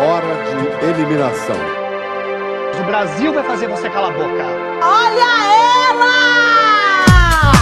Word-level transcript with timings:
hora 0.00 0.34
de 0.44 0.86
eliminação. 0.86 1.56
O 2.80 2.84
Brasil 2.84 3.34
vai 3.34 3.44
fazer 3.44 3.68
você 3.68 3.90
calar 3.90 4.10
a 4.10 4.14
boca. 4.14 4.46
Olha 4.82 5.30
ela! 5.90 7.52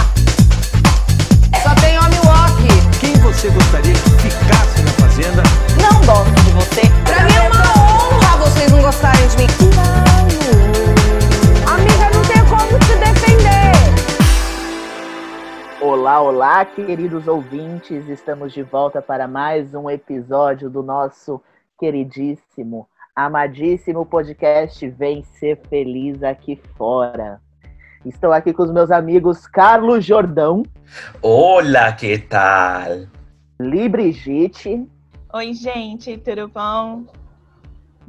Só 1.61 1.75
tem 1.81 1.99
homem 1.99 2.19
walk. 2.25 2.63
Quem 3.01 3.13
você 3.15 3.49
gostaria 3.49 3.93
que 3.93 4.29
ficasse 4.29 4.81
na 4.83 4.91
fazenda? 4.91 5.43
Não 5.81 5.99
gosto 6.05 6.33
de 6.45 6.51
você. 6.51 6.81
Pra 7.03 7.25
mim 7.25 7.35
é 7.35 7.41
uma 7.49 7.59
honra 7.59 8.37
vocês 8.37 8.71
não 8.71 8.81
gostarem 8.81 9.27
de 9.27 9.37
mim. 9.37 9.47
Amiga, 11.67 12.09
não 12.15 12.23
tem 12.23 12.41
como 12.45 12.79
te 12.79 12.95
defender. 12.95 13.75
Olá, 15.81 16.21
olá, 16.21 16.63
queridos 16.63 17.27
ouvintes. 17.27 18.07
Estamos 18.07 18.53
de 18.53 18.63
volta 18.63 19.01
para 19.01 19.27
mais 19.27 19.73
um 19.73 19.89
episódio 19.89 20.69
do 20.69 20.81
nosso 20.81 21.41
queridíssimo, 21.79 22.87
amadíssimo 23.15 24.05
podcast 24.05 24.87
Vem 24.89 25.23
Ser 25.23 25.59
Feliz 25.69 26.21
Aqui 26.21 26.61
Fora. 26.77 27.39
Estou 28.05 28.31
aqui 28.33 28.53
com 28.53 28.63
os 28.63 28.71
meus 28.71 28.91
amigos 28.91 29.47
Carlos 29.47 30.05
Jordão, 30.05 30.63
Olá, 31.21 31.91
que 31.93 32.17
tal? 32.17 33.07
Li 33.59 33.87
Brigitte, 33.87 34.85
Oi, 35.33 35.53
gente, 35.53 36.17
tudo 36.17 36.47
bom? 36.47 37.05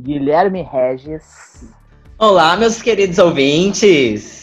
Guilherme 0.01 0.63
Regis 0.63 1.69
Olá, 2.19 2.57
meus 2.57 2.83
queridos 2.83 3.19
ouvintes! 3.19 4.41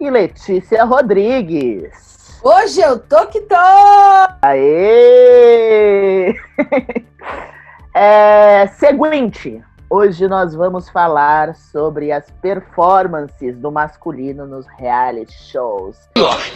e 0.00 0.10
Letícia 0.10 0.84
Rodrigues. 0.84 2.40
Hoje 2.42 2.80
eu 2.80 2.98
tô 2.98 3.26
que 3.28 3.40
tô. 3.42 3.54
Aê! 4.42 6.34
É, 7.96 8.66
seguinte, 8.66 9.62
hoje 9.88 10.26
nós 10.26 10.52
vamos 10.52 10.88
falar 10.88 11.54
sobre 11.54 12.10
as 12.10 12.28
performances 12.42 13.56
do 13.56 13.70
masculino 13.70 14.44
nos 14.44 14.66
reality 14.66 15.32
shows. 15.32 15.96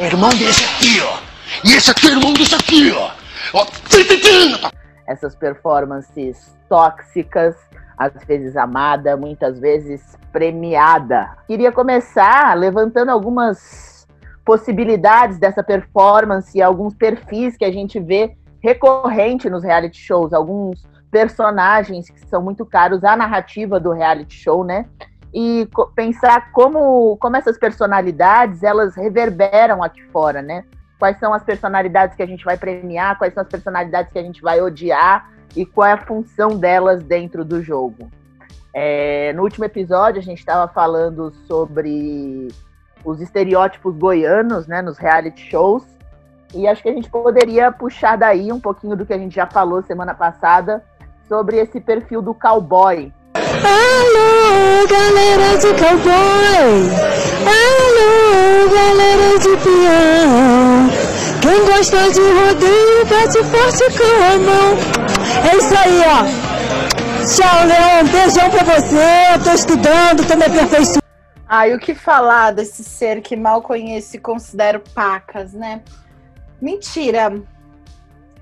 Irmão 0.01 0.31
desse 0.31 0.65
aqui, 0.65 1.01
ó. 1.01 1.19
E 1.65 1.77
esse 1.77 1.93
aqui 1.93 2.09
é 2.09 2.11
irmão 2.11 2.33
desse 2.33 2.57
aqui, 2.57 2.91
ó. 2.91 3.13
ó. 3.55 3.65
tim. 3.65 4.69
Essas 5.07 5.37
performances 5.37 6.57
tóxicas, 6.69 7.55
às 7.97 8.13
vezes 8.25 8.57
amada, 8.57 9.17
muitas 9.17 9.61
vezes 9.61 10.19
premiada. 10.33 11.37
Queria 11.47 11.71
começar 11.71 12.59
levantando 12.59 13.11
algumas 13.11 14.09
possibilidades 14.45 15.39
dessa 15.39 15.63
performance, 15.63 16.61
alguns 16.61 16.97
perfis 16.97 17.57
que 17.57 17.65
a 17.65 17.71
gente 17.71 18.01
vê 18.01 18.37
recorrente 18.61 19.49
nos 19.49 19.63
reality 19.63 19.99
shows, 19.99 20.33
alguns 20.33 20.85
personagens 21.11 22.11
que 22.11 22.21
são 22.27 22.43
muito 22.43 22.65
caros 22.65 23.05
à 23.05 23.17
narrativa 23.17 23.81
do 23.81 23.93
reality 23.93 24.35
show, 24.35 24.65
né? 24.65 24.87
E 25.33 25.69
co- 25.75 25.89
pensar 25.95 26.53
como, 26.53 27.17
como 27.19 27.37
essas 27.37 27.59
personalidades 27.59 28.63
elas 28.63 28.95
reverberam 28.97 29.83
aqui 29.83 30.03
fora, 30.05 30.41
né? 30.43 30.65
Quais 30.99 31.19
são 31.19 31.33
as 31.33 31.43
personalidades 31.43 32.17
que 32.17 32.23
a 32.23 32.27
gente 32.27 32.45
vai 32.45 32.57
premiar, 32.57 33.17
quais 33.19 33.33
são 33.35 33.43
as 33.43 33.49
personalidades 33.49 34.13
que 34.13 34.19
a 34.19 34.23
gente 34.23 34.43
vai 34.43 34.61
odiar 34.61 35.31
e 35.57 35.65
qual 35.65 35.87
é 35.87 35.93
a 35.93 35.99
função 35.99 36.59
delas 36.59 37.03
dentro 37.03 37.45
do 37.45 37.63
jogo. 37.63 38.11
É, 38.75 39.33
no 39.35 39.43
último 39.43 39.65
episódio, 39.65 40.21
a 40.21 40.25
gente 40.25 40.39
estava 40.39 40.71
falando 40.71 41.33
sobre 41.47 42.49
os 43.05 43.21
estereótipos 43.21 43.97
goianos 43.97 44.67
né, 44.67 44.83
nos 44.83 44.99
reality 44.99 45.51
shows. 45.51 45.85
E 46.55 46.67
acho 46.67 46.83
que 46.83 46.89
a 46.89 46.93
gente 46.93 47.11
poderia 47.11 47.71
puxar 47.71 48.17
daí 48.17 48.51
um 48.53 48.61
pouquinho 48.61 48.97
do 48.97 49.05
que 49.05 49.13
a 49.13 49.19
gente 49.19 49.35
já 49.35 49.47
falou 49.47 49.83
semana 49.83 50.15
passada 50.15 50.83
sobre 51.29 51.59
esse 51.59 51.79
perfil 51.81 52.23
do 52.23 52.35
cowboy. 52.35 53.13
Alô, 53.35 54.87
galera 54.89 55.59
de 55.59 55.69
cowboy! 55.75 56.89
Alô, 57.45 58.69
galera 58.75 59.39
de 59.39 59.57
peão! 59.63 60.89
Quem 61.43 61.65
gosta 61.67 62.11
de 62.11 62.21
rodeio, 62.21 63.07
bate 63.07 63.45
forte 63.45 63.85
com 63.97 64.25
a 64.25 64.39
mão! 64.39 64.79
É 65.51 65.57
isso 65.57 65.77
aí, 65.77 66.01
ó! 66.07 66.25
Tchau, 67.27 67.67
Leão! 67.67 68.05
Beijão 68.11 68.51
pra 68.51 68.65
você! 68.65 69.39
Tô 69.45 69.53
estudando, 69.53 70.27
tô 70.27 70.37
me 70.37 70.47
aperfeiçoando. 70.47 71.03
Ai, 71.47 71.75
o 71.75 71.79
que 71.79 71.95
falar 71.95 72.53
desse 72.53 72.85
ser 72.85 73.21
que 73.23 73.37
mal 73.37 73.63
conheço 73.63 74.17
e 74.17 74.21
considero 74.21 74.83
pacas, 74.95 75.53
né? 75.53 75.83
Mentira. 76.61 77.33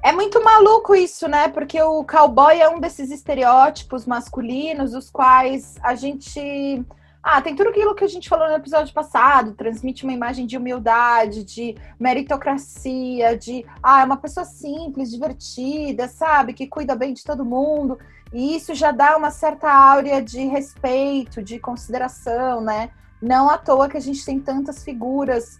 É 0.06 0.12
muito 0.12 0.40
maluco 0.40 0.94
isso, 0.94 1.26
né? 1.26 1.48
Porque 1.48 1.82
o 1.82 2.04
cowboy 2.04 2.60
é 2.60 2.68
um 2.68 2.78
desses 2.78 3.10
estereótipos 3.10 4.06
masculinos, 4.06 4.94
os 4.94 5.10
quais 5.10 5.74
a 5.82 5.96
gente. 5.96 6.86
Ah, 7.20 7.42
tem 7.42 7.56
tudo 7.56 7.70
aquilo 7.70 7.92
que 7.92 8.04
a 8.04 8.08
gente 8.08 8.28
falou 8.28 8.48
no 8.48 8.54
episódio 8.54 8.94
passado, 8.94 9.54
transmite 9.54 10.04
uma 10.04 10.12
imagem 10.12 10.46
de 10.46 10.56
humildade, 10.56 11.42
de 11.42 11.76
meritocracia, 11.98 13.36
de 13.36 13.66
ah, 13.82 14.02
é 14.02 14.04
uma 14.04 14.16
pessoa 14.16 14.46
simples, 14.46 15.10
divertida, 15.10 16.06
sabe? 16.06 16.52
Que 16.52 16.68
cuida 16.68 16.94
bem 16.94 17.12
de 17.12 17.24
todo 17.24 17.44
mundo. 17.44 17.98
E 18.32 18.54
isso 18.54 18.76
já 18.76 18.92
dá 18.92 19.16
uma 19.16 19.32
certa 19.32 19.68
áurea 19.68 20.22
de 20.22 20.46
respeito, 20.46 21.42
de 21.42 21.58
consideração, 21.58 22.60
né? 22.60 22.90
Não 23.20 23.50
à 23.50 23.58
toa 23.58 23.88
que 23.88 23.96
a 23.96 24.00
gente 24.00 24.24
tem 24.24 24.38
tantas 24.38 24.84
figuras 24.84 25.58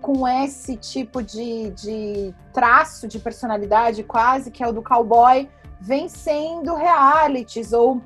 com 0.00 0.26
esse 0.28 0.76
tipo 0.76 1.22
de, 1.22 1.70
de 1.70 2.34
traço 2.52 3.08
de 3.08 3.18
personalidade, 3.18 4.02
quase, 4.02 4.50
que 4.50 4.62
é 4.62 4.68
o 4.68 4.72
do 4.72 4.82
cowboy, 4.82 5.48
vencendo 5.80 6.74
realities 6.74 7.72
ou 7.72 8.00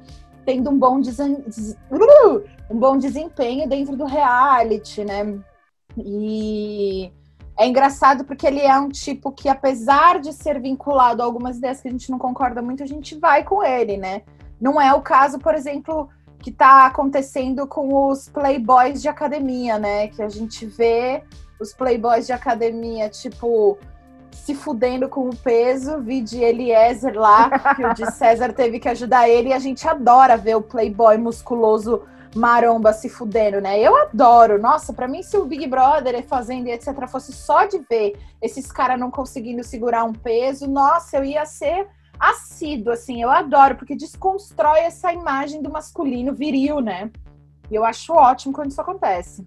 tendo 0.45 0.71
um 0.71 0.79
bom, 0.79 1.01
desen- 1.01 1.43
des- 1.47 1.77
um 2.71 2.79
bom 2.79 2.97
desempenho 2.97 3.69
dentro 3.69 3.97
do 3.97 4.05
reality, 4.05 5.05
né? 5.05 5.39
E 5.97 7.13
é 7.59 7.67
engraçado 7.67 8.25
porque 8.25 8.47
ele 8.47 8.61
é 8.61 8.79
um 8.79 8.89
tipo 8.89 9.33
que, 9.33 9.49
apesar 9.49 10.21
de 10.21 10.33
ser 10.33 10.61
vinculado 10.61 11.23
a 11.23 11.25
algumas 11.25 11.59
ideias 11.59 11.81
que 11.81 11.89
a 11.89 11.91
gente 11.91 12.11
não 12.11 12.19
concorda 12.19 12.63
muito, 12.63 12.83
a 12.83 12.87
gente 12.87 13.19
vai 13.19 13.43
com 13.45 13.63
ele, 13.63 13.97
né? 13.97 14.23
Não 14.61 14.81
é 14.81 14.95
o 14.95 15.03
caso, 15.03 15.39
por 15.39 15.55
exemplo, 15.55 16.09
que 16.41 16.53
tá 16.53 16.87
acontecendo 16.87 17.67
com 17.67 18.09
os 18.09 18.29
playboys 18.29 19.03
de 19.03 19.09
academia, 19.09 19.79
né? 19.79 20.09
Que 20.09 20.23
a 20.23 20.29
gente 20.29 20.65
vê 20.65 21.23
os 21.61 21.73
playboys 21.73 22.27
de 22.27 22.33
academia, 22.33 23.09
tipo, 23.09 23.79
se 24.31 24.55
fudendo 24.55 25.09
com 25.09 25.29
o 25.29 25.37
peso, 25.37 26.01
vi 26.01 26.21
de 26.21 26.43
Eliezer 26.43 27.19
lá, 27.19 27.75
que 27.75 27.85
o 27.85 27.95
de 27.95 28.11
César 28.13 28.53
teve 28.53 28.79
que 28.79 28.89
ajudar 28.89 29.29
ele, 29.29 29.51
e 29.51 29.53
a 29.53 29.59
gente 29.59 29.87
adora 29.87 30.37
ver 30.37 30.57
o 30.57 30.63
playboy 30.63 31.17
musculoso 31.19 32.03
maromba 32.35 32.93
se 32.93 33.09
fudendo, 33.09 33.61
né? 33.61 33.79
Eu 33.81 33.97
adoro. 33.97 34.61
Nossa, 34.61 34.93
pra 34.93 35.09
mim, 35.09 35.23
se 35.23 35.37
o 35.37 35.45
Big 35.45 35.67
Brother 35.67 36.23
fazendo 36.27 36.69
e 36.69 36.73
etc 36.73 37.07
fosse 37.09 37.33
só 37.33 37.65
de 37.65 37.79
ver 37.91 38.19
esses 38.41 38.71
caras 38.71 38.99
não 38.99 39.11
conseguindo 39.11 39.65
segurar 39.65 40.05
um 40.05 40.13
peso, 40.13 40.69
nossa, 40.69 41.17
eu 41.17 41.25
ia 41.25 41.45
ser 41.47 41.89
assíduo, 42.19 42.93
assim. 42.93 43.23
Eu 43.23 43.31
adoro, 43.31 43.77
porque 43.77 43.97
desconstrói 43.97 44.81
essa 44.81 45.13
imagem 45.13 45.63
do 45.63 45.71
masculino 45.71 46.35
viril, 46.35 46.81
né? 46.81 47.11
E 47.71 47.75
eu 47.75 47.85
acho 47.85 48.13
ótimo 48.13 48.53
quando 48.53 48.71
isso 48.71 48.81
acontece. 48.81 49.47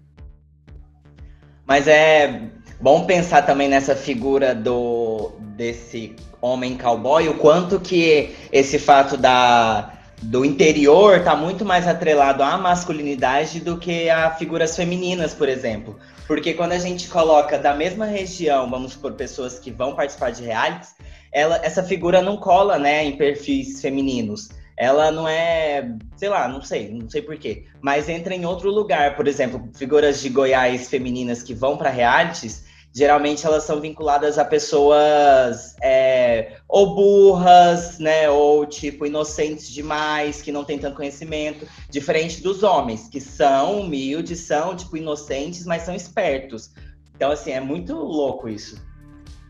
Mas 1.72 1.88
é 1.88 2.50
bom 2.78 3.06
pensar 3.06 3.46
também 3.46 3.66
nessa 3.66 3.96
figura 3.96 4.54
do 4.54 5.32
desse 5.56 6.14
homem 6.38 6.76
cowboy, 6.76 7.30
o 7.30 7.38
quanto 7.38 7.80
que 7.80 8.36
esse 8.52 8.78
fato 8.78 9.16
da 9.16 9.90
do 10.20 10.44
interior 10.44 11.24
tá 11.24 11.34
muito 11.34 11.64
mais 11.64 11.88
atrelado 11.88 12.42
à 12.42 12.58
masculinidade 12.58 13.58
do 13.58 13.78
que 13.78 14.10
a 14.10 14.32
figuras 14.32 14.76
femininas, 14.76 15.32
por 15.32 15.48
exemplo. 15.48 15.98
Porque 16.26 16.52
quando 16.52 16.72
a 16.72 16.78
gente 16.78 17.08
coloca 17.08 17.58
da 17.58 17.72
mesma 17.72 18.04
região, 18.04 18.68
vamos 18.68 18.94
por 18.94 19.14
pessoas 19.14 19.58
que 19.58 19.70
vão 19.70 19.94
participar 19.94 20.30
de 20.30 20.42
realities, 20.42 20.94
ela, 21.32 21.58
essa 21.64 21.82
figura 21.82 22.20
não 22.20 22.36
cola, 22.36 22.78
né, 22.78 23.02
em 23.02 23.16
perfis 23.16 23.80
femininos. 23.80 24.50
Ela 24.82 25.12
não 25.12 25.28
é, 25.28 25.96
sei 26.16 26.28
lá, 26.28 26.48
não 26.48 26.60
sei, 26.60 26.90
não 26.92 27.08
sei 27.08 27.22
porquê, 27.22 27.66
mas 27.80 28.08
entra 28.08 28.34
em 28.34 28.44
outro 28.44 28.68
lugar. 28.68 29.14
Por 29.14 29.28
exemplo, 29.28 29.70
figuras 29.76 30.20
de 30.20 30.28
Goiás 30.28 30.88
femininas 30.88 31.40
que 31.40 31.54
vão 31.54 31.76
para 31.76 31.88
realities, 31.88 32.64
geralmente 32.92 33.46
elas 33.46 33.62
são 33.62 33.80
vinculadas 33.80 34.38
a 34.38 34.44
pessoas 34.44 35.76
é, 35.80 36.56
ou 36.66 36.96
burras, 36.96 38.00
né, 38.00 38.28
ou 38.28 38.66
tipo 38.66 39.06
inocentes 39.06 39.70
demais, 39.70 40.42
que 40.42 40.50
não 40.50 40.64
têm 40.64 40.80
tanto 40.80 40.96
conhecimento, 40.96 41.64
diferente 41.88 42.42
dos 42.42 42.64
homens 42.64 43.06
que 43.06 43.20
são 43.20 43.82
humildes, 43.82 44.40
são 44.40 44.74
tipo 44.74 44.96
inocentes, 44.96 45.64
mas 45.64 45.82
são 45.82 45.94
espertos. 45.94 46.72
Então 47.14 47.30
assim 47.30 47.52
é 47.52 47.60
muito 47.60 47.94
louco 47.94 48.48
isso. 48.48 48.82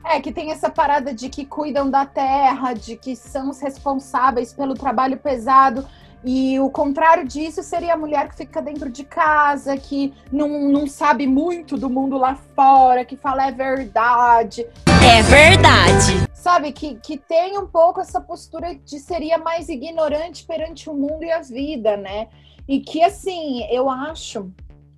É, 0.05 0.21
que 0.21 0.33
tem 0.33 0.51
essa 0.51 0.69
parada 0.69 1.15
de 1.15 1.29
que 1.29 1.47
cuidam 1.47 1.89
da 1.89 2.05
terra, 2.05 2.73
de 2.75 2.97
que 2.97 3.15
são 3.15 3.51
os 3.51 3.61
responsáveis 3.61 4.53
pelo 4.53 4.75
trabalho 4.75 5.17
pesado. 5.17 5.87
E 6.25 6.59
o 6.61 6.71
contrário 6.71 7.27
disso 7.27 7.63
seria 7.63 7.95
a 7.95 7.97
mulher 7.97 8.29
que 8.29 8.37
fica 8.37 8.63
dentro 8.63 8.89
de 8.89 9.03
casa, 9.03 9.77
que 9.77 10.15
não, 10.31 10.69
não 10.69 10.87
sabe 10.87 11.27
muito 11.27 11.77
do 11.77 11.91
mundo 11.91 12.17
lá 12.17 12.37
fora, 12.55 13.05
que 13.05 13.17
fala 13.17 13.49
é 13.49 13.53
verdade. 13.53 14.65
É 15.05 15.23
verdade. 15.23 16.29
Sabe, 16.33 16.73
que, 16.73 16.95
que 16.97 17.17
tem 17.17 17.59
um 17.59 17.67
pouco 17.67 18.01
essa 18.01 18.21
postura 18.21 18.75
de 18.75 19.01
seria 19.01 19.39
mais 19.39 19.69
ignorante 19.69 20.45
perante 20.45 20.89
o 20.89 20.95
mundo 20.95 21.25
e 21.25 21.31
a 21.31 21.41
vida, 21.41 21.97
né? 21.97 22.29
E 22.69 22.81
que, 22.81 23.03
assim, 23.03 23.65
eu 23.71 23.91
acho, 23.91 24.51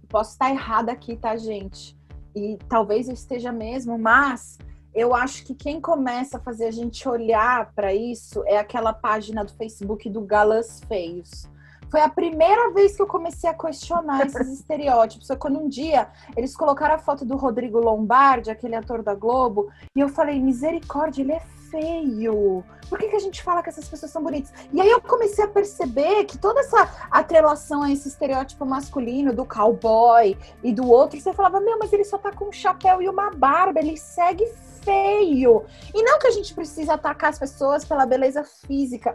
posso 0.09 0.33
estar 0.33 0.51
errada 0.51 0.93
aqui, 0.93 1.17
tá, 1.17 1.37
gente? 1.37 1.97
E 2.37 2.59
talvez 2.69 3.09
eu 3.09 3.15
esteja 3.15 3.51
mesmo, 3.51 3.99
mas 3.99 4.59
eu 4.95 5.15
acho 5.15 5.45
que 5.45 5.55
quem 5.55 5.81
começa 5.81 6.37
a 6.37 6.41
fazer 6.41 6.67
a 6.67 6.71
gente 6.71 7.09
olhar 7.09 7.73
para 7.75 7.93
isso 7.93 8.45
é 8.47 8.59
aquela 8.59 8.93
página 8.93 9.45
do 9.45 9.53
Facebook 9.53 10.09
do 10.09 10.21
Galãs 10.21 10.81
Feios. 10.87 11.49
Foi 11.91 12.01
a 12.01 12.09
primeira 12.09 12.73
vez 12.73 12.97
que 12.97 13.03
eu 13.03 13.07
comecei 13.07 13.49
a 13.49 13.55
questionar 13.55 14.25
esses 14.27 14.49
estereótipos. 14.49 15.27
Foi 15.27 15.37
quando 15.37 15.61
um 15.61 15.69
dia 15.69 16.09
eles 16.37 16.57
colocaram 16.57 16.95
a 16.95 16.99
foto 16.99 17.25
do 17.25 17.37
Rodrigo 17.37 17.79
Lombardi, 17.79 18.51
aquele 18.51 18.77
ator 18.77 19.03
da 19.03 19.15
Globo, 19.15 19.69
e 19.95 20.01
eu 20.01 20.09
falei: 20.09 20.41
misericórdia, 20.41 21.23
ele 21.23 21.33
é 21.33 21.41
feio. 21.71 22.65
Por 22.89 22.99
que, 22.99 23.09
que 23.09 23.17
a 23.17 23.21
gente 23.21 23.43
fala 23.43 23.63
que 23.63 23.69
essas 23.69 23.89
pessoas 23.89 24.13
são 24.13 24.23
bonitas? 24.23 24.53
E 24.73 24.81
aí 24.81 24.89
eu 24.89 25.01
comecei 25.01 25.45
a 25.45 25.49
perceber 25.49 26.25
que 26.25 26.39
toda 26.39 26.61
essa 26.61 26.89
atrelação 27.11 27.83
a 27.83 27.91
esse 27.91 28.09
estereótipo 28.09 28.65
masculino 28.65 29.33
do 29.33 29.45
cowboy 29.45 30.37
e 30.63 30.73
do 30.73 30.89
outro, 30.89 31.21
você 31.21 31.33
falava, 31.33 31.61
meu, 31.61 31.79
mas 31.79 31.93
ele 31.93 32.05
só 32.05 32.19
tá 32.19 32.31
com 32.31 32.47
um 32.47 32.53
chapéu 32.53 33.03
e 33.03 33.09
uma 33.09 33.31
barba, 33.31 33.81
ele 33.81 33.97
segue 33.97 34.45
feio. 34.85 35.65
E 35.95 36.03
não 36.03 36.19
que 36.19 36.27
a 36.27 36.31
gente 36.31 36.55
precise 36.55 36.91
atacar 36.91 37.31
as 37.31 37.39
pessoas 37.39 37.85
pela 37.85 38.07
beleza 38.07 38.45
física, 38.45 39.13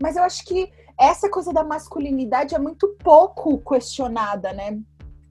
mas 0.00 0.16
eu 0.16 0.22
acho 0.22 0.44
que 0.44 0.72
essa 0.98 1.30
coisa 1.30 1.52
da 1.52 1.62
masculinidade 1.62 2.54
é 2.54 2.58
muito 2.58 2.88
pouco 3.02 3.58
questionada, 3.58 4.52
né? 4.52 4.78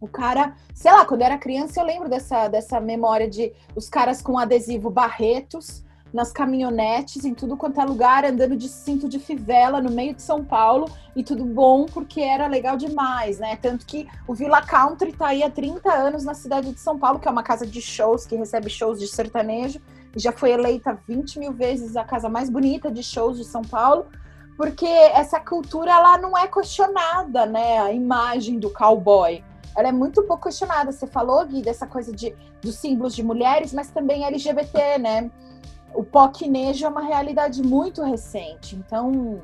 O 0.01 0.07
cara, 0.07 0.55
sei 0.73 0.91
lá, 0.91 1.05
quando 1.05 1.21
eu 1.21 1.25
era 1.25 1.37
criança, 1.37 1.79
eu 1.79 1.85
lembro 1.85 2.07
dessa, 2.07 2.47
dessa 2.47 2.79
memória 2.79 3.29
de 3.29 3.53
os 3.75 3.89
caras 3.89 4.21
com 4.21 4.37
adesivo 4.37 4.89
Barretos 4.89 5.83
nas 6.13 6.31
caminhonetes, 6.31 7.23
em 7.23 7.33
tudo 7.33 7.55
quanto 7.55 7.79
é 7.79 7.85
lugar, 7.85 8.25
andando 8.25 8.55
de 8.55 8.67
cinto 8.67 9.07
de 9.07 9.19
fivela 9.19 9.81
no 9.81 9.91
meio 9.91 10.13
de 10.13 10.21
São 10.21 10.43
Paulo, 10.43 10.89
e 11.15 11.23
tudo 11.23 11.45
bom 11.45 11.85
porque 11.85 12.21
era 12.21 12.47
legal 12.47 12.77
demais, 12.77 13.39
né? 13.39 13.55
Tanto 13.55 13.85
que 13.85 14.07
o 14.27 14.33
Villa 14.33 14.61
Country 14.61 15.13
tá 15.13 15.27
aí 15.27 15.43
há 15.43 15.49
30 15.49 15.91
anos 15.91 16.23
na 16.23 16.33
cidade 16.33 16.71
de 16.71 16.79
São 16.79 16.97
Paulo, 16.97 17.19
que 17.19 17.27
é 17.27 17.31
uma 17.31 17.43
casa 17.43 17.65
de 17.65 17.81
shows, 17.81 18.25
que 18.25 18.35
recebe 18.35 18.69
shows 18.69 18.99
de 18.99 19.07
sertanejo, 19.07 19.79
e 20.15 20.19
já 20.19 20.31
foi 20.31 20.51
eleita 20.51 20.99
20 21.07 21.39
mil 21.39 21.53
vezes 21.53 21.95
a 21.95 22.03
casa 22.03 22.29
mais 22.29 22.49
bonita 22.49 22.89
de 22.91 23.03
shows 23.03 23.37
de 23.37 23.43
São 23.43 23.61
Paulo, 23.61 24.07
porque 24.57 24.85
essa 24.85 25.39
cultura 25.39 25.91
ela 25.91 26.17
não 26.17 26.37
é 26.37 26.47
questionada, 26.47 27.45
né? 27.45 27.79
A 27.79 27.93
imagem 27.93 28.59
do 28.59 28.69
cowboy. 28.69 29.43
Ela 29.77 29.87
é 29.87 29.91
muito 29.91 30.23
pouco 30.23 30.43
questionada. 30.43 30.91
Você 30.91 31.07
falou, 31.07 31.45
Gui, 31.45 31.61
dessa 31.61 31.87
coisa 31.87 32.11
de, 32.11 32.35
dos 32.61 32.75
símbolos 32.75 33.15
de 33.15 33.23
mulheres, 33.23 33.73
mas 33.73 33.89
também 33.89 34.25
LGBT, 34.25 34.97
né? 34.97 35.31
O 35.93 36.03
pocnejo 36.03 36.85
é 36.85 36.89
uma 36.89 37.03
realidade 37.03 37.61
muito 37.61 38.03
recente, 38.03 38.75
então. 38.75 39.41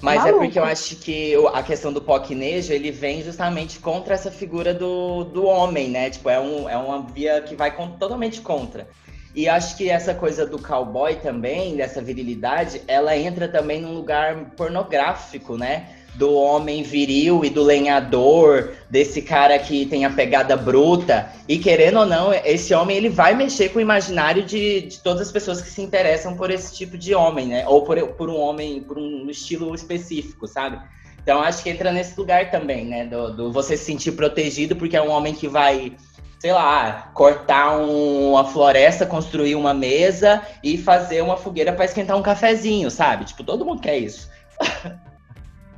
Mas 0.00 0.22
Maluco. 0.22 0.42
é 0.42 0.46
porque 0.46 0.58
eu 0.58 0.64
acho 0.64 0.96
que 0.96 1.34
a 1.52 1.62
questão 1.62 1.92
do 1.92 2.00
pocnejo, 2.00 2.72
ele 2.72 2.90
vem 2.90 3.22
justamente 3.22 3.78
contra 3.78 4.14
essa 4.14 4.30
figura 4.30 4.74
do, 4.74 5.24
do 5.24 5.46
homem, 5.46 5.88
né? 5.88 6.10
Tipo, 6.10 6.28
é, 6.28 6.38
um, 6.38 6.68
é 6.68 6.76
uma 6.76 7.02
via 7.02 7.40
que 7.40 7.56
vai 7.56 7.74
com, 7.74 7.88
totalmente 7.92 8.40
contra. 8.40 8.86
E 9.34 9.48
acho 9.48 9.76
que 9.76 9.88
essa 9.88 10.14
coisa 10.14 10.46
do 10.46 10.60
cowboy 10.60 11.16
também, 11.16 11.76
dessa 11.76 12.00
virilidade, 12.00 12.82
ela 12.86 13.16
entra 13.16 13.48
também 13.48 13.80
num 13.80 13.92
lugar 13.92 14.50
pornográfico, 14.56 15.56
né? 15.56 15.93
Do 16.14 16.32
homem 16.34 16.82
viril 16.82 17.44
e 17.44 17.50
do 17.50 17.62
lenhador, 17.62 18.72
desse 18.88 19.20
cara 19.20 19.58
que 19.58 19.86
tem 19.86 20.04
a 20.04 20.10
pegada 20.10 20.56
bruta. 20.56 21.28
E 21.48 21.58
querendo 21.58 22.00
ou 22.00 22.06
não, 22.06 22.32
esse 22.32 22.72
homem 22.72 22.96
ele 22.96 23.08
vai 23.08 23.34
mexer 23.34 23.70
com 23.70 23.78
o 23.78 23.82
imaginário 23.82 24.42
de, 24.44 24.82
de 24.82 25.00
todas 25.00 25.22
as 25.22 25.32
pessoas 25.32 25.60
que 25.60 25.68
se 25.68 25.82
interessam 25.82 26.36
por 26.36 26.50
esse 26.50 26.74
tipo 26.74 26.96
de 26.96 27.14
homem, 27.14 27.48
né? 27.48 27.64
Ou 27.66 27.82
por, 27.82 28.00
por 28.08 28.30
um 28.30 28.38
homem, 28.38 28.80
por 28.82 28.98
um 28.98 29.28
estilo 29.28 29.74
específico, 29.74 30.46
sabe? 30.46 30.80
Então 31.22 31.40
acho 31.40 31.62
que 31.62 31.70
entra 31.70 31.90
nesse 31.90 32.18
lugar 32.18 32.50
também, 32.50 32.84
né? 32.84 33.04
Do, 33.06 33.32
do 33.34 33.52
você 33.52 33.76
se 33.76 33.84
sentir 33.84 34.12
protegido 34.12 34.76
porque 34.76 34.96
é 34.96 35.02
um 35.02 35.10
homem 35.10 35.34
que 35.34 35.48
vai 35.48 35.92
sei 36.38 36.52
lá, 36.52 37.10
cortar 37.14 37.78
um, 37.78 38.32
uma 38.32 38.44
floresta, 38.44 39.06
construir 39.06 39.54
uma 39.54 39.72
mesa 39.72 40.42
e 40.62 40.76
fazer 40.76 41.22
uma 41.22 41.38
fogueira 41.38 41.72
para 41.72 41.86
esquentar 41.86 42.18
um 42.18 42.22
cafezinho, 42.22 42.90
sabe? 42.90 43.24
Tipo, 43.24 43.42
todo 43.42 43.64
mundo 43.64 43.80
quer 43.80 43.96
isso. 43.96 44.28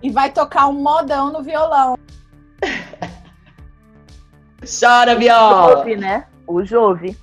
e 0.02 0.10
vai 0.10 0.30
tocar 0.30 0.66
um 0.68 0.72
modão 0.72 1.32
no 1.32 1.42
violão. 1.42 1.96
Chora, 4.80 5.14
viola! 5.14 5.66
O 5.66 5.76
Jove, 5.76 5.96
né? 5.96 6.26
O 6.46 6.64
Jove. 6.64 7.16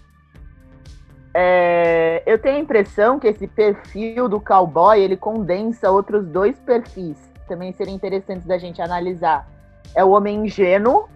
É, 1.33 2.21
eu 2.25 2.37
tenho 2.37 2.57
a 2.57 2.59
impressão 2.59 3.19
que 3.19 3.27
esse 3.27 3.47
perfil 3.47 4.29
do 4.29 4.39
cowboy 4.39 4.99
ele 4.99 5.17
condensa 5.17 5.89
outros 5.89 6.27
dois 6.27 6.55
perfis, 6.59 7.17
também 7.47 7.73
seriam 7.73 7.95
interessantes 7.95 8.45
da 8.45 8.57
gente 8.57 8.81
analisar. 8.81 9.47
É 9.95 10.03
o 10.03 10.11
homem 10.11 10.45
ingênuo 10.45 11.09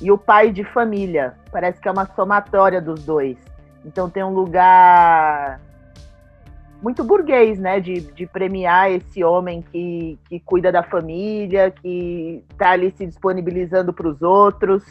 e 0.00 0.10
o 0.10 0.18
pai 0.18 0.50
de 0.50 0.64
família. 0.64 1.34
Parece 1.52 1.80
que 1.80 1.88
é 1.88 1.90
uma 1.90 2.06
somatória 2.14 2.80
dos 2.80 3.04
dois. 3.04 3.36
Então 3.84 4.08
tem 4.08 4.24
um 4.24 4.32
lugar 4.32 5.60
muito 6.84 7.02
burguês, 7.02 7.58
né? 7.58 7.80
De, 7.80 8.02
de 8.02 8.26
premiar 8.26 8.92
esse 8.92 9.24
homem 9.24 9.62
que, 9.62 10.18
que 10.28 10.38
cuida 10.38 10.70
da 10.70 10.82
família, 10.82 11.70
que 11.70 12.44
tá 12.58 12.72
ali 12.72 12.92
se 12.94 13.06
disponibilizando 13.06 13.90
para 13.90 14.06
os 14.06 14.20
outros. 14.20 14.84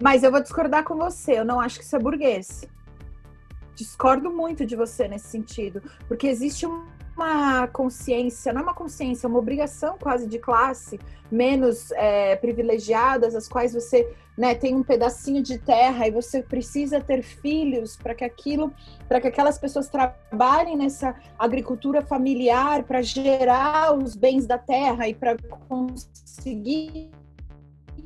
Mas 0.00 0.22
eu 0.22 0.30
vou 0.30 0.42
discordar 0.42 0.84
com 0.84 0.94
você, 0.94 1.38
eu 1.38 1.44
não 1.44 1.58
acho 1.58 1.78
que 1.78 1.84
isso 1.86 1.96
é 1.96 1.98
burguês. 1.98 2.68
Discordo 3.74 4.30
muito 4.30 4.66
de 4.66 4.76
você 4.76 5.08
nesse 5.08 5.28
sentido, 5.28 5.82
porque 6.06 6.26
existe 6.26 6.66
um 6.66 6.84
uma 7.16 7.66
consciência, 7.68 8.52
não 8.52 8.60
é 8.60 8.64
uma 8.64 8.74
consciência, 8.74 9.26
é 9.26 9.28
uma 9.28 9.38
obrigação 9.38 9.96
quase 9.98 10.26
de 10.26 10.38
classe 10.38 10.98
menos 11.30 11.90
é, 11.92 12.36
privilegiadas, 12.36 13.34
as 13.34 13.48
quais 13.48 13.72
você 13.72 14.08
né, 14.36 14.54
tem 14.54 14.74
um 14.74 14.82
pedacinho 14.82 15.42
de 15.42 15.58
terra 15.58 16.06
e 16.06 16.10
você 16.10 16.42
precisa 16.42 17.00
ter 17.00 17.22
filhos 17.22 17.96
para 17.96 18.14
que 18.14 18.24
aquilo, 18.24 18.72
para 19.08 19.20
que 19.20 19.28
aquelas 19.28 19.58
pessoas 19.58 19.88
trabalhem 19.88 20.76
nessa 20.76 21.14
agricultura 21.38 22.02
familiar 22.02 22.82
para 22.84 23.00
gerar 23.02 23.96
os 23.96 24.14
bens 24.16 24.46
da 24.46 24.58
terra 24.58 25.08
e 25.08 25.14
para 25.14 25.36
conseguir 25.68 27.10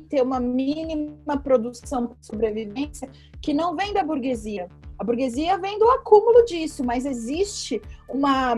ter 0.07 0.21
uma 0.21 0.39
mínima 0.39 1.37
produção 1.37 2.07
de 2.07 2.25
sobrevivência 2.25 3.09
que 3.41 3.53
não 3.53 3.75
vem 3.75 3.93
da 3.93 4.03
burguesia. 4.03 4.67
A 4.97 5.03
burguesia 5.03 5.57
vem 5.57 5.79
do 5.79 5.89
acúmulo 5.91 6.43
disso, 6.45 6.83
mas 6.83 7.05
existe 7.05 7.81
uma 8.07 8.55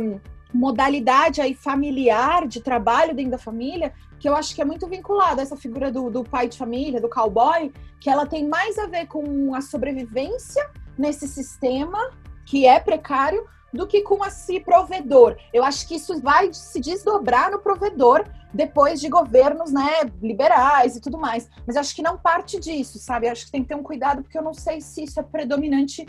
modalidade 0.53 1.41
aí 1.41 1.53
familiar 1.53 2.47
de 2.47 2.61
trabalho 2.61 3.15
dentro 3.15 3.31
da 3.31 3.37
família, 3.37 3.93
que 4.19 4.27
eu 4.27 4.35
acho 4.35 4.53
que 4.53 4.61
é 4.61 4.65
muito 4.65 4.87
vinculada 4.87 5.41
a 5.41 5.43
essa 5.43 5.57
figura 5.57 5.91
do, 5.91 6.09
do 6.09 6.23
pai 6.23 6.47
de 6.47 6.57
família, 6.57 7.01
do 7.01 7.09
cowboy, 7.09 7.71
que 7.99 8.09
ela 8.09 8.25
tem 8.25 8.47
mais 8.47 8.77
a 8.77 8.87
ver 8.87 9.07
com 9.07 9.55
a 9.55 9.61
sobrevivência 9.61 10.69
nesse 10.97 11.27
sistema 11.27 12.11
que 12.45 12.65
é 12.65 12.79
precário 12.79 13.47
do 13.73 13.87
que 13.87 14.01
com 14.01 14.25
esse 14.25 14.59
provedor. 14.59 15.37
Eu 15.53 15.63
acho 15.63 15.87
que 15.87 15.95
isso 15.95 16.19
vai 16.19 16.53
se 16.53 16.79
desdobrar 16.79 17.49
no 17.51 17.59
provedor 17.59 18.25
depois 18.53 18.99
de 18.99 19.07
governos, 19.07 19.71
né, 19.71 20.01
liberais 20.21 20.95
e 20.95 21.01
tudo 21.01 21.17
mais. 21.17 21.49
Mas 21.65 21.77
acho 21.77 21.95
que 21.95 22.01
não 22.01 22.17
parte 22.17 22.59
disso, 22.59 22.99
sabe? 22.99 23.27
Eu 23.27 23.31
acho 23.31 23.45
que 23.45 23.51
tem 23.51 23.61
que 23.63 23.69
ter 23.69 23.75
um 23.75 23.83
cuidado 23.83 24.21
porque 24.23 24.37
eu 24.37 24.43
não 24.43 24.53
sei 24.53 24.81
se 24.81 25.03
isso 25.03 25.19
é 25.19 25.23
predominante 25.23 26.05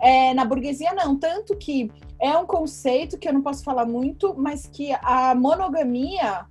é, 0.00 0.34
na 0.34 0.44
burguesia, 0.44 0.92
não. 0.92 1.16
Tanto 1.16 1.56
que 1.56 1.90
é 2.20 2.36
um 2.36 2.46
conceito 2.46 3.18
que 3.18 3.28
eu 3.28 3.32
não 3.32 3.42
posso 3.42 3.62
falar 3.64 3.86
muito, 3.86 4.34
mas 4.36 4.66
que 4.66 4.92
a 5.02 5.34
monogamia 5.34 6.46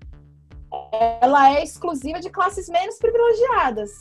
ela 1.21 1.53
é 1.53 1.63
exclusiva 1.63 2.19
de 2.19 2.29
classes 2.29 2.67
menos 2.69 2.97
privilegiadas. 2.97 3.99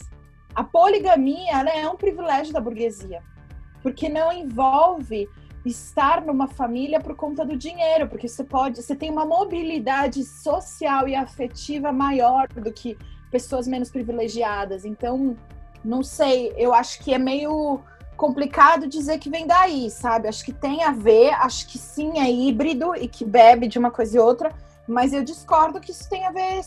A 0.54 0.62
poligamia 0.62 1.62
é 1.68 1.88
um 1.88 1.96
privilégio 1.96 2.52
da 2.52 2.60
burguesia, 2.60 3.22
porque 3.82 4.08
não 4.08 4.32
envolve 4.32 5.28
estar 5.64 6.24
numa 6.24 6.46
família 6.46 7.00
por 7.00 7.16
conta 7.16 7.44
do 7.44 7.56
dinheiro, 7.56 8.06
porque 8.08 8.28
você 8.28 8.44
pode, 8.44 8.82
você 8.82 8.94
tem 8.94 9.10
uma 9.10 9.24
mobilidade 9.24 10.22
social 10.24 11.08
e 11.08 11.14
afetiva 11.14 11.90
maior 11.90 12.48
do 12.48 12.72
que 12.72 12.96
pessoas 13.30 13.66
menos 13.66 13.90
privilegiadas. 13.90 14.84
Então, 14.84 15.36
não 15.84 16.02
sei, 16.02 16.52
eu 16.56 16.72
acho 16.72 17.02
que 17.02 17.14
é 17.14 17.18
meio 17.18 17.80
complicado 18.16 18.86
dizer 18.86 19.18
que 19.18 19.30
vem 19.30 19.46
daí, 19.46 19.90
sabe? 19.90 20.28
Acho 20.28 20.44
que 20.44 20.52
tem 20.52 20.84
a 20.84 20.92
ver, 20.92 21.30
acho 21.34 21.66
que 21.68 21.78
sim 21.78 22.18
é 22.18 22.30
híbrido 22.30 22.94
e 22.94 23.08
que 23.08 23.24
bebe 23.24 23.66
de 23.68 23.78
uma 23.78 23.90
coisa 23.90 24.16
e 24.16 24.20
outra, 24.20 24.52
mas 24.86 25.12
eu 25.12 25.24
discordo 25.24 25.80
que 25.80 25.90
isso 25.90 26.08
tem 26.08 26.24
a 26.26 26.30
ver 26.30 26.60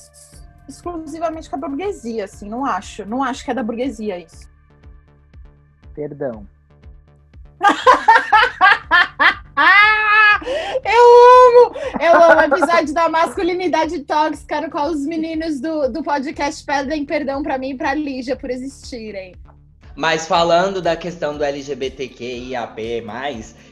exclusivamente 0.68 1.50
com 1.50 1.56
a 1.56 1.60
burguesia, 1.60 2.25
assim, 2.25 2.50
não 2.50 2.66
acho. 2.66 3.06
Não 3.06 3.24
acho 3.24 3.44
que 3.44 3.51
é 3.51 3.54
da 3.54 3.63
burguesia 3.63 4.20
isso. 4.20 4.50
Perdão. 5.94 6.48
eu 10.86 11.04
amo! 11.48 11.75
Eu 12.00 12.13
o 12.38 12.42
episódio 12.42 12.94
da 12.94 13.10
masculinidade 13.10 14.04
tóxica, 14.04 14.62
no 14.62 14.70
qual 14.70 14.89
os 14.89 15.06
meninos 15.06 15.60
do, 15.60 15.88
do 15.89 16.04
podcast 16.04 16.63
pedem 16.63 17.06
perdão 17.06 17.42
pra 17.42 17.58
mim 17.58 17.72
e 17.72 17.77
pra 17.77 17.94
Lígia 17.94 18.36
por 18.36 18.50
existirem. 18.50 19.34
Mas 19.98 20.27
falando 20.27 20.80
da 20.80 20.96
questão 20.96 21.36
do 21.36 21.44
LGBTQIAP+, 21.44 23.04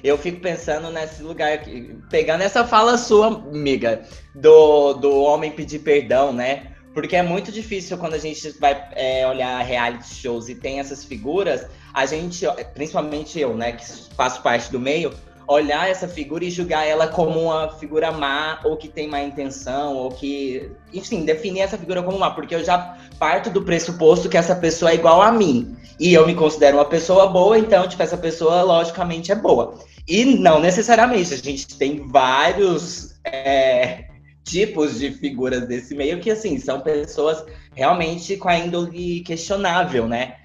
eu 0.03 0.17
fico 0.17 0.39
pensando 0.39 0.89
nesse 0.89 1.21
lugar, 1.21 1.53
aqui, 1.53 1.95
pegando 2.09 2.41
essa 2.41 2.65
fala 2.65 2.97
sua, 2.97 3.27
amiga, 3.27 4.01
do, 4.33 4.93
do 4.93 5.21
homem 5.21 5.51
pedir 5.51 5.79
perdão, 5.79 6.33
né? 6.33 6.71
Porque 6.95 7.15
é 7.15 7.21
muito 7.21 7.51
difícil 7.51 7.95
quando 7.99 8.15
a 8.15 8.17
gente 8.17 8.49
vai 8.59 8.89
é, 8.93 9.27
olhar 9.27 9.61
reality 9.61 10.15
shows 10.15 10.49
e 10.49 10.55
tem 10.55 10.79
essas 10.79 11.03
figuras, 11.05 11.67
a 11.93 12.07
gente, 12.07 12.43
principalmente 12.73 13.39
eu, 13.39 13.55
né, 13.55 13.73
que 13.73 13.85
faço 14.15 14.41
parte 14.41 14.71
do 14.71 14.79
meio, 14.79 15.13
olhar 15.47 15.89
essa 15.89 16.07
figura 16.07 16.43
e 16.43 16.49
julgar 16.49 16.85
ela 16.85 17.07
como 17.07 17.39
uma 17.39 17.69
figura 17.69 18.11
má, 18.11 18.59
ou 18.63 18.77
que 18.77 18.87
tem 18.87 19.07
má 19.07 19.21
intenção, 19.21 19.95
ou 19.95 20.09
que. 20.09 20.71
Enfim, 20.93 21.25
definir 21.25 21.61
essa 21.61 21.77
figura 21.77 22.01
como 22.01 22.19
má, 22.19 22.31
porque 22.31 22.55
eu 22.55 22.63
já 22.63 22.97
parto 23.19 23.49
do 23.49 23.63
pressuposto 23.63 24.29
que 24.29 24.37
essa 24.37 24.55
pessoa 24.55 24.91
é 24.91 24.95
igual 24.95 25.21
a 25.21 25.31
mim. 25.31 25.75
E 25.99 26.13
eu 26.13 26.25
me 26.27 26.35
considero 26.35 26.77
uma 26.77 26.85
pessoa 26.85 27.27
boa, 27.27 27.57
então, 27.57 27.87
tipo, 27.87 28.03
essa 28.03 28.17
pessoa 28.17 28.63
logicamente 28.63 29.31
é 29.31 29.35
boa. 29.35 29.79
E 30.07 30.25
não 30.25 30.59
necessariamente, 30.59 31.33
a 31.33 31.37
gente 31.37 31.77
tem 31.77 32.07
vários 32.07 33.19
é, 33.23 34.05
tipos 34.43 34.99
de 34.99 35.11
figuras 35.11 35.67
desse 35.67 35.95
meio 35.95 36.19
que, 36.19 36.29
assim, 36.29 36.59
são 36.59 36.81
pessoas 36.81 37.45
realmente 37.73 38.35
com 38.37 38.49
a 38.49 38.57
índole 38.57 39.21
questionável, 39.21 40.07
né? 40.07 40.35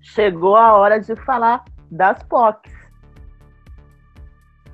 Chegou 0.00 0.56
a 0.56 0.76
hora 0.76 0.98
de 0.98 1.16
falar 1.24 1.64
das 1.90 2.22
POCs. 2.24 2.73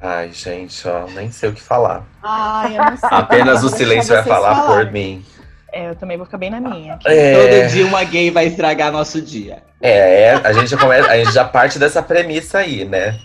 Ai, 0.02 0.30
gente, 0.32 0.88
ó, 0.88 1.06
nem 1.14 1.30
sei 1.30 1.50
o 1.50 1.52
que 1.52 1.60
falar. 1.60 2.04
Ai, 2.22 2.78
eu 2.78 2.84
não 2.84 2.96
sei. 2.96 3.08
Apenas 3.12 3.62
o 3.62 3.68
silêncio 3.68 4.14
vai 4.14 4.24
falar 4.24 4.54
falarem. 4.54 4.86
por 4.86 4.92
mim. 4.92 5.24
É, 5.72 5.88
eu 5.90 5.94
também 5.94 6.16
vou 6.16 6.26
ficar 6.26 6.38
bem 6.38 6.50
na 6.50 6.60
minha. 6.60 6.98
É, 7.04 7.34
Todo 7.34 7.70
dia 7.70 7.86
uma 7.86 8.02
gay 8.02 8.30
vai 8.30 8.46
estragar 8.46 8.90
nosso 8.90 9.20
dia. 9.20 9.62
é, 9.80 10.32
a 10.32 10.52
gente 10.52 10.68
já 10.68 10.76
começa, 10.76 11.10
a 11.10 11.16
gente 11.16 11.32
já 11.32 11.44
parte 11.44 11.78
dessa 11.78 12.02
premissa 12.02 12.58
aí, 12.58 12.84
né? 12.84 13.18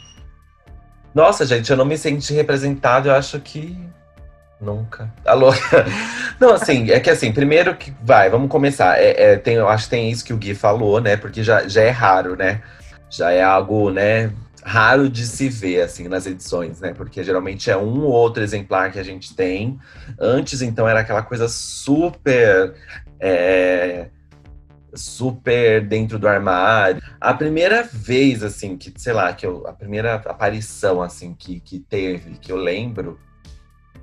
Nossa, 1.14 1.46
gente, 1.46 1.72
eu 1.72 1.78
não 1.78 1.86
me 1.86 1.98
senti 1.98 2.34
representado, 2.34 3.08
eu 3.08 3.16
acho 3.16 3.40
que 3.40 3.78
nunca. 4.60 5.10
Alô? 5.26 5.54
Não, 6.40 6.54
assim, 6.54 6.92
é 6.92 7.00
que 7.00 7.10
assim, 7.10 7.32
primeiro 7.32 7.74
que 7.76 7.94
vai, 8.04 8.30
vamos 8.30 8.50
começar. 8.50 9.00
É, 9.00 9.32
é, 9.32 9.36
tem, 9.38 9.56
eu 9.56 9.70
acho 9.70 9.86
que 9.86 9.92
tem 9.92 10.12
isso 10.12 10.26
que 10.26 10.34
o 10.34 10.38
Gui 10.38 10.54
falou, 10.54 11.00
né? 11.00 11.16
Porque 11.16 11.42
já, 11.42 11.66
já 11.68 11.82
é 11.82 11.90
raro, 11.90 12.36
né? 12.36 12.62
Já 13.10 13.32
é 13.32 13.42
algo, 13.42 13.90
né? 13.92 14.30
Raro 14.68 15.08
de 15.08 15.28
se 15.28 15.48
ver, 15.48 15.82
assim, 15.82 16.08
nas 16.08 16.26
edições, 16.26 16.80
né? 16.80 16.92
Porque 16.92 17.24
geralmente 17.24 17.70
é 17.70 17.78
um 17.78 18.02
ou 18.02 18.12
outro 18.12 18.42
exemplar 18.42 18.92
que 18.92 18.98
a 18.98 19.04
gente 19.04 19.36
tem. 19.36 19.80
Antes, 20.20 20.62
então, 20.62 20.88
era 20.88 21.02
aquela 21.02 21.22
coisa 21.22 21.48
super. 21.48 22.74
é, 23.20 24.10
super 24.96 25.86
dentro 25.86 26.18
do 26.18 26.28
armário. 26.28 27.02
A 27.20 27.34
primeira 27.34 27.84
vez, 27.84 28.44
assim, 28.44 28.78
que, 28.78 28.94
sei 28.98 29.14
lá, 29.14 29.34
que 29.34 29.46
eu, 29.46 29.68
a 29.68 29.74
primeira 29.74 30.16
aparição, 30.16 31.02
assim, 31.02 31.34
que, 31.34 31.60
que 31.60 31.80
teve, 31.80 32.38
que 32.38 32.52
eu 32.52 32.58
lembro, 32.58 33.20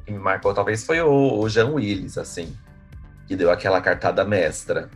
que 0.05 0.13
me 0.13 0.19
marcou, 0.19 0.53
talvez 0.55 0.85
foi 0.85 1.01
o, 1.01 1.41
o 1.41 1.49
Jean 1.49 1.71
Willis, 1.71 2.19
assim, 2.19 2.55
que 3.27 3.35
deu 3.37 3.51
aquela 3.51 3.81
cartada 3.81 4.25
mestra 4.25 4.91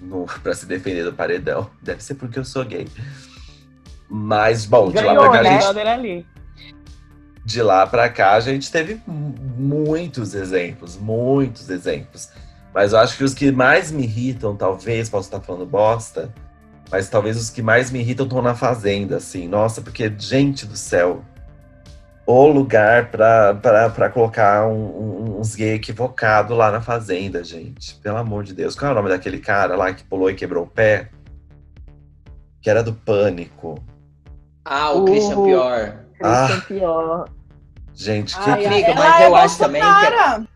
no, 0.00 0.24
pra 0.42 0.54
se 0.54 0.66
defender 0.66 1.04
do 1.04 1.12
paredão. 1.12 1.70
Deve 1.82 2.02
ser 2.02 2.14
porque 2.14 2.38
eu 2.38 2.44
sou 2.44 2.64
gay. 2.64 2.88
Mas, 4.08 4.64
bom, 4.66 4.88
de 4.90 4.96
lá 4.96 5.02
Ganhou, 5.02 5.22
pra 5.24 5.32
cá, 5.32 5.38
a 5.38 5.42
né? 5.42 5.50
gente 5.50 5.62
Brother 5.64 5.86
ali. 5.88 6.26
de 7.44 7.62
lá 7.62 7.86
pra 7.86 8.08
cá 8.08 8.32
a 8.34 8.40
gente 8.40 8.70
teve 8.70 9.00
mu- 9.06 9.34
muitos 9.56 10.34
exemplos, 10.34 10.96
muitos 10.96 11.68
exemplos. 11.70 12.28
Mas 12.74 12.92
eu 12.92 12.98
acho 12.98 13.16
que 13.16 13.24
os 13.24 13.32
que 13.34 13.50
mais 13.50 13.90
me 13.90 14.02
irritam, 14.04 14.54
talvez, 14.56 15.08
posso 15.08 15.28
estar 15.28 15.40
falando 15.40 15.64
bosta, 15.66 16.32
mas 16.90 17.08
talvez 17.08 17.36
os 17.36 17.48
que 17.50 17.62
mais 17.62 17.90
me 17.90 18.00
irritam 18.00 18.26
estão 18.26 18.42
na 18.42 18.54
fazenda, 18.54 19.16
assim. 19.16 19.48
Nossa, 19.48 19.80
porque, 19.80 20.12
gente 20.18 20.66
do 20.66 20.76
céu, 20.76 21.24
o 22.26 22.46
lugar 22.48 23.08
pra 23.10 24.10
colocar 24.12 24.66
um- 24.66 24.74
um- 24.74 25.40
uns 25.40 25.54
gay 25.54 25.74
equivocado 25.74 26.54
lá 26.54 26.70
na 26.70 26.80
fazenda, 26.80 27.42
gente. 27.42 27.94
Pelo 27.96 28.18
amor 28.18 28.44
de 28.44 28.52
Deus. 28.52 28.74
Qual 28.76 28.88
é 28.90 28.92
o 28.92 28.96
nome 28.96 29.08
daquele 29.08 29.38
cara 29.38 29.74
lá 29.76 29.92
que 29.94 30.04
pulou 30.04 30.28
e 30.30 30.34
quebrou 30.34 30.64
o 30.64 30.68
pé? 30.68 31.08
Que 32.60 32.68
era 32.68 32.82
do 32.82 32.92
pânico. 32.92 33.82
Ah, 34.68 34.92
o 34.92 35.02
Uh. 35.02 35.04
Christian 35.04 35.44
Pior. 35.44 35.94
Ah. 36.22 36.46
Christian 36.48 36.60
Pior. 36.78 37.28
Gente, 37.94 38.36
que, 38.38 38.50
Ai, 38.50 38.58
que- 38.60 38.66
Amiga, 38.66 38.94
mas 38.94 39.20
é 39.22 39.26
eu 39.26 39.36
acho 39.36 39.58
também 39.58 39.80
que-. 39.82 40.48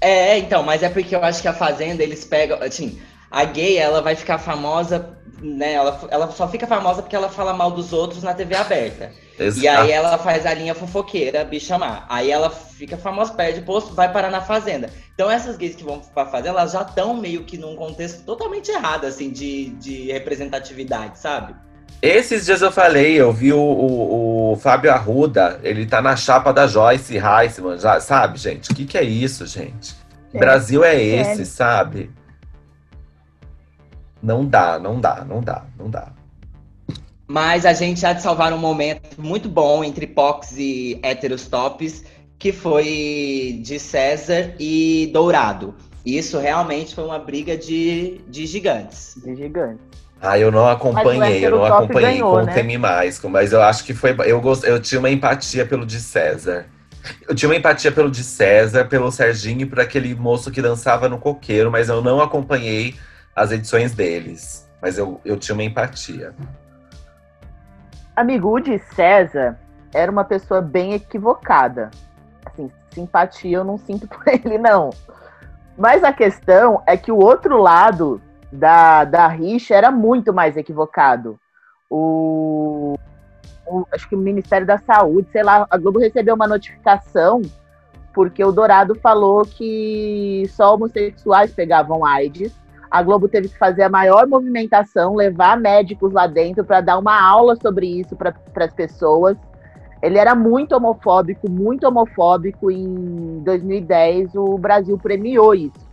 É, 0.00 0.38
então, 0.38 0.62
mas 0.62 0.82
é 0.82 0.88
porque 0.88 1.14
eu 1.14 1.22
acho 1.24 1.42
que 1.42 1.48
a 1.48 1.52
Fazenda, 1.52 2.02
eles 2.02 2.24
pegam. 2.24 2.58
Assim, 2.62 3.00
a 3.30 3.44
gay, 3.44 3.76
ela 3.76 4.00
vai 4.00 4.14
ficar 4.14 4.38
famosa, 4.38 5.16
né? 5.42 5.74
Ela, 5.74 6.00
ela 6.10 6.30
só 6.30 6.48
fica 6.48 6.66
famosa 6.66 7.02
porque 7.02 7.14
ela 7.16 7.28
fala 7.28 7.52
mal 7.52 7.70
dos 7.70 7.92
outros 7.92 8.22
na 8.22 8.32
TV 8.34 8.54
aberta. 8.56 9.12
E 9.56 9.68
aí 9.68 9.90
ela 9.92 10.18
faz 10.18 10.44
a 10.46 10.54
linha 10.54 10.74
fofoqueira, 10.74 11.44
bicha 11.44 11.78
má. 11.78 12.04
Aí 12.08 12.28
ela 12.30 12.50
fica 12.50 12.96
famosa, 12.96 13.32
perde 13.34 13.60
posto, 13.60 13.94
vai 13.94 14.12
parar 14.12 14.30
na 14.30 14.40
Fazenda. 14.40 14.90
Então 15.14 15.30
essas 15.30 15.56
gays 15.56 15.76
que 15.76 15.84
vão 15.84 16.00
pra 16.00 16.26
Fazenda, 16.26 16.50
elas 16.58 16.72
já 16.72 16.82
estão 16.82 17.14
meio 17.14 17.44
que 17.44 17.56
num 17.56 17.76
contexto 17.76 18.24
totalmente 18.24 18.68
errado, 18.70 19.04
assim, 19.04 19.30
de, 19.30 19.70
de 19.70 20.10
representatividade, 20.10 21.18
sabe? 21.18 21.54
Esses 22.00 22.46
dias 22.46 22.62
eu 22.62 22.70
falei, 22.70 23.20
eu 23.20 23.32
vi 23.32 23.52
o, 23.52 23.58
o, 23.58 24.52
o 24.52 24.56
Fábio 24.56 24.92
Arruda, 24.92 25.58
ele 25.64 25.84
tá 25.84 26.00
na 26.00 26.14
chapa 26.14 26.52
da 26.52 26.66
Joyce 26.66 27.18
Heisman, 27.18 27.76
já, 27.78 27.98
sabe, 28.00 28.38
gente? 28.38 28.70
O 28.70 28.74
que, 28.74 28.86
que 28.86 28.96
é 28.96 29.02
isso, 29.02 29.44
gente? 29.46 29.96
É, 30.32 30.38
Brasil 30.38 30.84
é 30.84 31.00
esse, 31.02 31.44
sério. 31.44 31.46
sabe? 31.46 32.10
Não 34.22 34.44
dá, 34.44 34.78
não 34.78 35.00
dá, 35.00 35.24
não 35.24 35.40
dá, 35.40 35.64
não 35.76 35.90
dá. 35.90 36.12
Mas 37.26 37.66
a 37.66 37.72
gente 37.72 38.06
há 38.06 38.12
de 38.12 38.22
salvar 38.22 38.52
um 38.52 38.58
momento 38.58 39.20
muito 39.20 39.48
bom 39.48 39.82
entre 39.82 40.06
Pox 40.06 40.56
e 40.56 40.98
héteros 41.02 41.46
tops, 41.46 42.04
que 42.38 42.52
foi 42.52 43.60
de 43.62 43.78
César 43.78 44.54
e 44.58 45.10
Dourado. 45.12 45.74
Isso 46.06 46.38
realmente 46.38 46.94
foi 46.94 47.04
uma 47.04 47.18
briga 47.18 47.56
de, 47.56 48.20
de 48.28 48.46
gigantes. 48.46 49.14
De 49.22 49.34
gigante. 49.34 49.80
Ah, 50.20 50.38
eu 50.38 50.50
não 50.50 50.68
acompanhei, 50.68 51.46
eu 51.46 51.52
não 51.52 51.64
acompanhei, 51.64 52.12
ganhou, 52.12 52.38
né? 52.38 52.46
contem-me 52.46 52.76
mais, 52.76 53.22
mas 53.22 53.52
eu 53.52 53.62
acho 53.62 53.84
que 53.84 53.94
foi. 53.94 54.16
Eu, 54.26 54.40
gost, 54.40 54.64
eu 54.64 54.80
tinha 54.80 54.98
uma 54.98 55.10
empatia 55.10 55.64
pelo 55.64 55.86
de 55.86 56.00
César. 56.00 56.66
Eu 57.26 57.34
tinha 57.34 57.48
uma 57.48 57.56
empatia 57.56 57.92
pelo 57.92 58.10
de 58.10 58.24
César, 58.24 58.84
pelo 58.86 59.10
Serginho 59.12 59.62
e 59.62 59.66
por 59.66 59.78
aquele 59.78 60.14
moço 60.14 60.50
que 60.50 60.60
dançava 60.60 61.08
no 61.08 61.18
coqueiro, 61.18 61.70
mas 61.70 61.88
eu 61.88 62.02
não 62.02 62.20
acompanhei 62.20 62.96
as 63.34 63.52
edições 63.52 63.94
deles. 63.94 64.68
Mas 64.82 64.98
eu, 64.98 65.20
eu 65.24 65.36
tinha 65.36 65.54
uma 65.54 65.62
empatia. 65.62 66.34
Amigo, 68.16 68.50
o 68.50 68.60
de 68.60 68.78
César 68.94 69.56
era 69.94 70.10
uma 70.10 70.24
pessoa 70.24 70.60
bem 70.60 70.94
equivocada. 70.94 71.90
Assim, 72.44 72.70
simpatia 72.90 73.58
eu 73.58 73.64
não 73.64 73.78
sinto 73.78 74.06
por 74.08 74.26
ele, 74.26 74.58
não. 74.58 74.90
Mas 75.76 76.02
a 76.02 76.12
questão 76.12 76.82
é 76.84 76.96
que 76.96 77.12
o 77.12 77.18
outro 77.18 77.56
lado 77.62 78.20
da, 78.52 79.04
da 79.04 79.28
rixa 79.28 79.74
era 79.74 79.90
muito 79.90 80.32
mais 80.32 80.56
equivocado. 80.56 81.38
O, 81.90 82.94
o- 83.66 83.86
acho 83.92 84.08
que 84.08 84.14
o 84.14 84.18
Ministério 84.18 84.66
da 84.66 84.78
Saúde, 84.78 85.28
sei 85.32 85.42
lá, 85.42 85.66
a 85.70 85.76
Globo 85.76 85.98
recebeu 85.98 86.34
uma 86.34 86.46
notificação 86.48 87.42
porque 88.14 88.42
o 88.44 88.50
Dourado 88.50 88.94
falou 88.96 89.42
que 89.42 90.44
só 90.50 90.74
homossexuais 90.74 91.52
pegavam 91.52 92.04
AIDS. 92.04 92.52
A 92.90 93.02
Globo 93.02 93.28
teve 93.28 93.48
que 93.48 93.58
fazer 93.58 93.82
a 93.82 93.88
maior 93.88 94.26
movimentação, 94.26 95.14
levar 95.14 95.56
médicos 95.58 96.12
lá 96.12 96.26
dentro 96.26 96.64
para 96.64 96.80
dar 96.80 96.98
uma 96.98 97.20
aula 97.22 97.54
sobre 97.56 97.86
isso 97.86 98.16
para 98.16 98.34
as 98.56 98.72
pessoas. 98.72 99.36
Ele 100.02 100.16
era 100.18 100.34
muito 100.34 100.72
homofóbico, 100.74 101.50
muito 101.50 101.86
homofóbico. 101.86 102.70
Em 102.70 103.40
2010, 103.44 104.34
o 104.34 104.56
Brasil 104.56 104.96
premiou 104.98 105.54
isso. 105.54 105.87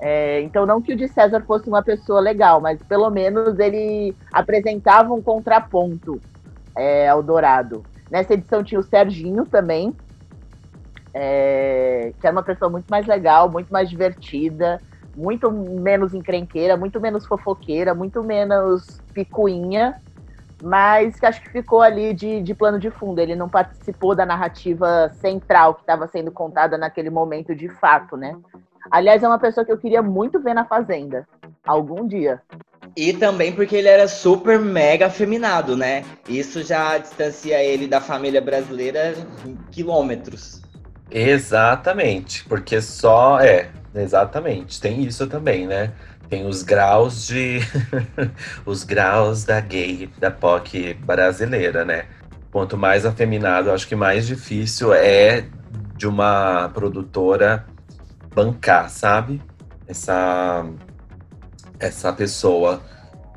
É, 0.00 0.40
então, 0.40 0.64
não 0.64 0.80
que 0.80 0.94
o 0.94 0.96
de 0.96 1.06
César 1.08 1.42
fosse 1.42 1.68
uma 1.68 1.82
pessoa 1.82 2.20
legal, 2.20 2.60
mas 2.60 2.82
pelo 2.84 3.10
menos 3.10 3.58
ele 3.58 4.14
apresentava 4.32 5.12
um 5.12 5.20
contraponto 5.20 6.18
é, 6.74 7.08
ao 7.08 7.22
Dourado. 7.22 7.82
Nessa 8.10 8.32
edição 8.32 8.64
tinha 8.64 8.80
o 8.80 8.82
Serginho 8.82 9.44
também, 9.44 9.94
é, 11.12 12.12
que 12.18 12.26
era 12.26 12.34
uma 12.34 12.42
pessoa 12.42 12.70
muito 12.70 12.88
mais 12.88 13.06
legal, 13.06 13.50
muito 13.50 13.70
mais 13.70 13.90
divertida, 13.90 14.80
muito 15.14 15.50
menos 15.52 16.14
encrenqueira, 16.14 16.78
muito 16.78 16.98
menos 16.98 17.26
fofoqueira, 17.26 17.94
muito 17.94 18.22
menos 18.22 19.00
picuinha, 19.12 20.00
mas 20.62 21.18
que 21.20 21.26
acho 21.26 21.42
que 21.42 21.50
ficou 21.50 21.82
ali 21.82 22.14
de, 22.14 22.42
de 22.42 22.54
plano 22.54 22.78
de 22.78 22.90
fundo. 22.90 23.18
Ele 23.18 23.36
não 23.36 23.48
participou 23.48 24.14
da 24.14 24.24
narrativa 24.24 25.10
central 25.14 25.74
que 25.74 25.82
estava 25.82 26.06
sendo 26.06 26.30
contada 26.32 26.78
naquele 26.78 27.10
momento 27.10 27.54
de 27.54 27.68
fato, 27.68 28.16
né? 28.16 28.36
Aliás, 28.90 29.22
é 29.22 29.28
uma 29.28 29.38
pessoa 29.38 29.64
que 29.64 29.72
eu 29.72 29.78
queria 29.78 30.02
muito 30.02 30.40
ver 30.40 30.54
na 30.54 30.64
Fazenda, 30.64 31.26
algum 31.66 32.06
dia. 32.06 32.40
E 32.96 33.12
também 33.12 33.52
porque 33.52 33.76
ele 33.76 33.88
era 33.88 34.08
super 34.08 34.58
mega 34.58 35.06
afeminado, 35.06 35.76
né? 35.76 36.04
Isso 36.28 36.62
já 36.62 36.98
distancia 36.98 37.62
ele 37.62 37.86
da 37.86 38.00
família 38.00 38.40
brasileira 38.40 39.14
em 39.46 39.56
quilômetros. 39.70 40.62
Exatamente, 41.10 42.44
porque 42.44 42.80
só 42.80 43.40
é, 43.40 43.68
exatamente, 43.94 44.80
tem 44.80 45.02
isso 45.02 45.26
também, 45.26 45.66
né? 45.66 45.92
Tem 46.28 46.46
os 46.46 46.62
graus 46.62 47.26
de 47.26 47.58
os 48.64 48.84
graus 48.84 49.44
da 49.44 49.60
gay, 49.60 50.08
da 50.18 50.30
POC 50.30 50.94
brasileira, 50.94 51.84
né? 51.84 52.04
Quanto 52.52 52.76
mais 52.76 53.04
afeminado, 53.04 53.70
acho 53.70 53.86
que 53.86 53.96
mais 53.96 54.26
difícil 54.26 54.92
é 54.92 55.44
de 55.96 56.06
uma 56.06 56.70
produtora 56.72 57.66
bancar, 58.34 58.90
sabe? 58.90 59.42
Essa 59.86 60.64
essa 61.78 62.12
pessoa 62.12 62.82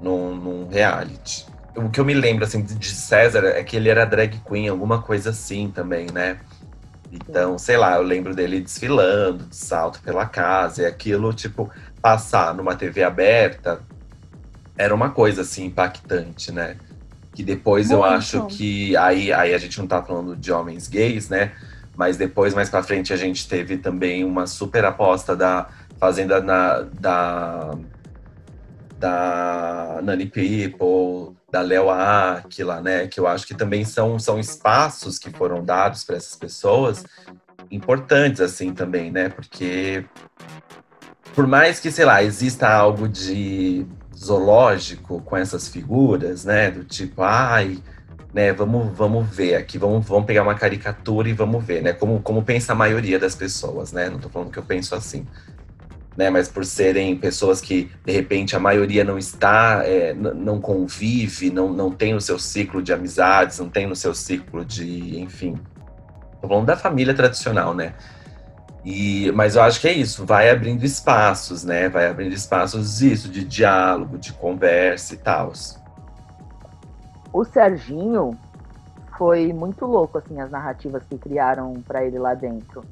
num, 0.02 0.36
num 0.36 0.68
reality. 0.68 1.46
O 1.76 1.90
que 1.90 2.00
eu 2.00 2.06
me 2.06 2.14
lembro 2.14 2.44
assim 2.44 2.62
de 2.62 2.90
César 2.92 3.46
é 3.46 3.64
que 3.64 3.76
ele 3.76 3.90
era 3.90 4.06
drag 4.06 4.42
queen, 4.46 4.68
alguma 4.68 5.02
coisa 5.02 5.30
assim 5.32 5.72
também, 5.72 6.08
né? 6.12 6.40
Então, 7.12 7.58
sei 7.58 7.78
lá, 7.78 7.96
eu 7.96 8.04
lembro 8.04 8.36
dele 8.36 8.60
desfilando 8.60 9.46
de 9.46 9.56
salto 9.56 10.02
pela 10.02 10.26
casa 10.26 10.84
e 10.84 10.86
aquilo, 10.86 11.32
tipo, 11.34 11.72
passar 12.02 12.54
numa 12.54 12.76
TV 12.76 13.04
aberta 13.04 13.82
era 14.78 14.94
uma 14.94 15.12
coisa 15.12 15.42
assim 15.42 15.66
impactante, 15.66 16.52
né? 16.52 16.76
Que 17.34 17.44
depois 17.44 17.92
eu 17.92 18.00
Muito. 18.00 18.14
acho 18.14 18.46
que 18.48 18.96
aí, 18.98 19.32
aí 19.32 19.54
a 19.54 19.58
gente 19.58 19.80
não 19.80 19.88
tá 19.88 20.02
falando 20.02 20.36
de 20.36 20.52
homens 20.52 20.88
gays, 20.88 21.30
né? 21.30 21.52
Mas 21.96 22.18
depois, 22.18 22.54
mais 22.54 22.70
pra 22.70 22.84
frente, 22.84 23.14
a 23.14 23.18
gente 23.18 23.48
teve 23.48 23.78
também 23.78 24.24
uma 24.24 24.48
super 24.48 24.84
aposta 24.86 25.36
da 25.36 25.68
Fazenda 26.00 26.42
na, 26.42 26.82
da, 27.00 27.72
da 28.98 30.00
Nani 30.04 30.26
People, 30.26 31.36
da 31.52 31.62
Léo 31.62 31.90
Aquila, 31.90 32.82
né? 32.82 33.08
Que 33.08 33.20
eu 33.20 33.28
acho 33.28 33.46
que 33.46 33.54
também 33.54 33.86
são, 33.86 34.18
são 34.18 34.40
espaços 34.40 35.20
que 35.20 35.30
foram 35.30 35.64
dados 35.64 36.04
para 36.04 36.18
essas 36.18 36.36
pessoas 36.36 37.06
importantes, 37.70 38.42
assim, 38.42 38.74
também, 38.74 39.12
né? 39.12 39.30
Porque 39.30 40.04
por 41.36 41.48
mais 41.48 41.80
que, 41.80 41.92
sei 41.92 42.06
lá, 42.06 42.24
exista 42.24 42.70
algo 42.70 43.08
de 43.08 43.86
zoológico 44.16 45.22
com 45.22 45.36
essas 45.36 45.68
figuras, 45.68 46.46
né? 46.46 46.72
Do 46.72 46.84
tipo, 46.84 47.22
ai, 47.22 47.80
né, 48.34 48.52
vamos, 48.52 48.98
vamos 48.98 49.30
ver 49.30 49.56
aqui, 49.56 49.78
vamos, 49.78 50.06
vamos 50.08 50.26
pegar 50.26 50.42
uma 50.42 50.56
caricatura 50.56 51.30
e 51.30 51.34
vamos 51.34 51.64
ver, 51.64 51.84
né? 51.84 51.94
Como, 51.94 52.20
como 52.22 52.42
pensa 52.42 52.72
a 52.72 52.76
maioria 52.76 53.20
das 53.20 53.36
pessoas, 53.36 53.92
né? 53.92 54.10
Não 54.10 54.18
tô 54.18 54.28
falando 54.28 54.50
que 54.50 54.58
eu 54.58 54.64
penso 54.64 54.96
assim. 54.96 55.28
Né, 56.16 56.30
mas 56.30 56.48
por 56.48 56.64
serem 56.64 57.18
pessoas 57.18 57.60
que, 57.60 57.90
de 58.06 58.12
repente, 58.12 58.56
a 58.56 58.60
maioria 58.60 59.04
não 59.04 59.18
está, 59.18 59.82
é, 59.84 60.14
não 60.14 60.62
convive, 60.62 61.50
não, 61.50 61.74
não 61.74 61.90
tem 61.90 62.14
no 62.14 62.22
seu 62.22 62.38
ciclo 62.38 62.84
de 62.84 62.94
amizades, 62.94 63.58
não 63.58 63.68
tem 63.68 63.88
no 63.88 63.96
seu 63.96 64.14
ciclo 64.14 64.64
de, 64.64 65.20
enfim. 65.20 65.58
Tô 66.40 66.48
falando 66.48 66.68
da 66.68 66.78
família 66.78 67.16
tradicional, 67.16 67.74
né? 67.74 67.96
E, 68.86 69.32
mas 69.32 69.56
eu 69.56 69.64
acho 69.64 69.82
que 69.82 69.88
é 69.88 69.94
isso, 69.94 70.24
vai 70.24 70.52
abrindo 70.52 70.84
espaços, 70.84 71.64
né? 71.64 71.90
Vai 71.90 72.08
abrindo 72.08 72.34
espaços 72.34 73.02
isso, 73.02 73.28
de 73.28 73.44
diálogo, 73.44 74.20
de 74.20 74.34
conversa 74.34 75.16
e 75.16 75.18
tal. 75.18 75.52
O 77.34 77.44
Serginho 77.44 78.38
foi 79.18 79.52
muito 79.52 79.86
louco, 79.88 80.20
assim, 80.20 80.40
as 80.40 80.52
narrativas 80.52 81.04
que 81.04 81.18
criaram 81.18 81.74
pra 81.88 82.06
ele 82.06 82.20
lá 82.20 82.36
dentro. 82.36 82.86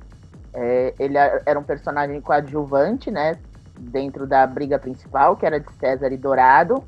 É, 0.51 0.93
ele 0.98 1.15
era 1.17 1.60
um 1.60 1.63
personagem 1.63 2.19
coadjuvante, 2.19 3.12
né? 3.12 3.38
Dentro 3.79 4.25
da 4.25 4.45
briga 4.48 4.79
principal, 4.79 5.36
que 5.36 5.45
era 5.45 5.60
de 5.60 5.71
César 5.74 6.12
e 6.12 6.17
Dourado. 6.17 6.83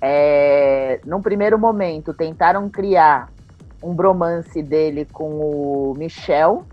É, 0.00 1.00
num 1.04 1.20
primeiro 1.20 1.58
momento, 1.58 2.14
tentaram 2.14 2.68
criar 2.70 3.28
um 3.82 3.94
bromance 3.94 4.62
dele 4.62 5.04
com 5.04 5.30
o 5.38 5.94
Michel, 5.96 6.64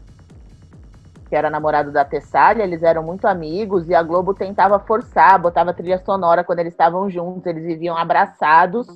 que 1.27 1.35
era 1.35 1.49
namorado 1.49 1.91
da 1.91 2.05
Tessália, 2.05 2.63
eles 2.63 2.81
eram 2.81 3.03
muito 3.03 3.27
amigos 3.27 3.89
e 3.89 3.95
a 3.95 4.01
Globo 4.03 4.33
tentava 4.33 4.79
forçar, 4.79 5.39
botava 5.39 5.73
trilha 5.73 5.97
sonora 5.97 6.43
quando 6.43 6.59
eles 6.59 6.73
estavam 6.73 7.09
juntos, 7.09 7.45
eles 7.45 7.63
viviam 7.63 7.97
abraçados. 7.97 8.87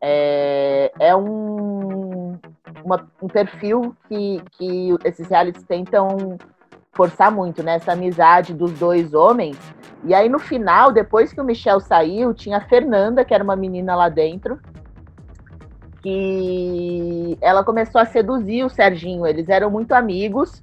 É, 0.00 0.92
é 0.98 1.16
um, 1.16 2.38
uma- 2.84 3.08
um 3.20 3.26
perfil 3.28 3.96
que, 4.08 4.42
que 4.52 4.94
esses 5.04 5.28
realities 5.28 5.64
tentam 5.64 6.38
forçar 6.92 7.30
muito, 7.30 7.62
né? 7.62 7.76
Essa 7.76 7.92
amizade 7.92 8.52
dos 8.52 8.72
dois 8.72 9.14
homens. 9.14 9.56
E 10.04 10.14
aí, 10.14 10.28
no 10.28 10.38
final, 10.38 10.92
depois 10.92 11.32
que 11.32 11.40
o 11.40 11.44
Michel 11.44 11.80
saiu, 11.80 12.32
tinha 12.34 12.58
a 12.58 12.60
Fernanda, 12.68 13.24
que 13.24 13.34
era 13.34 13.42
uma 13.42 13.56
menina 13.56 13.94
lá 13.96 14.08
dentro, 14.08 14.58
que 16.00 17.36
ela 17.40 17.64
começou 17.64 18.00
a 18.00 18.04
seduzir 18.04 18.64
o 18.64 18.68
Serginho. 18.68 19.26
Eles 19.26 19.48
eram 19.48 19.70
muito 19.70 19.92
amigos. 19.92 20.62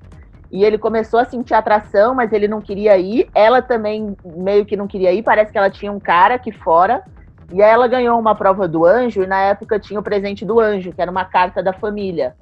E 0.51 0.63
ele 0.63 0.77
começou 0.77 1.19
a 1.19 1.25
sentir 1.25 1.53
atração, 1.53 2.15
mas 2.15 2.31
ele 2.31 2.47
não 2.47 2.61
queria 2.61 2.97
ir. 2.97 3.29
Ela 3.33 3.61
também 3.61 4.15
meio 4.23 4.65
que 4.65 4.77
não 4.77 4.87
queria 4.87 5.11
ir. 5.11 5.23
Parece 5.23 5.51
que 5.51 5.57
ela 5.57 5.69
tinha 5.69 5.91
um 5.91 5.99
cara 5.99 6.35
aqui 6.35 6.51
fora. 6.51 7.03
E 7.51 7.61
aí 7.61 7.69
ela 7.69 7.87
ganhou 7.87 8.19
uma 8.19 8.35
prova 8.35 8.67
do 8.67 8.85
anjo, 8.85 9.23
e 9.23 9.27
na 9.27 9.39
época 9.39 9.79
tinha 9.79 9.99
o 9.99 10.03
presente 10.03 10.45
do 10.45 10.59
anjo, 10.59 10.91
que 10.91 11.01
era 11.01 11.11
uma 11.11 11.25
carta 11.25 11.61
da 11.61 11.73
família. 11.73 12.35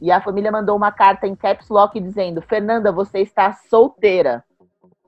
E 0.00 0.10
a 0.10 0.20
família 0.20 0.50
mandou 0.50 0.76
uma 0.76 0.90
carta 0.90 1.26
em 1.26 1.34
caps 1.34 1.68
lock 1.68 1.98
dizendo: 2.00 2.42
Fernanda, 2.42 2.90
você 2.90 3.20
está 3.20 3.52
solteira. 3.70 4.44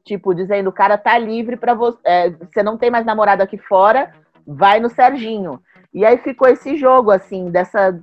Tipo, 0.04 0.34
dizendo, 0.34 0.68
o 0.68 0.72
cara 0.72 0.96
tá 0.96 1.18
livre 1.18 1.56
para 1.56 1.74
você. 1.74 1.98
é, 2.04 2.30
você 2.30 2.62
não 2.62 2.76
tem 2.76 2.90
mais 2.90 3.04
namorado 3.04 3.42
aqui 3.42 3.58
fora, 3.58 4.12
vai 4.46 4.78
no 4.78 4.88
Serginho. 4.88 5.60
E 5.92 6.04
aí 6.04 6.18
ficou 6.18 6.46
esse 6.48 6.76
jogo, 6.76 7.10
assim, 7.10 7.50
dessa. 7.50 7.98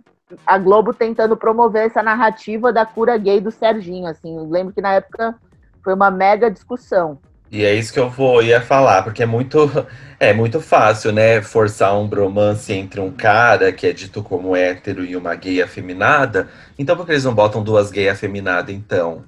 A 0.46 0.58
Globo 0.58 0.94
tentando 0.94 1.36
promover 1.36 1.88
essa 1.88 2.02
narrativa 2.02 2.72
da 2.72 2.86
cura 2.86 3.18
gay 3.18 3.40
do 3.42 3.52
Serginho, 3.52 4.08
assim. 4.08 4.38
Eu 4.38 4.50
lembro 4.50 4.74
que 4.74 4.82
na 4.82 4.94
época 4.94 5.36
foi 5.84 5.94
uma 5.94 6.10
mega 6.10 6.50
discussão. 6.50 7.20
E 7.52 7.66
é 7.66 7.76
isso 7.76 7.92
que 7.92 8.00
eu 8.00 8.10
vou 8.10 8.42
ia 8.42 8.62
falar, 8.62 9.04
porque 9.04 9.22
é 9.22 9.26
muito, 9.26 9.70
é 10.18 10.34
muito 10.34 10.62
fácil, 10.62 11.12
né, 11.12 11.42
forçar 11.42 12.00
um 12.00 12.08
bromance 12.08 12.72
entre 12.72 13.02
um 13.02 13.12
cara 13.12 13.74
que 13.74 13.86
é 13.86 13.92
dito 13.92 14.24
como 14.24 14.56
hétero 14.56 15.04
e 15.04 15.18
uma 15.18 15.36
gay 15.36 15.62
afeminada. 15.62 16.48
Então, 16.80 16.96
por 16.96 17.06
que 17.06 17.12
eles 17.12 17.26
não 17.26 17.36
botam 17.36 17.62
duas 17.62 17.92
gays 17.92 18.14
afeminadas, 18.14 18.74
então, 18.74 19.26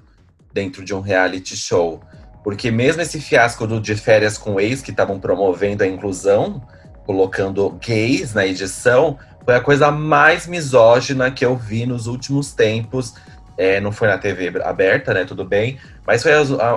dentro 0.54 0.82
de 0.82 0.94
um 0.94 1.00
reality 1.00 1.54
show? 1.54 2.00
Porque 2.42 2.70
mesmo 2.70 3.02
esse 3.02 3.20
fiasco 3.20 3.66
do 3.66 3.78
de 3.78 3.94
férias 3.94 4.38
com 4.38 4.58
ex, 4.58 4.80
que 4.80 4.90
estavam 4.90 5.20
promovendo 5.20 5.84
a 5.84 5.86
inclusão, 5.86 6.62
colocando 7.04 7.70
gays 7.72 8.32
na 8.32 8.46
edição, 8.46 9.18
foi 9.44 9.54
a 9.54 9.60
coisa 9.60 9.90
mais 9.90 10.46
misógina 10.46 11.30
que 11.30 11.44
eu 11.44 11.54
vi 11.56 11.84
nos 11.84 12.06
últimos 12.06 12.52
tempos. 12.52 13.14
É, 13.56 13.80
não 13.80 13.92
foi 13.92 14.08
na 14.08 14.18
TV 14.18 14.52
aberta, 14.62 15.14
né? 15.14 15.24
Tudo 15.24 15.44
bem. 15.44 15.78
Mas 16.06 16.22
foi 16.22 16.32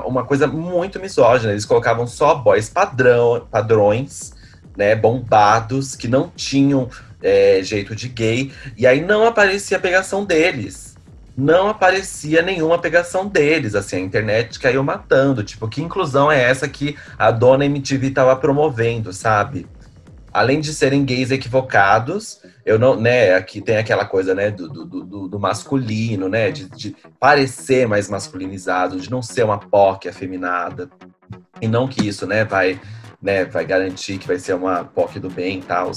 uma 0.05 0.23
coisa 0.25 0.47
muito 0.47 0.99
misógina. 0.99 1.51
Eles 1.51 1.65
colocavam 1.65 2.05
só 2.05 2.35
boys 2.35 2.69
padrão, 2.69 3.47
padrões, 3.49 4.33
né? 4.75 4.95
Bombados, 4.95 5.95
que 5.95 6.07
não 6.07 6.29
tinham 6.35 6.89
é, 7.21 7.61
jeito 7.63 7.95
de 7.95 8.07
gay. 8.09 8.51
E 8.77 8.85
aí 8.85 9.01
não 9.01 9.25
aparecia 9.25 9.77
a 9.77 9.79
pegação 9.79 10.23
deles. 10.23 10.95
Não 11.35 11.69
aparecia 11.69 12.41
nenhuma 12.41 12.79
pegação 12.79 13.27
deles. 13.27 13.75
Assim, 13.75 13.97
a 13.97 13.99
internet 13.99 14.59
caiu 14.59 14.83
matando. 14.83 15.43
Tipo, 15.43 15.67
que 15.67 15.81
inclusão 15.81 16.31
é 16.31 16.41
essa 16.41 16.67
que 16.67 16.95
a 17.17 17.31
dona 17.31 17.65
MTV 17.65 18.11
tava 18.11 18.35
promovendo, 18.35 19.13
sabe? 19.13 19.67
Além 20.37 20.59
de 20.59 20.71
serem 20.71 21.03
gays 21.03 21.31
equivocados, 21.31 22.43
eu 22.63 22.77
não, 22.77 22.95
né, 22.95 23.33
aqui 23.33 23.59
tem 23.59 23.77
aquela 23.77 24.05
coisa, 24.05 24.35
né, 24.35 24.51
do, 24.51 24.69
do, 24.69 24.85
do- 24.85 25.27
do 25.27 25.39
masculino, 25.39 26.29
né, 26.29 26.51
de, 26.51 26.69
de 26.69 26.95
parecer 27.19 27.87
mais 27.87 28.07
masculinizado, 28.07 28.99
de 28.99 29.09
não 29.09 29.19
ser 29.19 29.43
uma 29.43 29.57
POC 29.57 30.07
afeminada. 30.07 30.91
E 31.59 31.67
não 31.67 31.87
que 31.87 32.07
isso, 32.07 32.27
né, 32.27 32.45
vai, 32.45 32.79
né, 33.19 33.45
vai 33.45 33.65
garantir 33.65 34.19
que 34.19 34.27
vai 34.27 34.37
ser 34.37 34.53
uma 34.53 34.83
POC 34.83 35.19
do 35.19 35.27
bem 35.27 35.57
e 35.57 35.63
tal. 35.63 35.91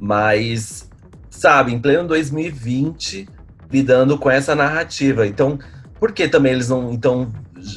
Mas, 0.00 0.90
sabe, 1.30 1.72
em 1.72 1.78
pleno 1.78 2.08
2020, 2.08 3.28
lidando 3.70 4.18
com 4.18 4.28
essa 4.28 4.56
narrativa. 4.56 5.24
Então, 5.28 5.60
por 6.00 6.10
que 6.10 6.26
também 6.26 6.54
eles 6.54 6.70
não, 6.70 6.92
então, 6.92 7.32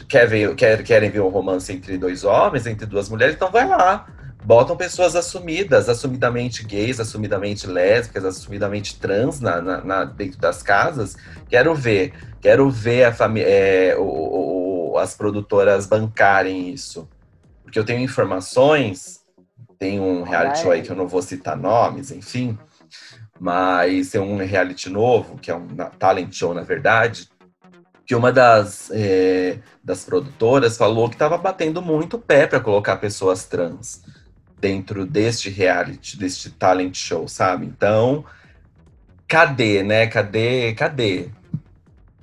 quer 0.07 0.27
ver, 0.27 0.55
quer, 0.55 0.81
querem 0.81 1.11
ver 1.11 1.21
um 1.21 1.29
romance 1.29 1.71
entre 1.71 1.99
dois 1.99 2.23
homens, 2.23 2.65
entre 2.65 2.87
duas 2.87 3.07
mulheres? 3.09 3.35
Então 3.35 3.51
vai 3.51 3.67
lá 3.67 4.07
botam 4.49 4.75
pessoas 4.75 5.15
assumidas, 5.15 5.87
assumidamente 5.87 6.65
gays, 6.65 6.99
assumidamente 6.99 7.67
lésbicas, 7.67 8.25
assumidamente 8.25 8.97
trans 8.99 9.39
na, 9.39 9.61
na- 9.61 9.81
na- 9.83 10.03
dentro 10.05 10.39
das 10.39 10.63
casas. 10.63 11.15
Quero 11.47 11.75
ver, 11.75 12.13
quero 12.41 12.67
ver 12.67 13.03
a 13.03 13.15
é, 13.37 13.95
o- 13.95 14.01
o- 14.01 14.91
o- 14.93 14.97
as 14.97 15.13
produtoras 15.13 15.85
bancarem 15.85 16.71
isso. 16.71 17.07
Porque 17.61 17.77
eu 17.77 17.85
tenho 17.85 18.01
informações, 18.01 19.19
tem 19.77 19.99
um 19.99 20.23
reality 20.23 20.61
show 20.63 20.71
aí 20.71 20.81
que 20.81 20.89
eu 20.89 20.95
não 20.95 21.07
vou 21.07 21.21
citar 21.21 21.55
nomes, 21.55 22.09
enfim, 22.09 22.57
mas 23.39 24.09
tem 24.09 24.19
um 24.19 24.35
reality 24.37 24.89
novo, 24.89 25.37
que 25.37 25.51
é 25.51 25.55
um 25.55 25.67
talent 25.99 26.33
show, 26.33 26.55
na 26.55 26.63
verdade, 26.63 27.29
que 28.03 28.15
uma 28.15 28.31
das, 28.31 28.89
é, 28.91 29.59
das 29.83 30.03
produtoras 30.05 30.75
falou 30.75 31.07
que 31.07 31.13
estava 31.13 31.37
batendo 31.37 31.83
muito 31.83 32.17
pé 32.17 32.47
para 32.47 32.59
colocar 32.59 32.97
pessoas 32.97 33.45
trans 33.45 34.01
dentro 34.59 35.05
deste 35.05 35.49
reality, 35.49 36.17
deste 36.17 36.49
talent 36.51 36.95
show, 36.95 37.27
sabe? 37.27 37.65
Então, 37.65 38.25
cadê, 39.27 39.83
né? 39.83 40.07
Cadê? 40.07 40.73
Cadê? 40.73 41.29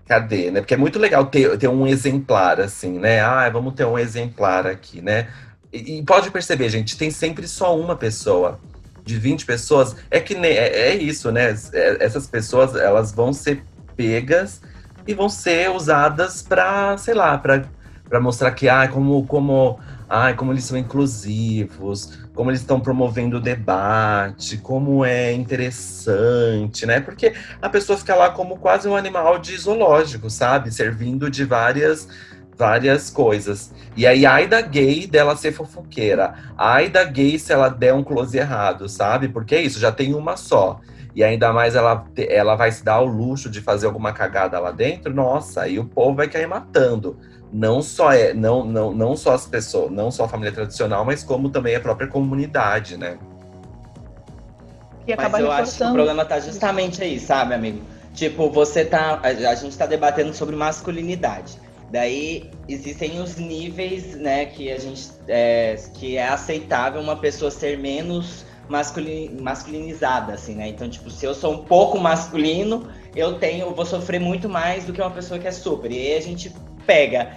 Cadê, 0.06 0.50
né? 0.50 0.60
Porque 0.60 0.74
é 0.74 0.76
muito 0.76 0.98
legal 0.98 1.26
ter, 1.26 1.56
ter 1.58 1.68
um 1.68 1.86
exemplar, 1.86 2.60
assim, 2.60 2.98
né? 2.98 3.20
Ah, 3.20 3.48
vamos 3.50 3.74
ter 3.74 3.84
um 3.84 3.98
exemplar 3.98 4.66
aqui, 4.66 5.00
né? 5.02 5.28
E, 5.72 5.98
e 5.98 6.02
pode 6.04 6.30
perceber, 6.30 6.68
gente, 6.68 6.96
tem 6.96 7.10
sempre 7.10 7.48
só 7.48 7.78
uma 7.78 7.96
pessoa. 7.96 8.60
De 9.04 9.16
20 9.16 9.46
pessoas, 9.46 9.94
é 10.10 10.18
que 10.18 10.34
nem, 10.34 10.50
é, 10.50 10.88
é 10.88 10.96
isso, 10.96 11.30
né? 11.30 11.54
É- 11.72 12.04
essas 12.04 12.26
pessoas, 12.26 12.74
elas 12.74 13.12
vão 13.12 13.32
ser 13.32 13.62
pegas 13.96 14.60
e 15.06 15.14
vão 15.14 15.28
ser 15.28 15.70
usadas 15.70 16.42
para, 16.42 16.98
sei 16.98 17.14
lá, 17.14 17.38
para 17.38 17.68
para 18.08 18.20
mostrar 18.20 18.50
que 18.52 18.68
ah, 18.68 18.88
como 18.88 19.26
como 19.26 19.78
ai, 20.08 20.34
como 20.34 20.52
eles 20.52 20.64
são 20.64 20.78
inclusivos, 20.78 22.18
como 22.34 22.50
eles 22.50 22.60
estão 22.60 22.78
promovendo 22.78 23.38
o 23.38 23.40
debate, 23.40 24.56
como 24.58 25.04
é 25.04 25.32
interessante, 25.32 26.86
né? 26.86 27.00
Porque 27.00 27.32
a 27.60 27.68
pessoa 27.68 27.98
fica 27.98 28.14
lá 28.14 28.30
como 28.30 28.58
quase 28.58 28.88
um 28.88 28.94
animal 28.94 29.38
de 29.38 29.56
zoológico, 29.56 30.30
sabe? 30.30 30.72
Servindo 30.72 31.30
de 31.30 31.44
várias 31.44 32.08
várias 32.56 33.10
coisas. 33.10 33.70
E 33.96 34.06
aí, 34.06 34.24
ai 34.24 34.46
da 34.46 34.60
gay 34.60 35.06
dela 35.06 35.36
ser 35.36 35.52
fofoqueira. 35.52 36.34
Ai 36.56 36.88
da 36.88 37.04
gay 37.04 37.38
se 37.38 37.52
ela 37.52 37.68
der 37.68 37.92
um 37.92 38.02
close 38.02 38.36
errado, 38.36 38.88
sabe? 38.88 39.28
Porque 39.28 39.54
é 39.54 39.60
isso, 39.60 39.78
já 39.78 39.92
tem 39.92 40.14
uma 40.14 40.36
só. 40.36 40.80
E 41.14 41.24
ainda 41.24 41.52
mais 41.52 41.74
ela, 41.74 42.04
ela 42.28 42.56
vai 42.56 42.70
se 42.70 42.84
dar 42.84 42.94
ao 42.94 43.06
luxo 43.06 43.48
de 43.48 43.62
fazer 43.62 43.86
alguma 43.86 44.12
cagada 44.12 44.58
lá 44.58 44.70
dentro, 44.70 45.14
nossa, 45.14 45.62
aí 45.62 45.78
o 45.78 45.84
povo 45.84 46.16
vai 46.16 46.28
cair 46.28 46.46
matando. 46.46 47.18
Não 47.52 47.80
só 47.80 48.12
é, 48.12 48.34
não, 48.34 48.64
não, 48.64 48.92
não 48.92 49.16
só 49.16 49.34
as 49.34 49.46
pessoas, 49.46 49.90
não 49.90 50.10
só 50.10 50.24
a 50.24 50.28
família 50.28 50.52
tradicional, 50.52 51.04
mas 51.04 51.22
como 51.22 51.48
também 51.48 51.76
a 51.76 51.80
própria 51.80 52.08
comunidade, 52.08 52.96
né? 52.96 53.18
E 55.06 55.14
Mas 55.14 55.18
acaba 55.18 55.40
eu 55.40 55.50
acho 55.52 55.56
que 55.56 55.60
o 55.60 55.64
reforçando. 55.64 55.94
problema 55.94 56.24
tá 56.24 56.40
justamente 56.40 57.02
aí, 57.02 57.20
sabe, 57.20 57.54
amigo? 57.54 57.80
Tipo, 58.12 58.50
você 58.50 58.84
tá. 58.84 59.20
A, 59.22 59.54
gente 59.54 59.76
tá 59.76 59.86
debatendo 59.86 60.34
sobre 60.34 60.56
masculinidade. 60.56 61.58
Daí 61.92 62.50
existem 62.68 63.20
os 63.20 63.36
níveis, 63.36 64.16
né, 64.16 64.46
que 64.46 64.72
a 64.72 64.78
gente. 64.78 65.08
É, 65.28 65.76
que 65.94 66.16
é 66.16 66.26
aceitável 66.26 67.00
uma 67.00 67.16
pessoa 67.16 67.50
ser 67.50 67.78
menos 67.78 68.44
masculin, 68.68 69.36
masculinizada, 69.40 70.32
assim, 70.32 70.56
né? 70.56 70.68
Então, 70.68 70.88
tipo, 70.88 71.10
se 71.10 71.24
eu 71.24 71.34
sou 71.34 71.52
um 71.52 71.64
pouco 71.64 71.98
masculino, 71.98 72.88
eu 73.14 73.38
tenho. 73.38 73.66
Eu 73.66 73.74
vou 73.74 73.86
sofrer 73.86 74.18
muito 74.18 74.48
mais 74.48 74.84
do 74.84 74.92
que 74.92 75.00
uma 75.00 75.10
pessoa 75.10 75.38
que 75.38 75.46
é 75.46 75.52
super. 75.52 75.92
E 75.92 75.98
aí 75.98 76.16
a 76.16 76.20
gente 76.22 76.52
pega 76.86 77.28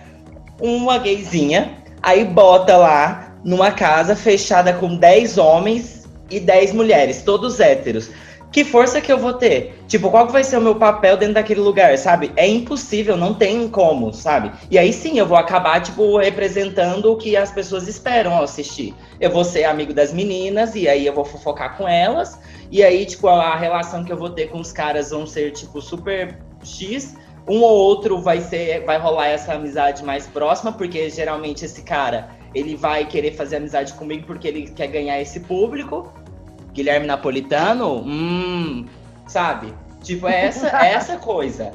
uma 0.62 0.98
gayzinha, 0.98 1.78
aí 2.02 2.24
bota 2.24 2.78
lá 2.78 3.34
numa 3.44 3.72
casa 3.72 4.16
fechada 4.16 4.74
com 4.74 4.96
10 4.96 5.38
homens 5.38 6.08
e 6.30 6.40
10 6.40 6.74
mulheres, 6.74 7.24
todos 7.24 7.60
héteros. 7.60 8.10
Que 8.52 8.64
força 8.64 9.00
que 9.00 9.12
eu 9.12 9.18
vou 9.20 9.34
ter? 9.34 9.80
Tipo, 9.88 10.10
qual 10.10 10.26
que 10.26 10.34
vai 10.34 10.44
ser 10.44 10.58
o 10.58 10.62
meu 10.62 10.74
papel 10.74 11.16
dentro 11.16 11.36
daquele 11.36 11.60
lugar, 11.60 11.96
sabe? 12.00 12.32
É 12.36 12.48
impossível, 12.48 13.16
não 13.16 13.32
tem 13.32 13.70
como, 13.70 14.12
sabe? 14.12 14.52
E 14.72 14.78
aí 14.78 14.92
sim, 14.92 15.20
eu 15.20 15.28
vou 15.28 15.38
acabar, 15.38 15.80
tipo, 15.82 16.18
representando 16.18 17.12
o 17.12 17.16
que 17.16 17.38
as 17.38 17.52
pessoas 17.52 17.88
esperam 17.88 18.34
ao 18.34 18.44
assistir. 18.44 18.96
Eu 19.20 19.30
vou 19.30 19.44
ser 19.44 19.66
amigo 19.66 19.94
das 19.94 20.12
meninas, 20.12 20.74
e 20.74 20.90
aí 20.90 21.06
eu 21.06 21.14
vou 21.14 21.24
fofocar 21.24 21.78
com 21.78 21.88
elas, 21.88 22.40
e 22.72 22.84
aí, 22.84 23.06
tipo, 23.06 23.28
a 23.28 23.56
relação 23.56 24.04
que 24.04 24.12
eu 24.12 24.18
vou 24.18 24.32
ter 24.32 24.50
com 24.50 24.60
os 24.60 24.72
caras 24.72 25.12
vão 25.12 25.28
ser, 25.28 25.52
tipo, 25.52 25.80
super 25.80 26.40
X. 26.64 27.16
Um 27.48 27.62
ou 27.62 27.72
outro 27.72 28.22
vai 28.22 28.42
ser, 28.42 28.86
vai 28.86 28.98
rolar 29.00 29.28
essa 29.28 29.54
amizade 29.54 30.04
mais 30.04 30.28
próxima, 30.28 30.72
porque 30.72 31.10
geralmente 31.10 31.66
esse 31.66 31.82
cara, 31.82 32.30
ele 32.54 32.76
vai 32.76 33.06
querer 33.06 33.32
fazer 33.34 33.56
amizade 33.58 33.94
comigo 33.94 34.26
porque 34.28 34.48
ele 34.48 34.68
quer 34.70 34.88
ganhar 34.88 35.20
esse 35.20 35.40
público. 35.42 36.12
Guilherme 36.74 37.08
Napolitano, 37.08 38.04
hum, 38.06 38.86
sabe? 39.28 39.74
Tipo, 40.04 40.28
é 40.28 40.46
essa, 40.46 40.68
é 40.86 40.94
essa 40.94 41.18
coisa. 41.18 41.72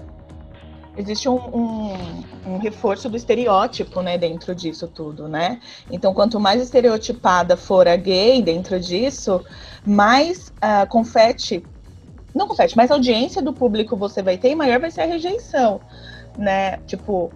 Existe 0.97 1.29
um, 1.29 1.35
um- 1.53 2.25
um 2.47 2.59
reforço 2.59 3.09
do 3.09 3.17
estereótipo, 3.17 4.01
né, 4.01 4.17
dentro 4.17 4.55
disso 4.55 4.87
tudo, 4.87 5.27
né? 5.27 5.59
Então, 5.91 6.15
quanto 6.15 6.39
mais 6.39 6.63
estereotipada 6.63 7.57
for 7.57 7.89
a 7.89 7.97
gay 7.97 8.41
dentro 8.41 8.79
disso, 8.79 9.45
mais 9.85 10.53
ah, 10.61 10.87
confete, 10.87 11.65
não 12.35 12.49
confete, 12.49 12.77
mais 12.77 12.91
audiência 12.91 13.41
do 13.41 13.53
público 13.53 13.97
você 13.97 14.23
vai 14.23 14.37
ter 14.37 14.51
e 14.51 14.55
maior 14.55 14.81
vai 14.81 14.91
ser 14.91 15.03
a 15.03 15.07
rejeição, 15.07 15.81
né? 16.37 16.79
Tipo, 16.87 17.33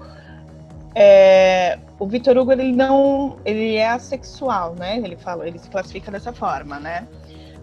é, 0.95 1.79
o 1.99 2.07
Vitor 2.07 2.37
Hugo 2.37 2.53
ele 2.53 2.73
não, 2.73 3.37
ele 3.45 3.77
é 3.77 3.89
assexual, 3.89 4.75
né? 4.75 4.97
Ele 4.99 5.17
fala, 5.17 5.47
ele 5.47 5.59
se 5.59 5.69
classifica 5.69 6.11
dessa 6.11 6.33
forma, 6.33 6.81
né? 6.81 7.07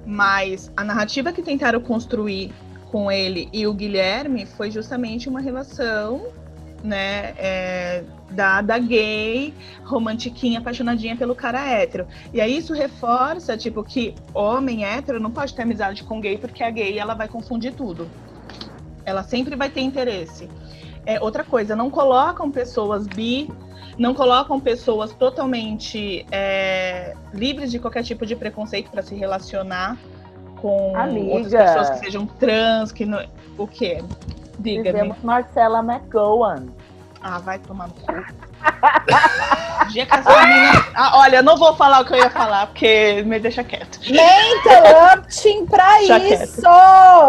Mas 0.05 0.71
a 0.77 0.83
narrativa 0.83 1.33
que 1.33 1.41
tentaram 1.41 1.81
construir 1.81 2.53
com 2.91 3.11
ele 3.11 3.49
e 3.51 3.67
o 3.67 3.73
Guilherme 3.73 4.45
foi 4.45 4.71
justamente 4.71 5.27
uma 5.27 5.41
relação, 5.41 6.27
né, 6.85 7.33
é, 7.37 8.03
da, 8.31 8.61
da 8.61 8.77
gay, 8.77 9.53
romantiquinha, 9.83 10.59
apaixonadinha 10.59 11.15
pelo 11.15 11.35
cara 11.35 11.67
hétero. 11.67 12.07
E 12.33 12.39
aí 12.39 12.57
isso 12.57 12.73
reforça, 12.73 13.57
tipo, 13.57 13.83
que 13.83 14.15
homem 14.33 14.85
hétero 14.85 15.19
não 15.19 15.31
pode 15.31 15.53
ter 15.53 15.63
amizade 15.63 16.03
com 16.03 16.21
gay, 16.21 16.37
porque 16.37 16.63
a 16.63 16.69
gay 16.69 16.97
ela 16.97 17.13
vai 17.13 17.27
confundir 17.27 17.73
tudo. 17.73 18.09
Ela 19.05 19.23
sempre 19.23 19.55
vai 19.55 19.69
ter 19.69 19.81
interesse. 19.81 20.49
É, 21.05 21.21
outra 21.21 21.43
coisa, 21.43 21.75
não 21.75 21.89
colocam 21.89 22.49
pessoas 22.49 23.05
bi, 23.05 23.49
não 23.97 24.13
colocam 24.13 24.59
pessoas 24.59 25.13
totalmente 25.13 26.25
é, 26.31 27.15
livres 27.33 27.71
de 27.71 27.79
qualquer 27.79 28.03
tipo 28.03 28.25
de 28.25 28.35
preconceito 28.35 28.89
para 28.89 29.01
se 29.01 29.15
relacionar 29.15 29.97
com 30.55 30.95
Amiga. 30.95 31.35
outras 31.35 31.53
pessoas 31.53 31.89
que 31.91 32.05
sejam 32.05 32.25
trans, 32.25 32.91
que 32.91 33.05
não... 33.05 33.23
o 33.57 33.67
quê? 33.67 34.03
Diga-me. 34.59 34.91
Fizemos 34.91 35.17
Marcela 35.23 35.79
McGowan. 35.79 36.67
Ah, 37.21 37.39
vai 37.39 37.57
tomar 37.59 37.87
no 37.87 37.93
cu. 37.93 38.13
Dia 39.89 40.05
que 40.05 40.15
essa 40.15 40.45
menina... 40.45 40.85
ah, 40.95 41.19
olha, 41.19 41.37
eu 41.37 41.43
não 41.43 41.57
vou 41.57 41.75
falar 41.75 42.01
o 42.01 42.05
que 42.05 42.13
eu 42.13 42.17
ia 42.17 42.29
falar, 42.29 42.67
porque 42.67 43.23
me 43.25 43.39
deixa 43.39 43.63
quieto. 43.63 43.99
Nem 44.09 44.57
interrupting 44.57 45.65
pra 45.65 45.97
Deixa 45.97 46.17
isso! 46.19 46.61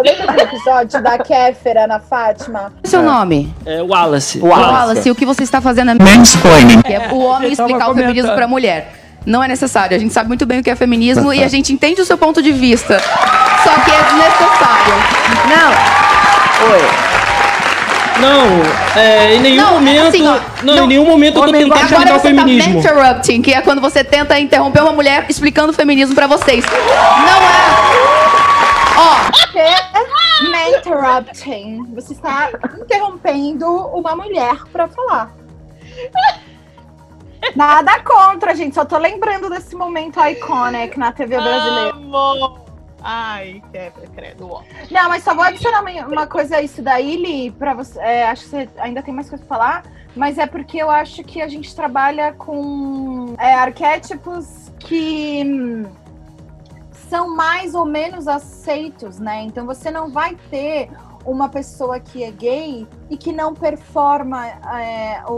Lembra 0.05 0.33
do 0.33 0.41
episódio 0.41 1.03
da 1.03 1.19
Kéfera, 1.19 1.85
Ana 1.85 2.01
Fátima? 2.01 2.73
Seu 2.85 3.03
nome? 3.03 3.55
É 3.65 3.83
Wallace. 3.83 4.39
Wallace. 4.41 5.11
o 5.11 5.15
que 5.15 5.27
você 5.27 5.43
está 5.43 5.61
fazendo 5.61 5.91
é 5.91 5.95
Mansplaining. 5.95 6.83
que 6.83 6.93
é 6.93 7.09
o 7.13 7.19
homem 7.19 7.53
explicar 7.53 7.91
o 7.91 7.95
feminismo 7.95 8.29
comentando. 8.29 8.35
para 8.35 8.45
a 8.45 8.49
mulher. 8.49 8.93
Não 9.25 9.43
é 9.43 9.49
necessário. 9.49 9.97
A 9.97 9.99
gente 9.99 10.15
sabe 10.15 10.29
muito 10.29 10.47
bem 10.47 10.61
o 10.61 10.63
que 10.63 10.71
é 10.71 10.77
feminismo 10.77 11.33
e 11.33 11.43
a 11.43 11.49
gente 11.49 11.73
entende 11.73 12.01
o 12.01 12.05
seu 12.05 12.17
ponto 12.17 12.41
de 12.41 12.53
vista. 12.53 12.99
Só 13.01 13.75
que 13.81 13.91
é 13.91 14.03
desnecessário. 14.05 14.95
Não. 15.49 16.71
Oi. 16.71 17.16
Não, 18.21 19.01
é, 19.01 19.35
em 19.35 19.41
nenhum 19.41 19.63
Não, 19.63 19.73
momento. 19.75 20.07
assim, 20.07 20.27
ó, 20.27 20.39
não, 20.63 20.77
não- 20.77 20.85
em 20.85 20.89
nenhum 20.89 21.05
momento 21.07 21.37
eu 21.39 21.43
tô 21.45 21.53
tentando 21.53 21.73
Agora 21.75 21.85
explicar 21.87 22.15
o 22.17 22.19
você 22.21 22.29
feminismo. 22.29 22.73
tá 22.73 22.79
interrupting, 22.91 23.43
que 23.43 23.53
é 23.53 23.61
quando 23.61 23.81
você 23.81 24.03
tenta 24.03 24.39
interromper 24.41 24.81
uma 24.83 24.93
mulher 24.93 25.27
explicando 25.29 25.71
o 25.71 25.75
feminismo 25.75 26.15
pra 26.15 26.27
vocês. 26.27 26.65
Não 26.65 27.43
é. 27.43 27.67
Ó, 28.99 29.17
Man 30.51 30.79
interrupting. 30.79 31.87
Você 31.95 32.13
está 32.15 32.51
interrompendo 32.81 33.67
uma 33.69 34.15
mulher 34.17 34.57
pra 34.73 34.89
falar. 34.89 35.31
Nada 37.55 38.01
contra, 38.01 38.55
gente. 38.55 38.75
Só 38.75 38.85
tô 38.85 38.99
lembrando 38.99 39.49
desse 39.49 39.75
momento 39.77 40.19
iconic 40.21 40.99
na 40.99 41.13
TV 41.13 41.37
brasileira. 41.41 41.91
Amor. 41.91 42.66
Ai, 43.03 43.63
é, 43.73 43.91
credo. 44.15 44.49
ó. 44.51 44.63
Não, 44.91 45.09
mas 45.09 45.23
só 45.23 45.35
vou 45.35 45.45
adicionar 45.45 45.81
uma, 46.09 46.27
coisa 46.27 46.57
a 46.57 46.63
isso 46.63 46.83
daí, 46.83 47.17
Li, 47.17 47.51
pra 47.53 47.75
você. 47.75 47.99
é, 48.01 48.27
acho 48.29 48.45
que 48.45 48.49
você 48.51 48.69
ainda 48.79 49.03
tem 49.03 49.15
mais 49.15 49.29
coisa 49.29 49.45
pra 49.45 49.57
falar, 49.57 49.83
mas 50.15 50.39
é 50.39 50.47
porque 50.47 50.79
eu 50.79 50.91
acho 50.91 51.23
que 51.23 51.41
a 51.43 51.49
gente 51.49 51.75
trabalha 51.75 52.33
com 52.33 53.35
é, 53.39 53.55
arquétipos 53.55 54.73
que 54.79 55.43
hum, 55.47 55.85
são 57.09 57.35
mais 57.37 57.75
ou 57.75 57.85
menos 57.85 58.27
aceitos, 58.27 59.19
né? 59.19 59.43
Então 59.43 59.67
você 59.67 59.91
não 59.91 60.11
vai 60.11 60.35
ter 60.51 60.89
uma 61.25 61.49
pessoa 61.49 61.99
que 62.01 62.23
é 62.23 62.31
gay 62.31 62.87
e 63.11 63.17
que 63.17 63.33
não 63.33 63.53
performa 63.53 64.47
é, 64.81 65.23
o, 65.29 65.33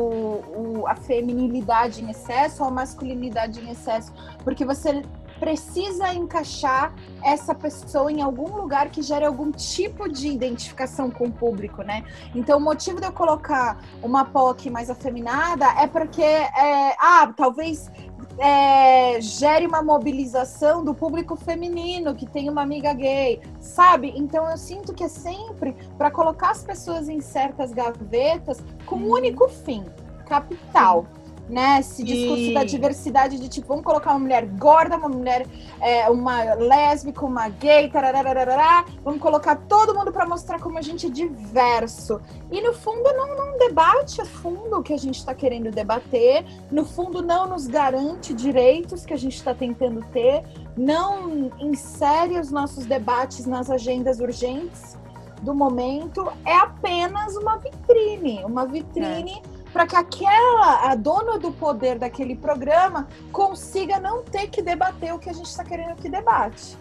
o- 0.81 0.85
a 0.87 0.95
feminilidade 0.95 2.05
em 2.05 2.11
excesso 2.11 2.63
ou 2.63 2.69
a 2.69 2.73
masculinidade 2.73 3.61
em 3.61 3.71
excesso, 3.71 4.13
porque 4.45 4.65
você 4.67 5.03
precisa 5.39 6.13
encaixar 6.13 6.95
essa 7.23 7.55
pessoa 7.55 8.11
em 8.11 8.21
algum 8.23 8.57
lugar 8.57 8.91
que 8.91 9.03
gere 9.03 9.25
algum 9.25 9.51
tipo 9.51 10.09
de 10.09 10.29
identificação 10.29 11.11
com 11.11 11.25
o 11.25 11.33
público, 11.33 11.83
né? 11.83 12.05
Então, 12.35 12.59
o 12.59 12.61
motivo 12.61 13.01
de 13.01 13.07
eu 13.07 13.13
colocar 13.13 13.81
uma 14.03 14.25
POC 14.25 14.71
mais 14.71 14.91
afeminada 14.91 15.67
é 15.81 15.87
porque, 15.87 16.23
é, 16.23 16.97
ah, 16.99 17.33
talvez 17.37 17.91
é, 18.39 19.21
gere 19.21 19.67
uma 19.67 19.83
mobilização 19.83 20.85
do 20.85 20.95
público 20.95 21.35
feminino 21.35 22.15
que 22.15 22.27
tem 22.27 22.49
uma 22.49 22.63
amiga 22.63 22.93
gay, 22.93 23.41
sabe? 23.59 24.13
Então, 24.17 24.49
eu 24.49 24.57
sinto 24.57 24.95
que 24.95 25.05
é 25.05 25.09
sempre 25.09 25.75
para 25.97 26.11
colocar 26.11 26.51
as 26.51 26.63
pessoas 26.63 27.09
em 27.09 27.21
certas 27.21 27.73
gavetas 27.73 28.59
com 28.87 28.97
um 28.97 29.11
único 29.11 29.49
fim, 29.49 29.85
capital. 30.27 31.07
Né? 31.49 31.81
Esse 31.81 32.03
discurso 32.03 32.43
E- 32.43 32.55
da 32.55 32.65
diversidade 32.65 33.39
de 33.39 33.49
tipo, 33.49 33.69
vamos 33.69 33.85
colocar 33.85 34.11
uma 34.11 34.21
mulher 34.21 34.47
gorda, 34.47 34.97
uma 34.97 35.09
mulher, 35.09 35.47
é, 35.81 36.09
uma 36.11 36.55
lésbica, 36.55 37.25
uma 37.25 37.49
gay, 37.49 37.89
tararararará, 37.89 38.85
vamos 39.03 39.21
colocar 39.21 39.57
todo 39.57 39.95
mundo 39.95 40.13
para 40.13 40.27
mostrar 40.27 40.61
como 40.61 40.79
a 40.79 40.83
gente 40.83 41.07
é 41.07 41.11
diverso. 41.11 42.21
E 42.51 42.61
no 42.61 42.73
fundo 42.73 43.13
não, 43.15 43.37
não 43.37 43.59
debate 43.59 44.21
a 44.21 44.25
fundo 44.25 44.79
o 44.79 44.83
que 44.83 44.93
a 44.93 44.99
gente 44.99 45.19
está 45.19 45.35
querendo 45.35 45.71
debater, 45.71 46.45
no 46.71 46.85
fundo 46.85 47.23
não 47.23 47.49
nos 47.49 47.67
garante 47.67 48.35
direitos 48.35 49.05
que 49.05 49.15
a 49.15 49.19
gente 49.19 49.37
está 49.37 49.55
tentando 49.55 50.03
ter, 50.13 50.43
não 50.77 51.51
insere 51.59 52.39
os 52.39 52.51
nossos 52.51 52.87
debates 52.87 53.47
nas 53.47 53.71
agendas 53.71 54.21
urgentes 54.21 54.97
do 55.43 55.55
momento, 55.55 56.31
é 56.45 56.57
apenas 56.57 57.37
uma 57.37 57.57
vitrine, 57.59 58.43
uma 58.45 58.67
vitrine 58.67 59.41
para 59.79 59.87
que 59.87 59.95
aquela, 59.95 60.91
a 60.91 60.97
dona 60.97 61.39
do 61.39 61.53
poder 61.53 62.01
daquele 62.01 62.35
programa, 62.35 63.07
consiga 63.31 64.01
não 64.01 64.25
ter 64.25 64.49
que 64.49 64.61
debater 64.61 65.15
o 65.15 65.21
que 65.21 65.31
a 65.31 65.33
gente 65.33 65.47
está 65.47 65.63
querendo 65.63 65.95
que 65.95 66.09
debate. 66.09 66.77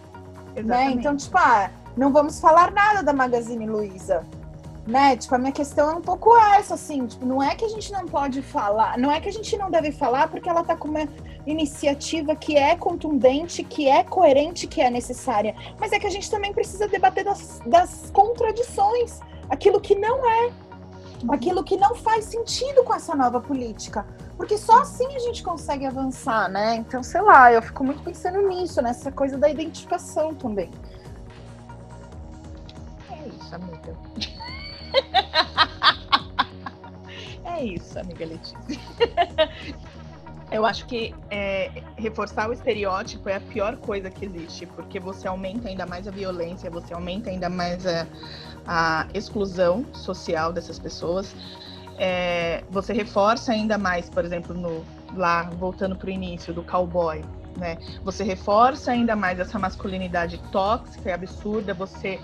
Né? 0.64 0.90
Então, 0.90 1.16
tipo, 1.16 1.38
ah, 1.38 1.70
não 1.96 2.12
vamos 2.12 2.40
falar 2.40 2.72
nada 2.72 3.00
da 3.00 3.12
Magazine 3.12 3.66
Luiza. 3.66 4.26
Né? 4.84 5.16
Tipo, 5.16 5.36
a 5.36 5.38
minha 5.38 5.52
questão 5.52 5.92
é 5.92 5.94
um 5.94 6.00
pouco 6.00 6.36
essa, 6.36 6.74
assim, 6.74 7.06
tipo, 7.06 7.24
não 7.24 7.40
é 7.40 7.54
que 7.54 7.64
a 7.64 7.68
gente 7.68 7.92
não 7.92 8.04
pode 8.04 8.42
falar, 8.42 8.98
não 8.98 9.12
é 9.12 9.20
que 9.20 9.28
a 9.28 9.32
gente 9.32 9.56
não 9.56 9.70
deve 9.70 9.92
falar 9.92 10.26
porque 10.26 10.48
ela 10.48 10.64
tá 10.64 10.74
com 10.74 10.88
uma 10.88 11.06
iniciativa 11.46 12.34
que 12.34 12.56
é 12.56 12.74
contundente, 12.74 13.62
que 13.62 13.88
é 13.88 14.02
coerente, 14.02 14.66
que 14.66 14.80
é 14.80 14.90
necessária. 14.90 15.54
Mas 15.78 15.92
é 15.92 16.00
que 16.00 16.06
a 16.08 16.10
gente 16.10 16.28
também 16.28 16.52
precisa 16.52 16.88
debater 16.88 17.24
das, 17.24 17.60
das 17.64 18.10
contradições, 18.12 19.20
aquilo 19.48 19.80
que 19.80 19.94
não 19.94 20.28
é, 20.28 20.50
aquilo 21.30 21.64
que 21.64 21.76
não 21.76 21.94
faz 21.94 22.26
sentido 22.26 22.84
com 22.84 22.94
essa 22.94 23.14
nova 23.14 23.40
política. 23.40 24.06
Porque 24.36 24.56
só 24.56 24.82
assim 24.82 25.06
a 25.16 25.18
gente 25.18 25.42
consegue 25.42 25.84
avançar, 25.84 26.48
né? 26.48 26.76
Então, 26.76 27.02
sei 27.02 27.20
lá, 27.20 27.52
eu 27.52 27.60
fico 27.60 27.82
muito 27.82 28.02
pensando 28.02 28.40
nisso, 28.48 28.80
nessa 28.80 29.10
coisa 29.10 29.36
da 29.36 29.48
identificação 29.48 30.34
também. 30.34 30.70
É 33.10 33.28
isso, 33.28 33.54
amiga. 33.54 33.96
é 37.44 37.64
isso, 37.64 37.98
amiga 37.98 38.24
Letícia. 38.24 38.58
Eu 40.50 40.64
acho 40.64 40.86
que 40.86 41.14
é, 41.30 41.70
reforçar 41.96 42.48
o 42.48 42.52
estereótipo 42.52 43.28
é 43.28 43.36
a 43.36 43.40
pior 43.40 43.76
coisa 43.76 44.10
que 44.10 44.24
existe, 44.24 44.64
porque 44.66 44.98
você 44.98 45.28
aumenta 45.28 45.68
ainda 45.68 45.86
mais 45.86 46.08
a 46.08 46.10
violência, 46.10 46.70
você 46.70 46.94
aumenta 46.94 47.28
ainda 47.28 47.50
mais 47.50 47.86
a, 47.86 48.06
a 48.66 49.06
exclusão 49.12 49.84
social 49.92 50.52
dessas 50.52 50.78
pessoas. 50.78 51.36
É, 51.98 52.64
você 52.70 52.92
reforça 52.92 53.52
ainda 53.52 53.76
mais, 53.76 54.08
por 54.08 54.24
exemplo, 54.24 54.54
no, 54.54 54.84
lá, 55.14 55.42
voltando 55.42 55.96
para 55.96 56.06
o 56.06 56.10
início, 56.10 56.54
do 56.54 56.62
cowboy, 56.62 57.22
né? 57.56 57.76
Você 58.04 58.24
reforça 58.24 58.92
ainda 58.92 59.14
mais 59.14 59.38
essa 59.38 59.58
masculinidade 59.58 60.38
tóxica 60.50 61.10
e 61.10 61.12
absurda, 61.12 61.74
você 61.74 62.18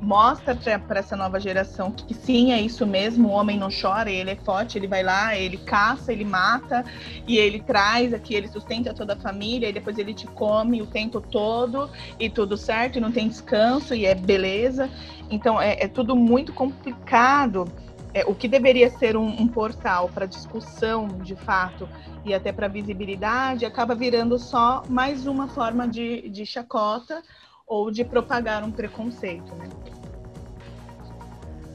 mostra 0.00 0.56
para 0.56 1.00
essa 1.00 1.14
nova 1.14 1.38
geração 1.38 1.90
que, 1.92 2.04
que 2.04 2.14
sim, 2.14 2.52
é 2.52 2.60
isso 2.60 2.86
mesmo, 2.86 3.28
o 3.28 3.32
homem 3.32 3.58
não 3.58 3.68
chora, 3.68 4.10
ele 4.10 4.30
é 4.30 4.36
forte, 4.36 4.78
ele 4.78 4.86
vai 4.86 5.02
lá, 5.02 5.36
ele 5.36 5.58
caça, 5.58 6.10
ele 6.10 6.24
mata, 6.24 6.82
e 7.28 7.36
ele 7.36 7.60
traz 7.60 8.14
aqui, 8.14 8.34
ele 8.34 8.48
sustenta 8.48 8.94
toda 8.94 9.12
a 9.12 9.16
família, 9.16 9.68
e 9.68 9.72
depois 9.72 9.98
ele 9.98 10.14
te 10.14 10.26
come 10.26 10.80
o 10.80 10.86
tempo 10.86 11.20
todo, 11.20 11.90
e 12.18 12.30
tudo 12.30 12.56
certo, 12.56 12.96
e 12.96 13.00
não 13.00 13.12
tem 13.12 13.28
descanso, 13.28 13.94
e 13.94 14.06
é 14.06 14.14
beleza. 14.14 14.88
Então 15.30 15.60
é, 15.60 15.76
é 15.80 15.88
tudo 15.88 16.16
muito 16.16 16.52
complicado. 16.52 17.70
É, 18.12 18.24
o 18.24 18.34
que 18.34 18.48
deveria 18.48 18.90
ser 18.90 19.16
um, 19.16 19.28
um 19.28 19.46
portal 19.46 20.08
para 20.08 20.26
discussão 20.26 21.06
de 21.06 21.36
fato 21.36 21.88
e 22.24 22.34
até 22.34 22.50
para 22.50 22.66
visibilidade 22.66 23.64
acaba 23.64 23.94
virando 23.94 24.36
só 24.36 24.82
mais 24.88 25.28
uma 25.28 25.46
forma 25.46 25.86
de, 25.86 26.28
de 26.28 26.44
chacota 26.44 27.22
ou 27.70 27.88
de 27.88 28.04
propagar 28.04 28.64
um 28.64 28.72
preconceito, 28.72 29.54
né? 29.54 29.68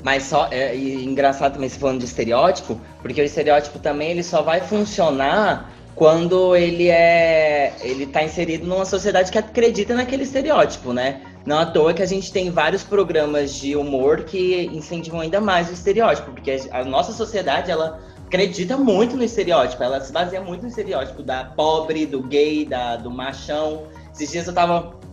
Mas 0.04 0.24
só 0.24 0.50
é 0.52 0.76
engraçado 0.76 1.54
também 1.54 1.70
se 1.70 1.80
falando 1.80 2.00
de 2.00 2.06
estereótipo, 2.06 2.80
porque 3.02 3.22
o 3.22 3.24
estereótipo 3.24 3.80
também 3.80 4.12
ele 4.12 4.22
só 4.22 4.42
vai 4.42 4.60
funcionar 4.60 5.72
quando 5.96 6.54
ele 6.54 6.90
é 6.90 7.74
ele 7.82 8.06
tá 8.06 8.22
inserido 8.22 8.68
numa 8.68 8.84
sociedade 8.84 9.32
que 9.32 9.38
acredita 9.38 9.96
naquele 9.96 10.24
estereótipo, 10.24 10.92
né? 10.92 11.22
Não 11.46 11.60
à 11.60 11.66
toa 11.66 11.94
que 11.94 12.04
a 12.04 12.06
gente 12.06 12.32
tem 12.32 12.52
vários 12.52 12.84
programas 12.84 13.54
de 13.54 13.76
humor 13.76 14.26
que 14.26 14.66
incentivam 14.74 15.22
ainda 15.22 15.40
mais 15.40 15.70
o 15.70 15.74
estereótipo, 15.74 16.32
porque 16.32 16.60
a 16.72 16.84
nossa 16.84 17.14
sociedade 17.14 17.72
ela 17.72 18.00
acredita 18.28 18.76
muito 18.76 19.16
no 19.16 19.24
estereótipo, 19.24 19.82
ela 19.82 20.02
se 20.02 20.12
baseia 20.12 20.42
muito 20.42 20.64
no 20.64 20.68
estereótipo 20.68 21.24
da 21.24 21.46
pobre, 21.46 22.06
do 22.06 22.22
gay, 22.22 22.66
da, 22.66 22.98
do 22.98 23.10
machão. 23.10 23.88
Esses 24.14 24.32
dias 24.32 24.48
eu 24.48 24.54
tava 24.54 25.05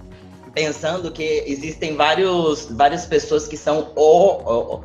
pensando 0.54 1.10
que 1.10 1.44
existem 1.46 1.96
vários, 1.96 2.66
várias 2.70 3.06
pessoas 3.06 3.46
que 3.46 3.56
são 3.56 3.92
o, 3.96 4.80
o, 4.80 4.84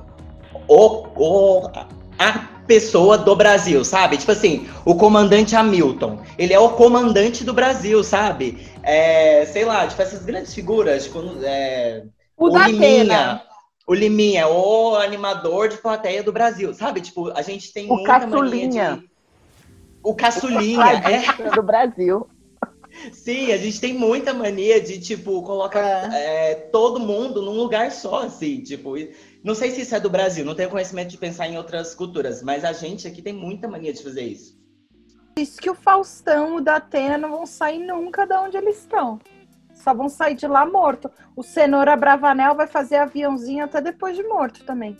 o, 0.67 1.07
o 1.15 1.71
a 2.19 2.47
pessoa 2.65 3.17
do 3.17 3.35
Brasil, 3.35 3.83
sabe? 3.85 4.17
Tipo 4.17 4.31
assim, 4.31 4.67
o 4.85 4.95
comandante 4.95 5.55
Hamilton, 5.55 6.19
ele 6.37 6.53
é 6.53 6.59
o 6.59 6.71
comandante 6.71 7.43
do 7.43 7.53
Brasil, 7.53 8.03
sabe? 8.03 8.67
É, 8.83 9.45
sei 9.45 9.63
lá, 9.65 9.87
tipo 9.87 10.01
essas 10.01 10.25
grandes 10.25 10.53
figuras, 10.53 11.05
tipo, 11.05 11.19
é, 11.43 12.03
O 12.35 12.49
da 12.49 12.67
Liminha, 12.67 13.41
o 13.87 13.93
Liminha, 13.93 14.47
o 14.47 14.95
animador 14.95 15.69
de 15.69 15.77
plateia 15.77 16.21
do 16.21 16.31
Brasil, 16.31 16.73
sabe? 16.73 17.01
Tipo, 17.01 17.31
a 17.31 17.41
gente 17.41 17.71
tem 17.71 17.89
O 17.89 17.95
muita 17.95 18.19
Caçulinha. 18.19 18.97
de... 18.97 19.09
O 20.03 20.13
Caçulinha, 20.13 20.83
é. 20.85 21.49
do 21.51 21.63
Brasil. 21.63 22.27
Sim, 23.11 23.51
a 23.51 23.57
gente 23.57 23.79
tem 23.79 23.93
muita 23.93 24.33
mania 24.33 24.81
de, 24.81 24.99
tipo, 24.99 25.41
colocar 25.43 26.13
é, 26.13 26.55
todo 26.71 26.99
mundo 26.99 27.41
num 27.41 27.53
lugar 27.53 27.91
só, 27.91 28.23
assim, 28.23 28.61
tipo. 28.61 28.95
Não 29.43 29.55
sei 29.55 29.71
se 29.71 29.81
isso 29.81 29.95
é 29.95 29.99
do 29.99 30.09
Brasil, 30.09 30.43
não 30.43 30.55
tenho 30.55 30.69
conhecimento 30.69 31.09
de 31.09 31.17
pensar 31.17 31.47
em 31.47 31.57
outras 31.57 31.95
culturas, 31.95 32.41
mas 32.41 32.65
a 32.65 32.73
gente 32.73 33.07
aqui 33.07 33.21
tem 33.21 33.33
muita 33.33 33.67
mania 33.67 33.93
de 33.93 34.03
fazer 34.03 34.23
isso. 34.23 34.57
Diz 35.37 35.59
que 35.59 35.69
o 35.69 35.75
Faustão, 35.75 36.55
o 36.55 36.61
da 36.61 36.77
Atena 36.77 37.17
não 37.17 37.29
vão 37.29 37.45
sair 37.45 37.79
nunca 37.79 38.25
de 38.25 38.33
onde 38.33 38.57
eles 38.57 38.79
estão. 38.79 39.19
Só 39.73 39.93
vão 39.93 40.09
sair 40.09 40.33
de 40.33 40.47
lá 40.47 40.65
morto. 40.65 41.11
O 41.35 41.43
Cenoura 41.43 41.95
Bravanel 41.95 42.55
vai 42.55 42.65
fazer 42.65 42.95
aviãozinho 42.95 43.63
até 43.63 43.79
depois 43.79 44.15
de 44.15 44.23
morto 44.23 44.65
também. 44.65 44.97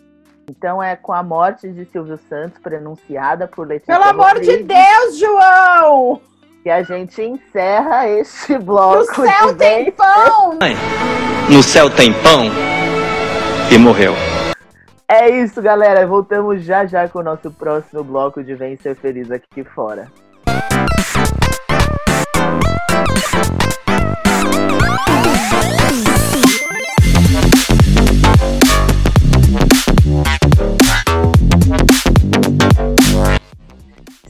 Então 0.50 0.82
é 0.82 0.96
com 0.96 1.12
a 1.12 1.22
morte 1.22 1.70
de 1.70 1.84
Silvio 1.86 2.18
Santos, 2.30 2.60
pronunciada 2.60 3.48
por 3.48 3.68
Letícia 3.68 3.94
Pelo 3.94 4.10
amor 4.10 4.40
de 4.40 4.64
Deus, 4.64 5.18
João! 5.18 6.22
Que 6.68 6.72
a 6.72 6.84
gente 6.84 7.22
encerra 7.22 8.10
este 8.10 8.58
bloco. 8.58 9.22
No 9.22 9.26
céu 9.26 9.56
tem 9.56 9.90
pão! 9.90 10.60
No 11.50 11.64
céu 11.64 11.90
tem 11.90 12.12
pão 12.12 12.52
e 13.72 13.78
morreu. 13.78 14.14
É 15.08 15.30
isso, 15.30 15.62
galera. 15.62 16.06
Voltamos 16.06 16.66
já 16.66 16.86
já 16.86 17.08
com 17.08 17.20
o 17.20 17.24
nosso 17.24 17.50
próximo 17.52 18.04
bloco 18.04 18.44
de 18.44 18.54
Vem 18.54 18.76
Ser 18.76 18.98
Feliz 18.98 19.32
aqui 19.32 19.64
fora. 19.64 20.12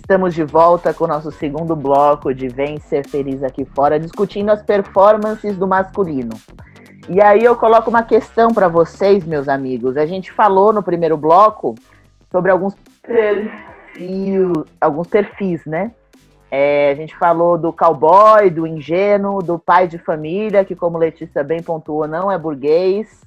Estamos 0.07 0.33
de 0.33 0.45
volta 0.45 0.93
com 0.93 1.03
o 1.03 1.07
nosso 1.07 1.29
segundo 1.33 1.75
bloco 1.75 2.33
de 2.33 2.47
Vem 2.47 2.79
Ser 2.79 3.05
Feliz 3.05 3.43
aqui 3.43 3.65
fora, 3.65 3.99
discutindo 3.99 4.49
as 4.49 4.63
performances 4.63 5.57
do 5.57 5.67
masculino. 5.67 6.29
E 7.09 7.21
aí 7.21 7.43
eu 7.43 7.57
coloco 7.57 7.89
uma 7.89 8.01
questão 8.03 8.53
para 8.53 8.69
vocês, 8.69 9.25
meus 9.25 9.49
amigos. 9.49 9.97
A 9.97 10.05
gente 10.05 10.31
falou 10.31 10.71
no 10.71 10.81
primeiro 10.81 11.17
bloco 11.17 11.75
sobre 12.31 12.51
alguns 12.51 12.73
perfis, 13.01 14.63
alguns 14.79 15.07
perfis, 15.07 15.65
né? 15.65 15.91
É, 16.49 16.89
a 16.91 16.95
gente 16.95 17.13
falou 17.17 17.57
do 17.57 17.73
cowboy, 17.73 18.49
do 18.49 18.65
ingênuo, 18.65 19.43
do 19.43 19.59
pai 19.59 19.89
de 19.89 19.97
família, 19.97 20.63
que 20.63 20.73
como 20.73 20.97
Letícia 20.97 21.43
bem 21.43 21.61
pontuou, 21.61 22.07
não 22.07 22.31
é 22.31 22.37
burguês, 22.37 23.19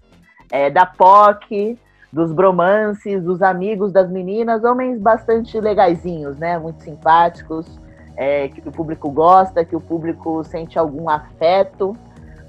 é, 0.51 0.71
da 0.71 0.87
POC, 0.87 1.79
dos 2.13 2.33
bromances, 2.33 3.23
dos 3.23 3.41
amigos 3.41 3.93
das 3.93 4.11
meninas, 4.11 4.65
homens 4.65 5.01
bastante 5.01 5.61
legaisinhos, 5.61 6.37
né? 6.39 6.59
Muito 6.59 6.83
simpáticos, 6.83 7.79
é, 8.17 8.49
que 8.49 8.69
o 8.69 8.73
público 8.73 9.11
gosta, 9.11 9.65
que 9.65 9.77
o 9.77 9.81
público 9.81 10.43
sente 10.45 10.79
algum 10.79 11.09
afeto. 11.09 11.97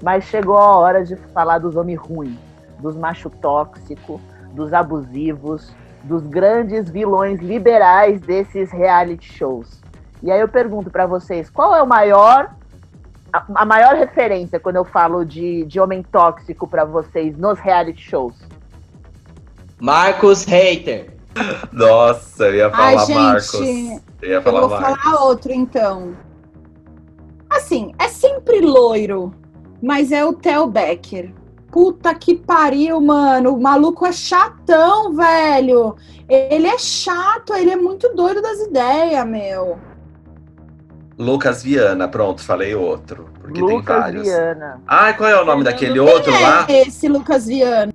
Mas 0.02 0.24
chegou 0.24 0.58
a 0.58 0.76
hora 0.76 1.04
de 1.04 1.14
falar 1.14 1.58
dos 1.58 1.76
homens 1.76 1.98
ruins, 1.98 2.38
dos 2.80 2.96
macho 2.96 3.30
tóxico, 3.30 4.20
dos 4.52 4.72
abusivos, 4.72 5.72
dos 6.02 6.26
grandes 6.26 6.90
vilões 6.90 7.40
liberais 7.40 8.20
desses 8.20 8.72
reality 8.72 9.32
shows. 9.32 9.80
E 10.20 10.30
aí 10.30 10.40
eu 10.40 10.48
pergunto 10.48 10.90
para 10.90 11.06
vocês, 11.06 11.48
qual 11.48 11.74
é 11.74 11.82
o 11.82 11.86
maior 11.86 12.50
a, 13.32 13.44
a 13.54 13.64
maior 13.64 13.94
referência 13.94 14.60
quando 14.60 14.76
eu 14.76 14.84
falo 14.84 15.24
de, 15.24 15.64
de 15.64 15.80
homem 15.80 16.02
tóxico 16.02 16.66
para 16.66 16.84
vocês 16.84 17.38
nos 17.38 17.58
reality 17.58 18.02
shows? 18.02 18.51
Marcos 19.82 20.44
Hater. 20.44 21.12
Nossa, 21.72 22.44
eu 22.44 22.54
ia 22.54 22.70
Ai, 22.72 22.92
falar 22.94 23.04
gente, 23.04 23.16
Marcos. 23.16 23.54
Eu 23.54 23.62
ia 23.64 24.00
Eu 24.36 24.42
falar 24.42 24.60
vou 24.60 24.70
Marcos. 24.70 25.02
falar 25.02 25.24
outro, 25.24 25.52
então. 25.52 26.16
Assim, 27.50 27.92
é 27.98 28.06
sempre 28.06 28.60
loiro, 28.60 29.34
mas 29.82 30.12
é 30.12 30.24
o 30.24 30.34
Theo 30.34 30.68
Becker. 30.68 31.34
Puta 31.72 32.14
que 32.14 32.36
pariu, 32.36 33.00
mano. 33.00 33.56
O 33.56 33.60
maluco 33.60 34.06
é 34.06 34.12
chatão, 34.12 35.14
velho. 35.16 35.96
Ele 36.28 36.68
é 36.68 36.78
chato, 36.78 37.52
ele 37.52 37.72
é 37.72 37.76
muito 37.76 38.14
doido 38.14 38.40
das 38.40 38.60
ideias, 38.60 39.26
meu. 39.26 39.80
Lucas 41.18 41.60
Viana, 41.60 42.06
pronto, 42.06 42.40
falei 42.40 42.72
outro. 42.76 43.30
Porque 43.40 43.60
tem 43.60 43.76
Lucas 43.78 44.00
vários. 44.00 44.22
Viana. 44.28 44.80
Ai, 44.86 45.16
qual 45.16 45.28
é 45.28 45.42
o 45.42 45.44
nome 45.44 45.64
daquele 45.64 45.94
Quem 45.94 46.00
outro 46.00 46.32
é 46.32 46.38
lá? 46.38 46.66
esse 46.68 47.08
Lucas 47.08 47.46
Viana? 47.46 47.92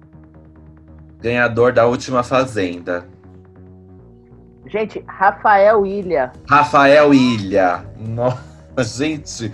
Ganhador 1.20 1.74
da 1.74 1.86
última 1.86 2.24
Fazenda. 2.24 3.06
Gente, 4.68 5.04
Rafael 5.08 5.86
Ilha. 5.86 6.32
Rafael 6.48 7.14
Ilha. 7.14 7.86
Nossa, 7.98 8.44
gente. 8.84 9.52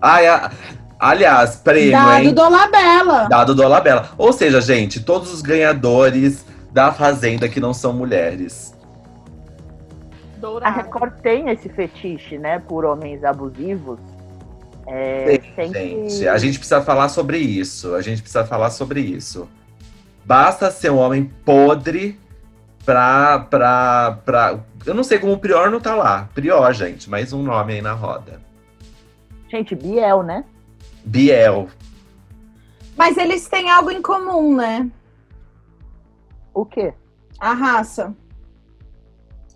Ai, 0.00 0.26
a- 0.28 0.50
aliás, 0.98 1.56
prêmio, 1.56 1.92
Dado 1.92 2.24
hein? 2.24 2.34
do 2.34 2.48
Labela. 2.50 3.28
Dado 3.28 3.54
do 3.54 3.62
Olabella. 3.62 4.10
Ou 4.18 4.32
seja, 4.32 4.60
gente, 4.60 5.00
todos 5.02 5.32
os 5.32 5.40
ganhadores 5.42 6.44
da 6.70 6.92
Fazenda 6.92 7.48
que 7.48 7.60
não 7.60 7.72
são 7.74 7.92
mulheres. 7.92 8.72
A 10.62 10.70
Record 10.70 11.12
tem 11.22 11.48
esse 11.50 11.68
fetiche, 11.68 12.36
né, 12.36 12.58
por 12.58 12.84
homens 12.84 13.22
abusivos. 13.22 13.98
É, 14.88 15.38
tem 15.54 15.70
que- 15.72 15.78
Gente, 15.78 16.28
a 16.28 16.36
gente 16.36 16.58
precisa 16.58 16.82
falar 16.82 17.08
sobre 17.08 17.38
isso. 17.38 17.94
A 17.94 18.02
gente 18.02 18.20
precisa 18.20 18.44
falar 18.44 18.70
sobre 18.70 19.00
isso. 19.00 19.48
Basta 20.24 20.70
ser 20.70 20.90
um 20.90 20.98
homem 20.98 21.24
podre 21.44 22.18
pra. 22.84 23.40
pra, 23.40 24.18
pra... 24.24 24.60
Eu 24.84 24.94
não 24.94 25.04
sei 25.04 25.18
como 25.18 25.32
o 25.32 25.38
Prior 25.38 25.70
não 25.70 25.80
tá 25.80 25.94
lá. 25.94 26.28
Prior, 26.34 26.72
gente, 26.72 27.08
mais 27.08 27.32
um 27.32 27.42
nome 27.42 27.74
aí 27.74 27.82
na 27.82 27.92
roda. 27.92 28.40
Gente, 29.48 29.74
Biel, 29.74 30.22
né? 30.22 30.44
Biel. 31.04 31.68
Mas 32.96 33.16
eles 33.16 33.48
têm 33.48 33.70
algo 33.70 33.90
em 33.90 34.00
comum, 34.00 34.56
né? 34.56 34.88
O 36.54 36.64
quê? 36.64 36.94
A 37.38 37.52
raça. 37.52 38.14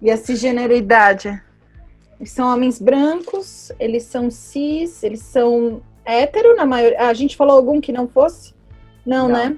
E 0.01 0.11
a 0.11 0.17
cisgeneridade. 0.17 1.43
Eles 2.19 2.33
são 2.33 2.53
homens 2.53 2.81
brancos, 2.81 3.71
eles 3.79 4.05
são 4.05 4.31
cis, 4.31 5.03
eles 5.03 5.21
são 5.21 5.83
hétero 6.05 6.57
na 6.57 6.65
maioria. 6.65 6.99
Ah, 7.01 7.09
a 7.09 7.15
gente 7.15 7.37
falou 7.37 7.57
algum 7.57 7.81
que 7.81 7.93
não 7.93 8.09
fosse? 8.09 8.55
Não, 9.05 9.29
né? 9.29 9.57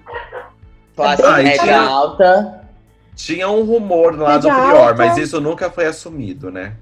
Classe 0.98 1.22
Ah, 1.22 1.36
média 1.36 1.62
tinha- 1.62 1.80
alta. 1.80 2.60
Tinha 3.14 3.48
um 3.48 3.62
rumor 3.64 4.18
lá 4.18 4.36
do 4.36 4.48
Prior, 4.48 4.76
alta. 4.88 4.94
mas 4.96 5.16
isso 5.16 5.40
nunca 5.40 5.70
foi 5.70 5.86
assumido, 5.86 6.50
né? 6.50 6.74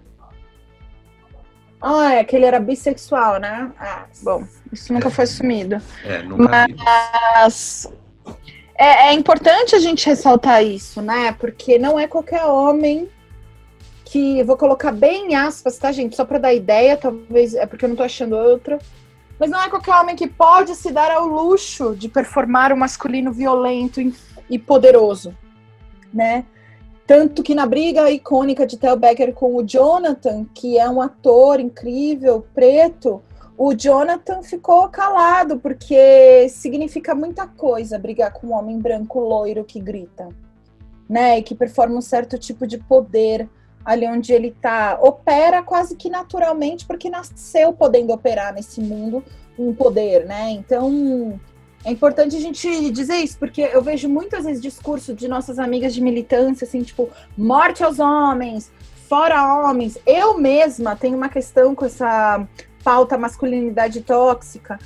Ah, 1.80 2.14
é 2.14 2.24
que 2.24 2.34
ele 2.34 2.46
era 2.46 2.58
bissexual, 2.58 3.38
né? 3.38 3.70
Ah, 3.78 4.06
bom, 4.22 4.44
isso 4.72 4.92
nunca 4.92 5.10
foi 5.10 5.24
assumido. 5.24 5.80
É, 6.04 6.22
nunca. 6.22 6.48
Mas 6.48 7.90
é, 8.74 9.08
é 9.08 9.12
importante 9.12 9.74
a 9.76 9.78
gente 9.78 10.06
ressaltar 10.06 10.64
isso, 10.64 11.02
né? 11.02 11.32
Porque 11.38 11.78
não 11.78 11.98
é 12.00 12.06
qualquer 12.06 12.44
homem 12.44 13.08
que. 14.04 14.38
eu 14.38 14.46
Vou 14.46 14.56
colocar 14.56 14.92
bem 14.92 15.32
em 15.32 15.34
aspas, 15.36 15.76
tá, 15.78 15.92
gente? 15.92 16.16
Só 16.16 16.24
pra 16.24 16.38
dar 16.38 16.54
ideia, 16.54 16.96
talvez 16.96 17.54
é 17.54 17.66
porque 17.66 17.84
eu 17.84 17.88
não 17.90 17.96
tô 17.96 18.02
achando 18.02 18.34
outra. 18.36 18.78
Mas 19.38 19.50
não 19.50 19.60
é 19.60 19.68
qualquer 19.68 19.94
homem 20.00 20.16
que 20.16 20.26
pode 20.26 20.74
se 20.74 20.90
dar 20.90 21.10
ao 21.10 21.26
luxo 21.26 21.94
de 21.94 22.08
performar 22.08 22.72
o 22.72 22.76
masculino 22.76 23.32
violento 23.32 24.00
e 24.48 24.58
poderoso, 24.58 25.36
né? 26.12 26.44
Tanto 27.06 27.42
que 27.42 27.54
na 27.54 27.66
briga 27.66 28.10
icônica 28.10 28.66
de 28.66 28.76
Tel 28.76 28.96
Becker 28.96 29.32
com 29.32 29.54
o 29.54 29.62
Jonathan, 29.62 30.44
que 30.52 30.78
é 30.78 30.88
um 30.88 31.00
ator 31.00 31.60
incrível, 31.60 32.44
preto, 32.52 33.22
o 33.56 33.72
Jonathan 33.72 34.42
ficou 34.42 34.88
calado, 34.88 35.58
porque 35.58 36.48
significa 36.48 37.14
muita 37.14 37.46
coisa 37.46 37.98
brigar 37.98 38.32
com 38.32 38.48
um 38.48 38.54
homem 38.54 38.78
branco 38.78 39.20
loiro 39.20 39.64
que 39.64 39.80
grita, 39.80 40.28
né? 41.08 41.38
E 41.38 41.42
que 41.42 41.54
performa 41.54 41.96
um 41.96 42.02
certo 42.02 42.36
tipo 42.38 42.66
de 42.66 42.76
poder 42.76 43.48
ali 43.86 44.04
onde 44.06 44.32
ele 44.32 44.50
tá. 44.60 44.98
Opera 45.00 45.62
quase 45.62 45.94
que 45.94 46.10
naturalmente, 46.10 46.84
porque 46.84 47.08
nasceu 47.08 47.72
podendo 47.72 48.12
operar 48.12 48.52
nesse 48.52 48.80
mundo 48.80 49.24
um 49.56 49.72
poder, 49.72 50.26
né? 50.26 50.50
Então. 50.50 51.40
É 51.84 51.92
importante 51.92 52.34
a 52.34 52.40
gente 52.40 52.90
dizer 52.90 53.18
isso, 53.18 53.38
porque 53.38 53.60
eu 53.60 53.80
vejo 53.80 54.08
muitas 54.08 54.44
vezes 54.44 54.60
discurso 54.60 55.14
de 55.14 55.28
nossas 55.28 55.56
amigas 55.56 55.94
de 55.94 56.00
militância, 56.00 56.64
assim, 56.64 56.82
tipo, 56.82 57.08
morte 57.38 57.84
aos 57.84 58.00
homens, 58.00 58.72
fora 59.08 59.62
homens. 59.62 59.96
Eu 60.04 60.36
mesma 60.36 60.96
tenho 60.96 61.16
uma 61.16 61.28
questão 61.28 61.76
com 61.76 61.84
essa 61.84 62.44
pauta 62.82 63.16
masculinidade 63.16 64.00
tóxica, 64.00 64.80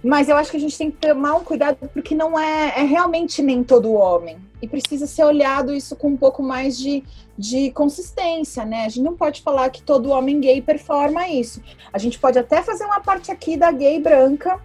mas 0.00 0.28
eu 0.28 0.36
acho 0.36 0.52
que 0.52 0.56
a 0.56 0.60
gente 0.60 0.78
tem 0.78 0.92
que 0.92 0.98
tomar 0.98 1.34
um 1.34 1.42
cuidado, 1.42 1.76
porque 1.92 2.14
não 2.14 2.38
é, 2.38 2.68
é 2.76 2.82
realmente 2.84 3.42
nem 3.42 3.64
todo 3.64 3.92
homem. 3.92 4.38
E 4.60 4.66
precisa 4.66 5.06
ser 5.06 5.24
olhado 5.24 5.72
isso 5.72 5.94
com 5.94 6.08
um 6.08 6.16
pouco 6.16 6.42
mais 6.42 6.76
de, 6.76 7.04
de 7.36 7.70
consistência, 7.70 8.64
né? 8.64 8.84
A 8.84 8.88
gente 8.88 9.04
não 9.04 9.16
pode 9.16 9.42
falar 9.42 9.70
que 9.70 9.82
todo 9.82 10.10
homem 10.10 10.40
gay 10.40 10.60
performa 10.60 11.28
isso. 11.28 11.62
A 11.92 11.98
gente 11.98 12.18
pode 12.18 12.38
até 12.38 12.62
fazer 12.62 12.84
uma 12.84 13.00
parte 13.00 13.30
aqui 13.30 13.56
da 13.56 13.70
gay 13.70 14.00
branca, 14.00 14.60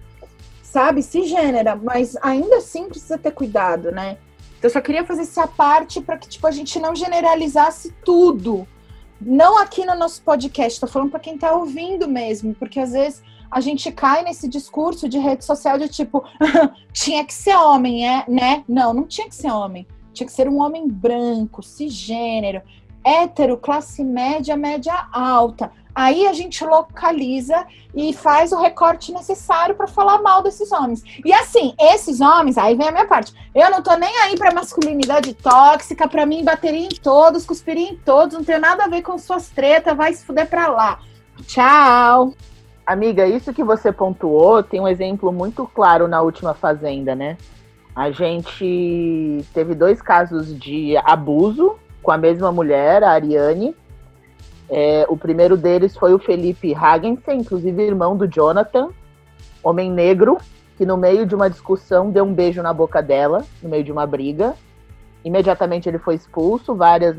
sabe, 0.61 1.03
cisgênera, 1.03 1.75
mas 1.75 2.17
ainda 2.21 2.57
assim 2.57 2.89
precisa 2.89 3.17
ter 3.17 3.31
cuidado, 3.31 3.91
né? 3.91 4.17
Então 4.57 4.69
eu 4.69 4.73
só 4.73 4.81
queria 4.81 5.05
fazer 5.05 5.21
essa 5.21 5.45
parte 5.45 6.01
para 6.01 6.17
que 6.17 6.27
tipo 6.27 6.47
a 6.47 6.51
gente 6.51 6.79
não 6.79 6.95
generalizasse 6.95 7.93
tudo. 8.03 8.67
Não 9.21 9.57
aqui 9.57 9.85
no 9.85 9.95
nosso 9.95 10.21
podcast, 10.23 10.79
tô 10.79 10.87
falando 10.87 11.11
para 11.11 11.19
quem 11.19 11.37
tá 11.37 11.53
ouvindo 11.53 12.07
mesmo, 12.07 12.55
porque 12.55 12.79
às 12.79 12.91
vezes 12.91 13.21
a 13.53 13.59
gente 13.61 13.91
cai 13.91 14.23
nesse 14.23 14.47
discurso 14.47 15.07
de 15.07 15.19
rede 15.19 15.45
social 15.45 15.77
de 15.77 15.87
tipo, 15.87 16.23
tinha 16.91 17.23
que 17.23 17.33
ser 17.33 17.55
homem, 17.55 18.07
é, 18.07 18.25
né? 18.27 18.63
Não, 18.67 18.93
não 18.93 19.03
tinha 19.03 19.27
que 19.27 19.35
ser 19.35 19.51
homem. 19.51 19.87
Tinha 20.11 20.25
que 20.25 20.33
ser 20.33 20.49
um 20.49 20.59
homem 20.59 20.87
branco, 20.87 21.61
cisgênero, 21.63 22.61
hétero, 23.03 23.57
classe 23.57 24.03
média, 24.03 24.57
média 24.57 25.07
alta. 25.11 25.71
Aí 25.95 26.25
a 26.25 26.33
gente 26.33 26.65
localiza 26.65 27.67
e 27.93 28.13
faz 28.13 28.51
o 28.51 28.59
recorte 28.59 29.11
necessário 29.11 29.75
para 29.75 29.85
falar 29.85 30.21
mal 30.21 30.41
desses 30.41 30.71
homens. 30.71 31.03
E 31.23 31.31
assim, 31.31 31.75
esses 31.79 32.19
homens, 32.19 32.57
aí 32.57 32.75
vem 32.75 32.87
a 32.87 32.91
minha 32.91 33.05
parte. 33.05 33.33
Eu 33.53 33.69
não 33.69 33.83
tô 33.83 33.95
nem 33.95 34.15
aí 34.21 34.35
pra 34.35 34.53
masculinidade 34.53 35.33
tóxica, 35.35 36.07
pra 36.07 36.25
mim 36.25 36.43
bateria 36.43 36.87
em 36.87 36.89
todos, 36.89 37.45
cuspiria 37.45 37.89
em 37.89 37.97
todos, 37.97 38.35
não 38.35 38.43
tem 38.43 38.59
nada 38.59 38.85
a 38.85 38.87
ver 38.87 39.03
com 39.03 39.17
suas 39.19 39.49
tretas, 39.49 39.95
vai 39.95 40.13
se 40.13 40.25
fuder 40.25 40.49
pra 40.49 40.67
lá. 40.67 40.99
Tchau. 41.45 42.33
Amiga, 42.85 43.25
isso 43.25 43.53
que 43.53 43.63
você 43.63 43.91
pontuou 43.91 44.61
tem 44.61 44.81
um 44.81 44.87
exemplo 44.87 45.31
muito 45.31 45.65
claro 45.65 46.07
na 46.07 46.21
última 46.21 46.53
Fazenda, 46.53 47.15
né? 47.15 47.37
A 47.95 48.11
gente 48.11 49.45
teve 49.53 49.73
dois 49.73 50.01
casos 50.01 50.57
de 50.59 50.97
abuso 50.97 51.77
com 52.01 52.11
a 52.11 52.17
mesma 52.17 52.51
mulher, 52.51 53.03
a 53.03 53.11
Ariane. 53.11 53.73
É, 54.69 55.05
o 55.07 55.15
primeiro 55.15 55.55
deles 55.55 55.95
foi 55.95 56.13
o 56.13 56.19
Felipe 56.19 56.73
Hagensen, 56.73 57.39
inclusive 57.39 57.83
irmão 57.83 58.17
do 58.17 58.27
Jonathan, 58.27 58.89
homem 59.63 59.89
negro, 59.89 60.37
que 60.77 60.85
no 60.85 60.97
meio 60.97 61.25
de 61.25 61.35
uma 61.35 61.49
discussão 61.49 62.09
deu 62.09 62.25
um 62.25 62.33
beijo 62.33 62.61
na 62.61 62.73
boca 62.73 63.01
dela, 63.01 63.45
no 63.61 63.69
meio 63.69 63.83
de 63.83 63.91
uma 63.91 64.05
briga. 64.05 64.55
Imediatamente 65.23 65.87
ele 65.87 65.99
foi 65.99 66.15
expulso, 66.15 66.75
várias 66.75 67.15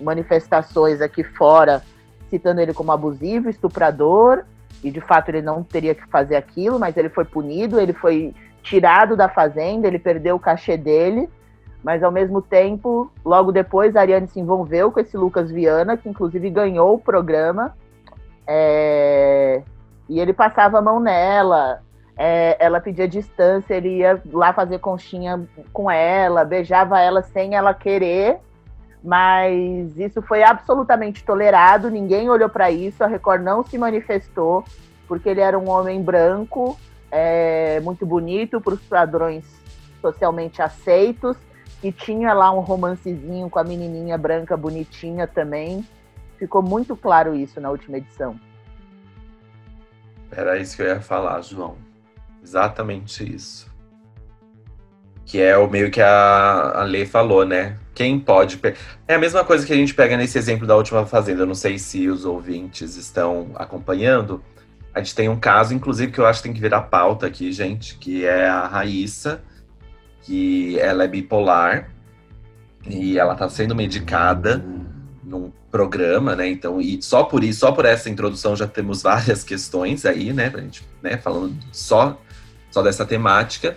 manifestações 0.00 1.00
aqui 1.00 1.22
fora 1.22 1.82
citando 2.30 2.60
ele 2.60 2.74
como 2.74 2.90
abusivo, 2.90 3.48
estuprador, 3.48 4.44
e 4.84 4.90
de 4.90 5.00
fato 5.00 5.30
ele 5.30 5.40
não 5.40 5.62
teria 5.62 5.94
que 5.94 6.06
fazer 6.08 6.36
aquilo, 6.36 6.78
mas 6.78 6.94
ele 6.96 7.08
foi 7.08 7.24
punido, 7.24 7.80
ele 7.80 7.94
foi 7.94 8.34
tirado 8.62 9.16
da 9.16 9.30
fazenda, 9.30 9.88
ele 9.88 9.98
perdeu 9.98 10.36
o 10.36 10.40
cachê 10.40 10.76
dele, 10.76 11.28
mas 11.82 12.02
ao 12.02 12.12
mesmo 12.12 12.42
tempo, 12.42 13.10
logo 13.24 13.50
depois, 13.50 13.96
a 13.96 14.00
Ariane 14.00 14.28
se 14.28 14.38
envolveu 14.38 14.92
com 14.92 15.00
esse 15.00 15.16
Lucas 15.16 15.50
Viana, 15.50 15.96
que 15.96 16.08
inclusive 16.08 16.50
ganhou 16.50 16.94
o 16.94 16.98
programa, 16.98 17.74
é, 18.46 19.62
e 20.06 20.20
ele 20.20 20.34
passava 20.34 20.78
a 20.78 20.82
mão 20.82 21.00
nela, 21.00 21.80
é, 22.16 22.56
ela 22.62 22.78
pedia 22.78 23.08
distância, 23.08 23.74
ele 23.74 23.98
ia 23.98 24.20
lá 24.32 24.52
fazer 24.52 24.78
conchinha 24.80 25.48
com 25.72 25.90
ela, 25.90 26.44
beijava 26.44 27.00
ela 27.00 27.22
sem 27.22 27.54
ela 27.54 27.72
querer, 27.72 28.38
mas 29.04 29.98
isso 29.98 30.22
foi 30.22 30.42
absolutamente 30.42 31.22
tolerado, 31.22 31.90
ninguém 31.90 32.30
olhou 32.30 32.48
para 32.48 32.70
isso, 32.70 33.04
a 33.04 33.06
Record 33.06 33.42
não 33.42 33.62
se 33.62 33.76
manifestou, 33.76 34.64
porque 35.06 35.28
ele 35.28 35.42
era 35.42 35.58
um 35.58 35.68
homem 35.68 36.02
branco, 36.02 36.80
é, 37.10 37.80
muito 37.80 38.06
bonito 38.06 38.62
para 38.62 38.72
os 38.72 38.80
padrões 38.80 39.44
socialmente 40.00 40.62
aceitos, 40.62 41.36
e 41.82 41.92
tinha 41.92 42.32
lá 42.32 42.50
um 42.50 42.60
romancezinho 42.60 43.50
com 43.50 43.58
a 43.58 43.64
menininha 43.64 44.16
branca 44.16 44.56
bonitinha 44.56 45.26
também. 45.26 45.86
Ficou 46.38 46.62
muito 46.62 46.96
claro 46.96 47.34
isso 47.34 47.60
na 47.60 47.70
última 47.70 47.98
edição. 47.98 48.40
Era 50.32 50.56
isso 50.56 50.76
que 50.76 50.82
eu 50.82 50.86
ia 50.86 51.00
falar, 51.02 51.42
João. 51.42 51.76
Exatamente 52.42 53.34
isso. 53.34 53.70
Que 55.26 55.42
é 55.42 55.58
o 55.58 55.68
meio 55.68 55.90
que 55.90 56.00
a, 56.00 56.80
a 56.80 56.84
Lei 56.84 57.04
falou, 57.04 57.44
né? 57.44 57.78
Quem 57.94 58.18
pode. 58.18 58.60
É 59.06 59.14
a 59.14 59.18
mesma 59.18 59.44
coisa 59.44 59.64
que 59.64 59.72
a 59.72 59.76
gente 59.76 59.94
pega 59.94 60.16
nesse 60.16 60.36
exemplo 60.36 60.66
da 60.66 60.76
última 60.76 61.06
Fazenda. 61.06 61.42
Eu 61.42 61.46
não 61.46 61.54
sei 61.54 61.78
se 61.78 62.08
os 62.08 62.24
ouvintes 62.24 62.96
estão 62.96 63.52
acompanhando. 63.54 64.42
A 64.92 64.98
gente 64.98 65.14
tem 65.14 65.28
um 65.28 65.38
caso, 65.38 65.72
inclusive, 65.74 66.12
que 66.12 66.18
eu 66.18 66.26
acho 66.26 66.40
que 66.40 66.48
tem 66.48 66.52
que 66.54 66.60
virar 66.60 66.82
pauta 66.82 67.26
aqui, 67.26 67.52
gente, 67.52 67.96
que 67.96 68.24
é 68.24 68.48
a 68.48 68.66
Raíssa, 68.66 69.42
que 70.22 70.78
ela 70.78 71.04
é 71.04 71.08
bipolar 71.08 71.90
e 72.86 73.18
ela 73.18 73.34
tá 73.34 73.48
sendo 73.48 73.74
medicada 73.74 74.64
num 75.22 75.52
programa, 75.70 76.36
né? 76.36 76.48
Então, 76.48 76.80
e 76.80 77.02
só 77.02 77.24
por 77.24 77.42
isso, 77.42 77.60
só 77.60 77.72
por 77.72 77.84
essa 77.84 78.08
introdução 78.08 78.54
já 78.54 78.66
temos 78.66 79.02
várias 79.02 79.42
questões 79.42 80.04
aí, 80.04 80.32
né? 80.32 80.50
Pra 80.50 80.60
gente, 80.60 80.86
né? 81.02 81.16
Falando 81.16 81.56
só, 81.72 82.20
só 82.70 82.82
dessa 82.82 83.04
temática. 83.04 83.76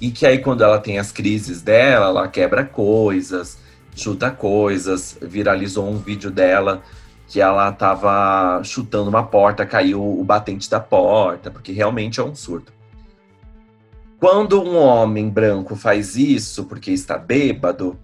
E 0.00 0.10
que 0.10 0.26
aí, 0.26 0.38
quando 0.38 0.62
ela 0.62 0.78
tem 0.78 0.98
as 0.98 1.10
crises 1.10 1.62
dela, 1.62 2.06
ela 2.06 2.28
quebra 2.28 2.64
coisas, 2.64 3.58
chuta 3.94 4.30
coisas. 4.30 5.18
Viralizou 5.22 5.88
um 5.88 5.96
vídeo 5.96 6.30
dela 6.30 6.82
que 7.26 7.40
ela 7.40 7.72
tava 7.72 8.62
chutando 8.62 9.08
uma 9.08 9.24
porta, 9.24 9.66
caiu 9.66 10.02
o 10.02 10.22
batente 10.22 10.70
da 10.70 10.78
porta, 10.78 11.50
porque 11.50 11.72
realmente 11.72 12.20
é 12.20 12.22
um 12.22 12.34
surto. 12.34 12.72
Quando 14.18 14.62
um 14.62 14.76
homem 14.76 15.28
branco 15.28 15.74
faz 15.76 16.16
isso 16.16 16.64
porque 16.64 16.90
está 16.90 17.18
bêbado, 17.18 17.98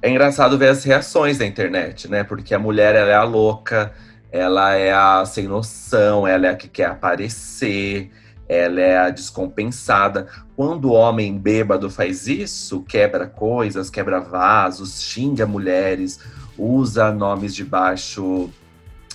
é 0.00 0.08
engraçado 0.08 0.56
ver 0.56 0.68
as 0.68 0.84
reações 0.84 1.38
da 1.38 1.44
internet, 1.44 2.08
né? 2.08 2.24
Porque 2.24 2.54
a 2.54 2.58
mulher 2.58 2.94
ela 2.94 3.10
é 3.10 3.14
a 3.14 3.24
louca, 3.24 3.92
ela 4.32 4.74
é 4.74 4.92
a 4.92 5.24
sem 5.26 5.46
noção, 5.46 6.26
ela 6.26 6.46
é 6.46 6.50
a 6.50 6.56
que 6.56 6.68
quer 6.68 6.86
aparecer, 6.86 8.10
ela 8.48 8.80
é 8.80 8.98
a 8.98 9.10
descompensada. 9.10 10.28
Quando 10.60 10.90
o 10.90 10.92
homem 10.92 11.38
bêbado 11.38 11.88
faz 11.88 12.26
isso, 12.26 12.82
quebra 12.82 13.26
coisas, 13.26 13.88
quebra 13.88 14.20
vasos, 14.20 15.02
xinga 15.02 15.46
mulheres, 15.46 16.20
usa 16.58 17.10
nomes 17.10 17.54
de 17.54 17.64
baixo, 17.64 18.50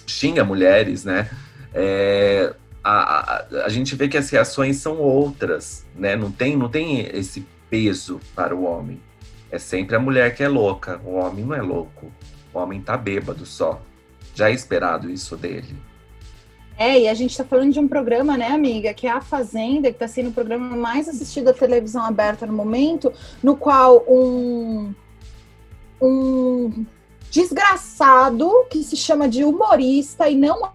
xinga 0.08 0.44
mulheres, 0.44 1.06
né? 1.06 1.30
É, 1.72 2.52
a, 2.84 3.36
a, 3.36 3.46
a 3.64 3.70
gente 3.70 3.96
vê 3.96 4.08
que 4.08 4.18
as 4.18 4.28
reações 4.32 4.78
são 4.78 4.98
outras, 4.98 5.86
né? 5.96 6.16
Não 6.16 6.32
tem, 6.32 6.58
não 6.58 6.68
tem 6.68 7.02
esse 7.16 7.46
peso 7.70 8.20
para 8.36 8.56
o 8.56 8.64
homem. 8.64 9.00
É 9.52 9.60
sempre 9.60 9.96
a 9.96 10.00
mulher 10.00 10.34
que 10.34 10.42
é 10.42 10.48
louca, 10.48 11.00
o 11.06 11.14
homem 11.14 11.46
não 11.46 11.54
é 11.54 11.62
louco. 11.62 12.12
O 12.52 12.58
homem 12.58 12.82
tá 12.82 12.98
bêbado 12.98 13.46
só. 13.46 13.80
Já 14.34 14.50
é 14.50 14.52
esperado 14.52 15.12
isso 15.12 15.38
dele. 15.38 15.76
É, 16.78 17.02
e 17.02 17.08
a 17.08 17.14
gente 17.14 17.38
tá 17.38 17.44
falando 17.44 17.72
de 17.72 17.80
um 17.80 17.88
programa, 17.88 18.38
né, 18.38 18.48
amiga, 18.48 18.94
que 18.94 19.08
é 19.08 19.12
A 19.12 19.22
Fazenda, 19.22 19.92
que 19.92 19.98
tá 19.98 20.08
sendo 20.08 20.30
o 20.30 20.34
programa 20.34 20.76
mais 20.76 21.08
assistido 21.08 21.46
da 21.46 21.54
televisão 21.54 22.04
aberta 22.04 22.46
no 22.46 22.54
momento, 22.54 23.14
no 23.42 23.56
qual 23.56 24.04
um, 24.08 24.94
um 26.02 26.86
desgraçado 27.32 28.50
que 28.70 28.84
se 28.84 28.98
chama 28.98 29.28
de 29.28 29.44
humorista 29.44 30.30
e 30.30 30.36
não 30.36 30.70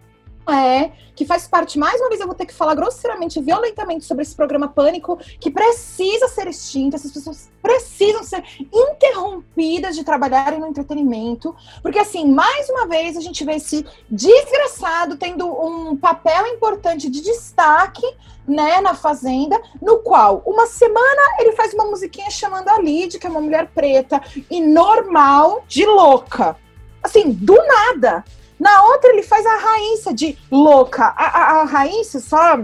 é, 0.49 0.91
que 1.15 1.25
faz 1.25 1.47
parte, 1.47 1.79
mais 1.79 2.01
uma 2.01 2.09
vez 2.09 2.21
eu 2.21 2.27
vou 2.27 2.35
ter 2.35 2.47
que 2.47 2.55
falar 2.55 2.75
grosseiramente, 2.75 3.41
violentamente 3.41 4.05
sobre 4.05 4.23
esse 4.23 4.35
programa 4.35 4.69
Pânico, 4.69 5.19
que 5.39 5.51
precisa 5.51 6.29
ser 6.29 6.49
extinto, 6.49 6.97
essas 6.97 7.13
pessoas 7.13 7.51
precisam 7.63 8.23
ser 8.23 8.43
interrompidas 8.73 9.95
de 9.95 10.03
trabalharem 10.03 10.59
no 10.59 10.67
entretenimento, 10.67 11.55
porque 11.83 11.99
assim, 11.99 12.33
mais 12.33 12.69
uma 12.71 12.87
vez 12.87 13.17
a 13.17 13.21
gente 13.21 13.45
vê 13.45 13.57
esse 13.57 13.85
desgraçado 14.09 15.17
tendo 15.17 15.47
um 15.47 15.97
papel 15.97 16.47
importante 16.47 17.11
de 17.11 17.21
destaque, 17.21 18.07
né, 18.49 18.81
na 18.81 18.95
Fazenda, 18.95 19.61
no 19.81 19.99
qual 19.99 20.43
uma 20.45 20.67
semana 20.67 21.23
ele 21.39 21.53
faz 21.53 21.73
uma 21.73 21.85
musiquinha 21.85 22.31
chamando 22.31 22.69
a 22.69 22.81
Lid, 22.81 23.19
que 23.19 23.27
é 23.27 23.31
uma 23.31 23.41
mulher 23.41 23.69
preta 23.69 24.21
e 24.51 24.61
normal, 24.61 25.65
de 25.69 25.87
louca. 25.87 26.57
Assim, 27.03 27.31
do 27.31 27.55
nada. 27.55 28.25
Na 28.61 28.83
outra, 28.85 29.11
ele 29.11 29.23
faz 29.23 29.47
a 29.47 29.57
Raíssa 29.57 30.13
de 30.13 30.37
louca. 30.51 31.07
A, 31.17 31.25
a, 31.25 31.61
a 31.63 31.65
Raíssa, 31.65 32.21
só 32.21 32.61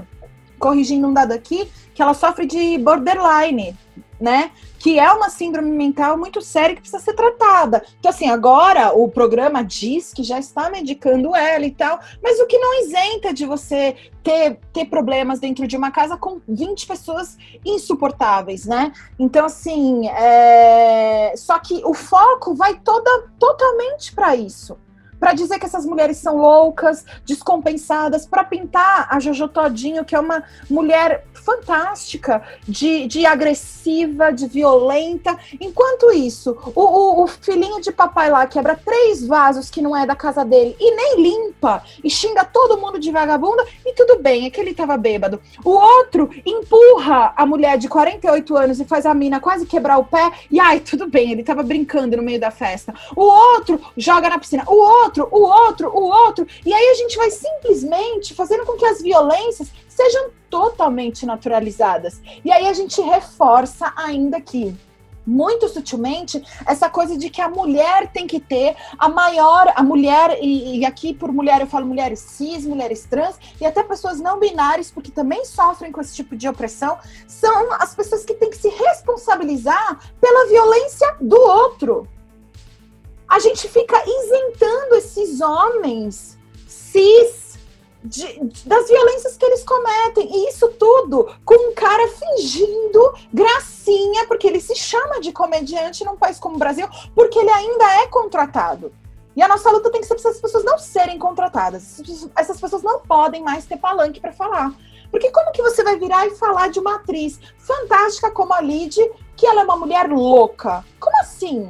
corrigindo 0.58 1.08
um 1.08 1.14
dado 1.14 1.32
aqui, 1.32 1.66
que 1.94 2.02
ela 2.02 2.12
sofre 2.12 2.44
de 2.44 2.76
borderline, 2.76 3.74
né? 4.20 4.50
Que 4.78 4.98
é 4.98 5.10
uma 5.10 5.30
síndrome 5.30 5.70
mental 5.70 6.18
muito 6.18 6.42
séria 6.42 6.74
que 6.74 6.82
precisa 6.82 7.02
ser 7.02 7.14
tratada. 7.14 7.82
Então, 7.98 8.10
assim, 8.10 8.28
agora 8.28 8.92
o 8.92 9.08
programa 9.08 9.64
diz 9.64 10.12
que 10.12 10.22
já 10.22 10.38
está 10.38 10.68
medicando 10.68 11.34
ela 11.34 11.64
e 11.64 11.70
tal, 11.70 11.98
mas 12.22 12.38
o 12.40 12.46
que 12.46 12.58
não 12.58 12.82
isenta 12.82 13.32
de 13.32 13.46
você 13.46 13.96
ter, 14.22 14.58
ter 14.74 14.84
problemas 14.84 15.40
dentro 15.40 15.66
de 15.66 15.78
uma 15.78 15.90
casa 15.90 16.16
com 16.16 16.40
20 16.46 16.86
pessoas 16.86 17.38
insuportáveis, 17.64 18.66
né? 18.66 18.92
Então, 19.18 19.46
assim, 19.46 20.08
é... 20.08 21.32
só 21.36 21.58
que 21.58 21.82
o 21.86 21.94
foco 21.94 22.54
vai 22.54 22.74
toda, 22.74 23.28
totalmente 23.38 24.14
para 24.14 24.36
isso 24.36 24.76
para 25.18 25.32
dizer 25.32 25.58
que 25.58 25.66
essas 25.66 25.84
mulheres 25.84 26.18
são 26.18 26.36
loucas, 26.36 27.04
descompensadas, 27.24 28.26
para 28.26 28.44
pintar 28.44 29.08
a 29.10 29.18
Jojo 29.18 29.48
Todinho, 29.48 30.04
que 30.04 30.14
é 30.14 30.20
uma 30.20 30.42
mulher 30.68 31.24
fantástica, 31.34 32.42
de, 32.66 33.06
de 33.06 33.24
agressiva, 33.24 34.32
de 34.32 34.46
violenta. 34.46 35.38
Enquanto 35.60 36.10
isso, 36.10 36.56
o, 36.74 36.80
o, 36.80 37.24
o, 37.24 37.26
filhinho 37.26 37.80
de 37.80 37.92
papai 37.92 38.30
lá 38.30 38.46
quebra 38.46 38.74
três 38.74 39.24
vasos 39.26 39.70
que 39.70 39.80
não 39.80 39.96
é 39.96 40.04
da 40.04 40.16
casa 40.16 40.44
dele 40.44 40.76
e 40.80 40.94
nem 40.94 41.22
limpa, 41.22 41.82
e 42.02 42.10
xinga 42.10 42.44
todo 42.44 42.78
mundo 42.78 42.98
de 42.98 43.10
vagabunda, 43.10 43.64
e 43.84 43.94
tudo 43.94 44.18
bem, 44.18 44.46
é 44.46 44.50
que 44.50 44.60
ele 44.60 44.74
tava 44.74 44.96
bêbado. 44.96 45.40
O 45.64 45.70
outro 45.70 46.30
empurra 46.44 47.32
a 47.36 47.46
mulher 47.46 47.78
de 47.78 47.88
48 47.88 48.56
anos 48.56 48.80
e 48.80 48.84
faz 48.84 49.06
a 49.06 49.14
mina 49.14 49.40
quase 49.40 49.66
quebrar 49.66 49.98
o 49.98 50.04
pé, 50.04 50.30
e 50.50 50.58
ai, 50.58 50.80
tudo 50.80 51.08
bem, 51.08 51.32
ele 51.32 51.44
tava 51.44 51.62
brincando 51.62 52.16
no 52.16 52.22
meio 52.22 52.40
da 52.40 52.50
festa. 52.50 52.92
O 53.14 53.22
outro 53.22 53.80
joga 53.96 54.28
na 54.28 54.38
piscina. 54.38 54.64
O 54.66 54.74
outro 54.74 55.05
outro, 55.06 55.28
o 55.30 55.42
outro, 55.42 55.88
o 55.88 56.04
outro. 56.04 56.46
E 56.64 56.72
aí 56.72 56.88
a 56.90 56.94
gente 56.94 57.16
vai 57.16 57.30
simplesmente 57.30 58.34
fazendo 58.34 58.64
com 58.66 58.76
que 58.76 58.86
as 58.86 59.00
violências 59.00 59.72
sejam 59.88 60.30
totalmente 60.50 61.24
naturalizadas. 61.24 62.20
E 62.44 62.52
aí 62.52 62.66
a 62.66 62.72
gente 62.72 63.00
reforça 63.00 63.92
ainda 63.96 64.40
que 64.40 64.76
muito 65.26 65.68
sutilmente 65.68 66.40
essa 66.64 66.88
coisa 66.88 67.18
de 67.18 67.28
que 67.28 67.40
a 67.40 67.48
mulher 67.48 68.12
tem 68.12 68.28
que 68.28 68.38
ter 68.38 68.76
a 68.96 69.08
maior, 69.08 69.72
a 69.74 69.82
mulher, 69.82 70.38
e, 70.40 70.78
e, 70.78 70.86
aqui 70.86 71.12
por 71.12 71.32
mulher 71.32 71.60
eu 71.60 71.66
falo 71.66 71.84
mulheres 71.84 72.20
cis, 72.20 72.64
mulheres 72.64 73.04
trans, 73.04 73.36
e 73.60 73.66
até 73.66 73.82
pessoas 73.82 74.20
não 74.20 74.38
binárias, 74.38 74.88
porque 74.88 75.10
também 75.10 75.44
sofrem 75.44 75.90
com 75.90 76.00
esse 76.00 76.14
tipo 76.14 76.36
de 76.36 76.48
opressão, 76.48 76.96
são 77.26 77.72
as 77.72 77.92
pessoas 77.92 78.24
que 78.24 78.34
têm 78.34 78.50
que 78.50 78.56
se 78.56 78.68
responsabilizar 78.68 79.98
pela 80.20 80.46
violência 80.46 81.16
do 81.20 81.40
outro 81.40 82.06
a 83.28 83.38
gente 83.38 83.68
fica 83.68 84.02
isentando 84.06 84.94
esses 84.96 85.40
homens 85.40 86.38
cis 86.66 87.58
de, 88.02 88.40
das 88.64 88.88
violências 88.88 89.36
que 89.36 89.44
eles 89.44 89.64
cometem. 89.64 90.28
E 90.30 90.48
isso 90.48 90.68
tudo 90.78 91.34
com 91.44 91.54
um 91.70 91.74
cara 91.74 92.08
fingindo 92.08 93.14
gracinha, 93.32 94.26
porque 94.26 94.46
ele 94.46 94.60
se 94.60 94.74
chama 94.74 95.20
de 95.20 95.32
comediante 95.32 96.04
num 96.04 96.16
país 96.16 96.38
como 96.38 96.56
o 96.56 96.58
Brasil, 96.58 96.88
porque 97.14 97.38
ele 97.38 97.50
ainda 97.50 98.02
é 98.02 98.06
contratado. 98.06 98.92
E 99.34 99.42
a 99.42 99.48
nossa 99.48 99.70
luta 99.70 99.90
tem 99.90 100.00
que 100.00 100.06
ser 100.06 100.14
para 100.14 100.30
essas 100.30 100.40
pessoas 100.40 100.64
não 100.64 100.78
serem 100.78 101.18
contratadas. 101.18 102.00
Essas 102.36 102.58
pessoas 102.58 102.82
não 102.82 103.00
podem 103.00 103.42
mais 103.42 103.66
ter 103.66 103.76
palanque 103.76 104.18
para 104.18 104.32
falar. 104.32 104.72
Porque 105.10 105.30
como 105.30 105.52
que 105.52 105.62
você 105.62 105.84
vai 105.84 105.98
virar 105.98 106.26
e 106.26 106.36
falar 106.36 106.68
de 106.68 106.78
uma 106.78 106.96
atriz 106.96 107.38
fantástica 107.58 108.30
como 108.30 108.54
a 108.54 108.60
Lid, 108.62 108.96
que 109.36 109.46
ela 109.46 109.60
é 109.60 109.64
uma 109.64 109.76
mulher 109.76 110.08
louca? 110.08 110.82
Como 110.98 111.16
assim? 111.20 111.68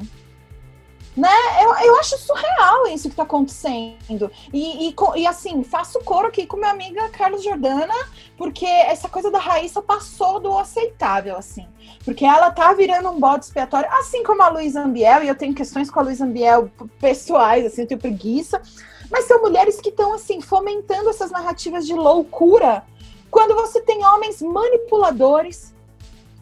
Né? 1.16 1.30
Eu, 1.62 1.74
eu 1.86 1.96
acho 1.98 2.18
surreal 2.18 2.86
isso 2.88 3.04
que 3.04 3.14
está 3.14 3.22
acontecendo. 3.22 4.30
E, 4.52 4.88
e, 4.88 4.94
e, 5.16 5.26
assim, 5.26 5.62
faço 5.64 5.98
coro 6.00 6.28
aqui 6.28 6.46
com 6.46 6.58
minha 6.58 6.70
amiga 6.70 7.08
Carlos 7.08 7.42
Jordana, 7.42 7.94
porque 8.36 8.66
essa 8.66 9.08
coisa 9.08 9.30
da 9.30 9.38
Raíssa 9.38 9.80
passou 9.80 10.38
do 10.38 10.56
aceitável, 10.58 11.36
assim. 11.36 11.66
Porque 12.04 12.24
ela 12.24 12.50
tá 12.50 12.72
virando 12.74 13.08
um 13.08 13.18
bode 13.18 13.46
expiatório, 13.46 13.88
assim 13.92 14.22
como 14.22 14.42
a 14.42 14.48
Luísa 14.48 14.82
Ambiel, 14.82 15.22
e 15.22 15.28
eu 15.28 15.34
tenho 15.34 15.54
questões 15.54 15.90
com 15.90 16.00
a 16.00 16.02
Luísa 16.02 16.24
Ambiel 16.24 16.70
pessoais, 17.00 17.64
assim, 17.64 17.82
eu 17.82 17.88
tenho 17.88 18.00
preguiça. 18.00 18.60
Mas 19.10 19.24
são 19.24 19.40
mulheres 19.40 19.80
que 19.80 19.88
estão, 19.88 20.12
assim, 20.12 20.40
fomentando 20.42 21.08
essas 21.08 21.30
narrativas 21.30 21.86
de 21.86 21.94
loucura. 21.94 22.84
Quando 23.30 23.54
você 23.54 23.80
tem 23.80 24.04
homens 24.04 24.42
manipuladores, 24.42 25.74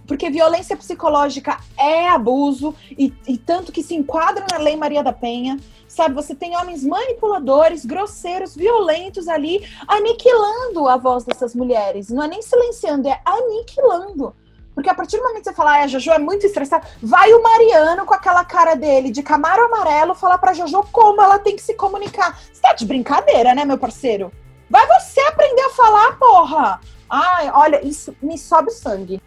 porque 0.07 0.31
violência 0.31 0.77
psicológica 0.77 1.59
é 1.77 2.09
abuso, 2.09 2.75
e, 2.91 3.13
e, 3.27 3.39
tanto 3.39 3.73
que 3.73 3.83
se 3.83 3.95
enquadra 3.95 4.45
na 4.51 4.59
Lei 4.59 4.77
Maria 4.77 5.03
da 5.03 5.13
Penha. 5.13 5.59
Sabe, 5.89 6.15
você 6.15 6.35
tem 6.35 6.57
homens 6.57 6.83
manipuladores, 6.83 7.85
grosseiros, 7.85 8.57
violentos 8.57 9.29
ali, 9.29 9.65
aniquilando 9.87 10.89
a 10.89 10.97
voz 10.97 11.25
dessas 11.25 11.55
mulheres. 11.55 12.09
Não 12.11 12.23
é 12.23 12.29
nem 12.29 12.43
silenciando, 12.43 13.09
é 13.09 13.21
aniquilando. 13.25 14.35
Porque 14.75 14.91
a 14.91 14.95
partir 14.95 15.19
do 15.19 15.23
momento 15.23 15.39
que 15.39 15.51
você 15.51 15.55
falar, 15.55 15.79
ah, 15.79 15.85
a 15.85 15.87
Jojo 15.87 16.11
é 16.11 16.19
muito 16.19 16.45
estressada, 16.45 16.85
vai 17.01 17.33
o 17.33 17.41
Mariano 17.41 18.05
com 18.05 18.13
aquela 18.13 18.45
cara 18.45 18.75
dele 18.75 19.13
de 19.13 19.23
camaro 19.23 19.63
amarelo 19.67 20.17
falar 20.17 20.37
pra 20.37 20.53
Jojo 20.53 20.83
como 20.91 21.23
ela 21.23 21.39
tem 21.39 21.55
que 21.55 21.63
se 21.63 21.75
comunicar. 21.75 22.37
Você 22.53 22.61
tá 22.61 22.73
de 22.73 22.85
brincadeira, 22.85 23.55
né, 23.55 23.65
meu 23.65 23.79
parceiro? 23.79 24.33
Vai 24.69 24.85
você 24.99 25.21
aprender 25.21 25.63
a 25.63 25.71
falar, 25.71 26.19
porra! 26.19 26.81
Ai, 27.09 27.53
olha, 27.55 27.87
isso 27.87 28.17
me 28.21 28.37
sobe 28.37 28.71
o 28.71 28.75
sangue 28.75 29.23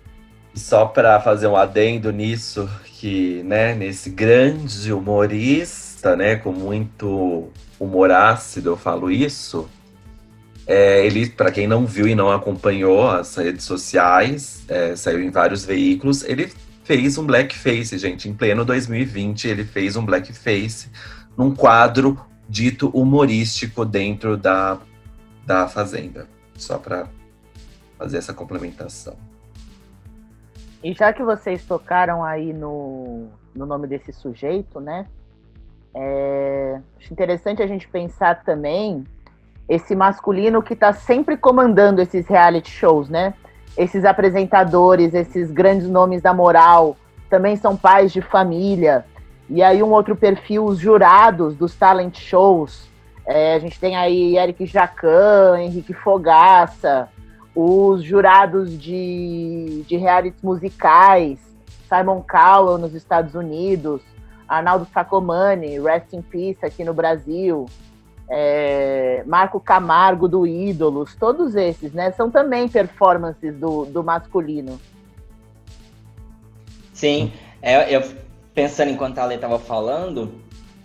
só 0.58 0.86
para 0.86 1.20
fazer 1.20 1.48
um 1.48 1.56
adendo 1.56 2.12
nisso, 2.12 2.70
que, 2.86 3.44
né, 3.44 3.76
nesse 3.76 4.10
grande 4.10 4.92
humorista, 4.92 6.16
né, 6.16 6.36
com 6.36 6.52
muito 6.52 7.50
humor 7.80 8.12
ácido, 8.12 8.72
eu 8.72 8.78
falo 8.78 9.12
isso. 9.12 9.70
É, 10.66 11.06
ele, 11.06 11.30
para 11.30 11.52
quem 11.52 11.68
não 11.68 11.86
viu 11.86 12.08
e 12.08 12.16
não 12.16 12.32
acompanhou 12.32 13.10
as 13.10 13.36
redes 13.36 13.66
sociais, 13.66 14.64
é, 14.68 14.96
saiu 14.96 15.22
em 15.22 15.30
vários 15.30 15.64
veículos, 15.64 16.24
ele 16.24 16.52
fez 16.84 17.18
um 17.18 17.26
blackface, 17.26 17.98
gente. 17.98 18.28
Em 18.28 18.34
pleno 18.34 18.66
2020, 18.66 19.48
ele 19.48 19.64
fez 19.64 19.96
um 19.96 20.06
blackface 20.06 20.90
num 21.38 21.54
quadro 21.54 22.20
dito 22.50 22.90
humorístico 22.90 23.86
dentro 23.86 24.38
da, 24.38 24.80
da 25.46 25.68
Fazenda. 25.68 26.28
Só 26.56 26.78
para 26.78 27.08
fazer 27.98 28.18
essa 28.18 28.34
complementação. 28.34 29.18
E 30.84 30.94
já 30.94 31.12
que 31.12 31.24
vocês 31.24 31.66
tocaram 31.66 32.24
aí 32.24 32.54
no, 32.54 33.28
no 33.56 33.66
nome 33.66 33.88
desse 33.88 34.14
sujeito, 34.14 34.80
né? 34.80 35.06
É, 35.94 36.80
acho 37.00 37.12
interessante 37.12 37.62
a 37.64 37.68
gente 37.68 37.88
pensar 37.88 38.44
também 38.44 39.04
esse 39.68 39.96
masculino 39.96 40.62
que 40.62 40.74
está 40.74 40.94
sempre 40.94 41.36
comandando 41.36 42.02
esses 42.02 42.28
reality 42.28 42.70
shows, 42.70 43.10
né? 43.10 43.34
Esses 43.76 44.06
apresentadores, 44.06 45.14
esses 45.14 45.52
grandes 45.52 45.88
nomes 45.90 46.22
da 46.22 46.34
moral, 46.34 46.96
também 47.30 47.56
são 47.56 47.76
pais 47.76 48.14
de 48.14 48.22
família. 48.22 49.06
E 49.50 49.64
aí 49.64 49.82
um 49.82 49.92
outro 49.92 50.16
perfil, 50.16 50.66
os 50.66 50.78
jurados 50.78 51.56
dos 51.56 51.76
talent 51.76 52.18
shows. 52.20 52.88
É, 53.26 53.56
a 53.56 53.60
gente 53.60 53.80
tem 53.80 53.96
aí 53.96 54.38
Eric 54.38 54.66
Jacan, 54.66 55.60
Henrique 55.60 55.94
Fogaça, 55.94 57.10
os 57.60 58.04
jurados 58.04 58.80
de, 58.80 59.84
de 59.88 59.98
realities 59.98 60.44
musicais, 60.44 61.40
Simon 61.90 62.22
Cowell 62.22 62.78
nos 62.78 62.94
Estados 62.94 63.34
Unidos, 63.34 64.04
Arnaldo 64.48 64.88
Sacomani, 64.94 65.80
Rest 65.80 66.14
in 66.14 66.22
Peace 66.22 66.64
aqui 66.64 66.84
no 66.84 66.94
Brasil, 66.94 67.66
é, 68.30 69.24
Marco 69.26 69.60
Camargo 69.60 70.28
do 70.28 70.46
Ídolos, 70.46 71.16
todos 71.16 71.56
esses, 71.56 71.94
né? 71.94 72.12
São 72.12 72.30
também 72.30 72.70
performances 72.70 73.56
do, 73.56 73.86
do 73.86 74.04
masculino. 74.04 74.80
Sim, 76.94 77.34
é, 77.60 77.92
eu 77.96 78.04
pensando 78.54 78.92
enquanto 78.92 79.18
a 79.18 79.26
Lê 79.26 79.34
estava 79.34 79.58
falando, 79.58 80.32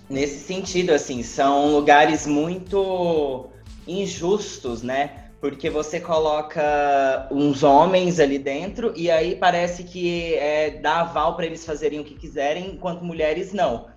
nesse 0.09 0.39
sentido, 0.39 0.93
assim, 0.93 1.23
são 1.23 1.71
lugares 1.71 2.27
muito 2.27 3.51
injustos, 3.87 4.83
né? 4.83 5.22
Porque 5.43 5.69
você 5.69 5.99
coloca 5.99 7.27
uns 7.29 7.65
homens 7.65 8.21
ali 8.21 8.39
dentro 8.39 8.93
e 8.95 9.11
aí 9.11 9.35
parece 9.35 9.83
que 9.83 10.35
é, 10.35 10.71
dá 10.71 11.01
aval 11.01 11.35
para 11.35 11.45
eles 11.45 11.67
fazerem 11.67 11.99
o 11.99 12.05
que 12.05 12.15
quiserem, 12.15 12.75
enquanto 12.75 13.05
mulheres 13.05 13.53
não. 13.53 13.89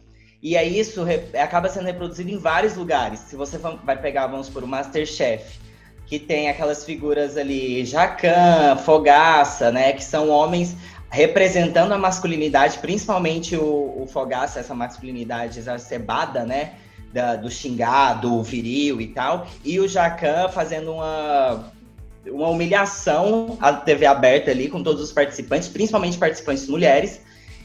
E 0.41 0.57
aí 0.57 0.79
isso 0.79 1.05
acaba 1.39 1.69
sendo 1.69 1.85
reproduzido 1.85 2.31
em 2.31 2.39
vários 2.39 2.75
lugares. 2.75 3.19
Se 3.19 3.35
você 3.35 3.59
vai 3.59 3.95
pegar, 3.95 4.25
vamos 4.25 4.49
por 4.49 4.63
o 4.63 4.67
Masterchef, 4.67 5.59
que 6.07 6.17
tem 6.17 6.49
aquelas 6.49 6.83
figuras 6.83 7.37
ali, 7.37 7.85
Jacan, 7.85 8.77
Fogaça, 8.77 9.71
né? 9.71 9.93
Que 9.93 10.03
são 10.03 10.29
homens 10.29 10.75
representando 11.11 11.91
a 11.91 11.97
masculinidade, 11.99 12.79
principalmente 12.79 13.55
o, 13.55 14.01
o 14.01 14.07
Fogaça, 14.07 14.59
essa 14.59 14.73
masculinidade 14.73 15.59
exacerbada, 15.59 16.43
né? 16.43 16.73
Da, 17.15 17.37
do 17.37 17.49
xingado, 17.49 18.43
viril 18.43 18.99
e 18.99 19.07
tal. 19.07 19.47
E 19.63 19.79
o 19.79 19.87
Jacan 19.87 20.49
fazendo 20.49 20.91
uma, 20.91 21.71
uma 22.27 22.49
humilhação 22.49 23.57
à 23.61 23.71
TV 23.71 24.05
aberta 24.05 24.51
ali 24.51 24.67
com 24.67 24.83
todos 24.83 25.01
os 25.01 25.13
participantes, 25.13 25.69
principalmente 25.69 26.17
participantes 26.17 26.67
mulheres 26.67 27.21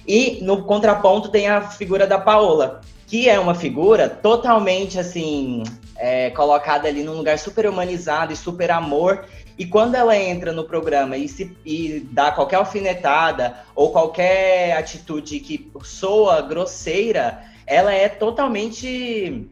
e 0.07 0.41
no 0.43 0.65
contraponto 0.65 1.29
tem 1.29 1.49
a 1.49 1.61
figura 1.63 2.07
da 2.07 2.19
Paola, 2.19 2.81
que 3.07 3.29
é 3.29 3.39
uma 3.39 3.55
figura 3.55 4.09
totalmente 4.09 4.99
assim, 4.99 5.63
é, 5.97 6.31
colocada 6.31 6.89
ali 6.89 7.03
num 7.03 7.15
lugar 7.15 7.39
super 7.39 7.69
humanizado 7.69 8.33
e 8.33 8.37
super 8.37 8.71
amor. 8.71 9.25
E 9.59 9.67
quando 9.67 9.95
ela 9.95 10.17
entra 10.17 10.53
no 10.53 10.65
programa 10.65 11.17
e, 11.17 11.29
se, 11.29 11.57
e 11.67 12.07
dá 12.11 12.33
qualquer 12.33 12.57
alfinetada 12.57 13.57
ou 13.75 13.93
qualquer 13.93 14.77
atitude 14.77 15.39
que 15.41 15.71
soa 15.85 16.41
grosseira, 16.41 17.45
ela 17.71 17.95
é 17.95 18.09
totalmente 18.09 19.49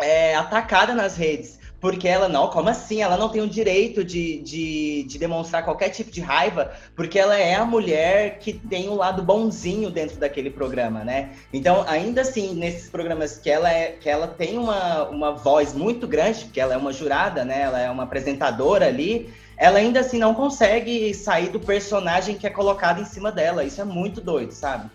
é, 0.00 0.34
atacada 0.34 0.94
nas 0.94 1.16
redes 1.16 1.60
porque 1.82 2.06
ela 2.06 2.28
não, 2.28 2.46
como 2.46 2.68
assim? 2.68 3.02
Ela 3.02 3.16
não 3.16 3.28
tem 3.28 3.42
o 3.42 3.48
direito 3.48 4.04
de, 4.04 4.38
de, 4.38 5.02
de, 5.02 5.18
demonstrar 5.18 5.64
qualquer 5.64 5.88
tipo 5.88 6.12
de 6.12 6.20
raiva, 6.20 6.70
porque 6.94 7.18
ela 7.18 7.36
é 7.36 7.56
a 7.56 7.64
mulher 7.64 8.38
que 8.38 8.52
tem 8.52 8.88
o 8.88 8.92
um 8.92 8.94
lado 8.94 9.20
bonzinho 9.20 9.90
dentro 9.90 10.16
daquele 10.16 10.48
programa, 10.48 11.02
né? 11.02 11.30
Então, 11.52 11.84
ainda 11.88 12.20
assim, 12.20 12.54
nesses 12.54 12.88
programas 12.88 13.36
que 13.36 13.50
ela, 13.50 13.68
é, 13.68 13.96
que 14.00 14.08
ela 14.08 14.28
tem 14.28 14.58
uma, 14.58 15.08
uma 15.08 15.32
voz 15.32 15.74
muito 15.74 16.06
grande, 16.06 16.44
porque 16.44 16.60
ela 16.60 16.72
é 16.72 16.76
uma 16.76 16.92
jurada, 16.92 17.44
né? 17.44 17.62
Ela 17.62 17.80
é 17.80 17.90
uma 17.90 18.04
apresentadora 18.04 18.86
ali, 18.86 19.34
ela 19.56 19.80
ainda 19.80 19.98
assim 19.98 20.20
não 20.20 20.34
consegue 20.34 21.12
sair 21.12 21.48
do 21.48 21.58
personagem 21.58 22.38
que 22.38 22.46
é 22.46 22.50
colocado 22.50 23.00
em 23.00 23.04
cima 23.04 23.32
dela. 23.32 23.64
Isso 23.64 23.80
é 23.80 23.84
muito 23.84 24.20
doido, 24.20 24.52
sabe? 24.52 24.88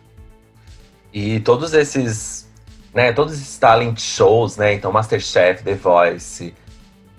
E 1.13 1.41
todos 1.41 1.73
esses, 1.73 2.46
né, 2.97 3.13
todos 3.13 3.35
esses 3.35 3.55
talent 3.59 3.99
shows, 3.99 4.57
né? 4.57 4.73
Então, 4.73 4.91
Masterchef, 4.91 5.61
The 5.61 5.75
Voice, 5.75 6.51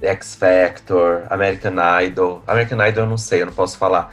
X 0.03 0.35
Factor, 0.35 1.23
American 1.31 1.75
Idol. 2.03 2.43
American 2.49 2.85
Idol 2.85 3.05
eu 3.05 3.09
não 3.09 3.17
sei, 3.17 3.43
eu 3.43 3.47
não 3.47 3.53
posso 3.53 3.79
falar. 3.79 4.13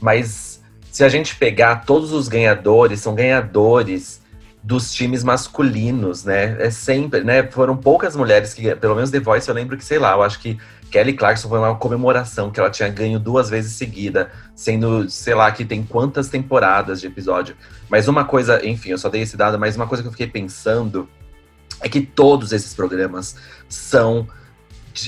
Mas 0.00 0.62
se 0.90 1.04
a 1.04 1.10
gente 1.10 1.36
pegar 1.36 1.84
todos 1.84 2.12
os 2.12 2.28
ganhadores, 2.28 3.00
são 3.00 3.14
ganhadores 3.14 4.22
dos 4.62 4.90
times 4.94 5.22
masculinos, 5.22 6.24
né? 6.24 6.56
É 6.58 6.70
sempre, 6.70 7.22
né? 7.22 7.42
Foram 7.42 7.76
poucas 7.76 8.16
mulheres 8.16 8.54
que, 8.54 8.74
pelo 8.76 8.94
menos 8.94 9.10
The 9.10 9.20
Voice, 9.20 9.46
eu 9.46 9.54
lembro 9.54 9.76
que, 9.76 9.84
sei 9.84 9.98
lá, 9.98 10.12
eu 10.12 10.22
acho 10.22 10.38
que 10.38 10.58
Kelly 10.92 11.14
Clarkson 11.14 11.48
foi 11.48 11.58
uma 11.58 11.74
comemoração 11.74 12.50
que 12.50 12.60
ela 12.60 12.68
tinha 12.68 12.88
ganho 12.90 13.18
duas 13.18 13.48
vezes 13.48 13.72
seguida, 13.72 14.30
sendo, 14.54 15.08
sei 15.08 15.34
lá, 15.34 15.50
que 15.50 15.64
tem 15.64 15.82
quantas 15.82 16.28
temporadas 16.28 17.00
de 17.00 17.06
episódio. 17.06 17.56
Mas 17.88 18.08
uma 18.08 18.26
coisa, 18.26 18.64
enfim, 18.64 18.90
eu 18.90 18.98
só 18.98 19.08
dei 19.08 19.22
esse 19.22 19.34
dado, 19.34 19.58
mas 19.58 19.74
uma 19.74 19.86
coisa 19.86 20.02
que 20.02 20.08
eu 20.08 20.12
fiquei 20.12 20.26
pensando 20.26 21.08
é 21.80 21.88
que 21.88 22.02
todos 22.02 22.52
esses 22.52 22.74
programas 22.74 23.36
são 23.70 24.28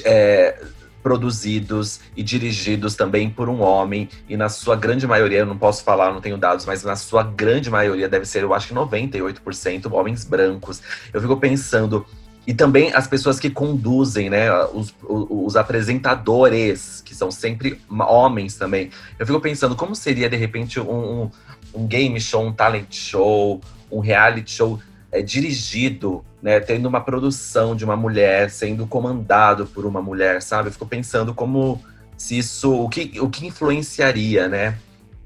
é, 0.07 0.59
produzidos 1.03 2.01
e 2.17 2.23
dirigidos 2.23 2.95
também 2.95 3.29
por 3.29 3.51
um 3.51 3.61
homem, 3.61 4.09
e 4.27 4.39
na 4.39 4.49
sua 4.49 4.75
grande 4.75 5.07
maioria, 5.07 5.41
eu 5.41 5.47
não 5.47 5.59
posso 5.59 5.85
falar, 5.85 6.15
não 6.15 6.21
tenho 6.23 6.39
dados, 6.39 6.65
mas 6.65 6.83
na 6.83 6.97
sua 6.97 7.23
grande 7.23 7.69
maioria 7.69 8.09
deve 8.09 8.25
ser, 8.25 8.43
eu 8.43 8.55
acho 8.55 8.69
que 8.69 8.75
98% 8.75 9.93
homens 9.93 10.25
brancos. 10.25 10.81
Eu 11.13 11.21
fico 11.21 11.37
pensando. 11.37 12.07
E 12.47 12.53
também 12.53 12.93
as 12.93 13.07
pessoas 13.07 13.41
que 13.41 13.49
conduzem, 13.49 14.29
né? 14.29 14.53
Os, 14.67 14.95
os, 15.03 15.57
apresentadores, 15.57 17.01
que 17.03 17.15
são 17.15 17.31
sempre 17.31 17.81
homens 17.91 18.57
também. 18.57 18.91
Eu 19.19 19.27
fico 19.27 19.41
pensando 19.41 19.75
como 19.75 19.95
seria, 19.95 20.29
de 20.29 20.37
repente, 20.37 20.79
um, 20.79 21.23
um, 21.23 21.31
um 21.75 21.87
game 21.87 22.21
show, 22.21 22.45
um 22.45 22.53
talent 22.53 22.93
show, 22.95 23.61
um 23.91 24.01
reality 24.01 24.51
show 24.51 24.79
é, 25.11 25.23
dirigido, 25.23 26.25
né, 26.43 26.61
tendo 26.61 26.87
uma 26.87 27.01
produção 27.01 27.75
de 27.75 27.85
uma 27.85 27.97
mulher, 27.97 28.51
sendo 28.51 28.87
comandado 28.87 29.65
por 29.65 29.87
uma 29.87 30.03
mulher, 30.03 30.43
sabe? 30.43 30.69
Eu 30.69 30.73
fico 30.73 30.87
pensando 30.87 31.33
como 31.33 31.81
se 32.19 32.37
isso, 32.37 32.75
o 32.75 32.89
que, 32.89 33.19
o 33.21 33.31
que 33.31 33.47
influenciaria, 33.47 34.49
né? 34.49 34.77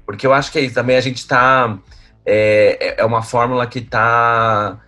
Porque 0.05 0.25
eu 0.25 0.33
acho 0.33 0.51
que 0.51 0.59
é 0.59 0.61
isso, 0.61 0.75
também 0.75 0.95
a 0.95 1.01
gente 1.01 1.27
tá, 1.27 1.77
é, 2.25 2.95
é 3.01 3.05
uma 3.05 3.21
fórmula 3.21 3.65
que 3.67 3.81
tá, 3.81 4.79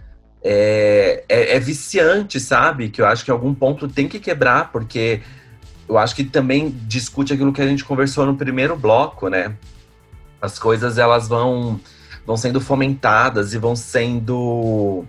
é, 0.43 1.23
é, 1.29 1.55
é 1.55 1.59
viciante, 1.59 2.39
sabe? 2.39 2.89
Que 2.89 3.01
eu 3.01 3.05
acho 3.05 3.23
que 3.23 3.31
em 3.31 3.33
algum 3.33 3.53
ponto 3.53 3.87
tem 3.87 4.07
que 4.07 4.19
quebrar, 4.19 4.71
porque 4.71 5.21
eu 5.87 5.97
acho 5.97 6.15
que 6.15 6.23
também 6.23 6.69
discute 6.87 7.33
aquilo 7.33 7.53
que 7.53 7.61
a 7.61 7.67
gente 7.67 7.83
conversou 7.83 8.25
no 8.25 8.35
primeiro 8.35 8.75
bloco, 8.75 9.27
né? 9.27 9.55
As 10.41 10.57
coisas, 10.57 10.97
elas 10.97 11.27
vão 11.27 11.79
vão 12.25 12.37
sendo 12.37 12.61
fomentadas 12.61 13.53
e 13.53 13.57
vão 13.57 13.75
sendo. 13.75 15.05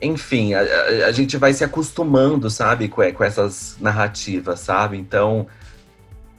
Enfim, 0.00 0.54
a, 0.54 0.60
a, 1.06 1.12
gente 1.12 1.36
vai 1.36 1.52
se 1.52 1.62
acostumando, 1.62 2.48
sabe, 2.48 2.88
com, 2.88 3.02
com 3.12 3.24
essas 3.24 3.76
narrativas, 3.80 4.60
sabe? 4.60 4.96
Então, 4.96 5.46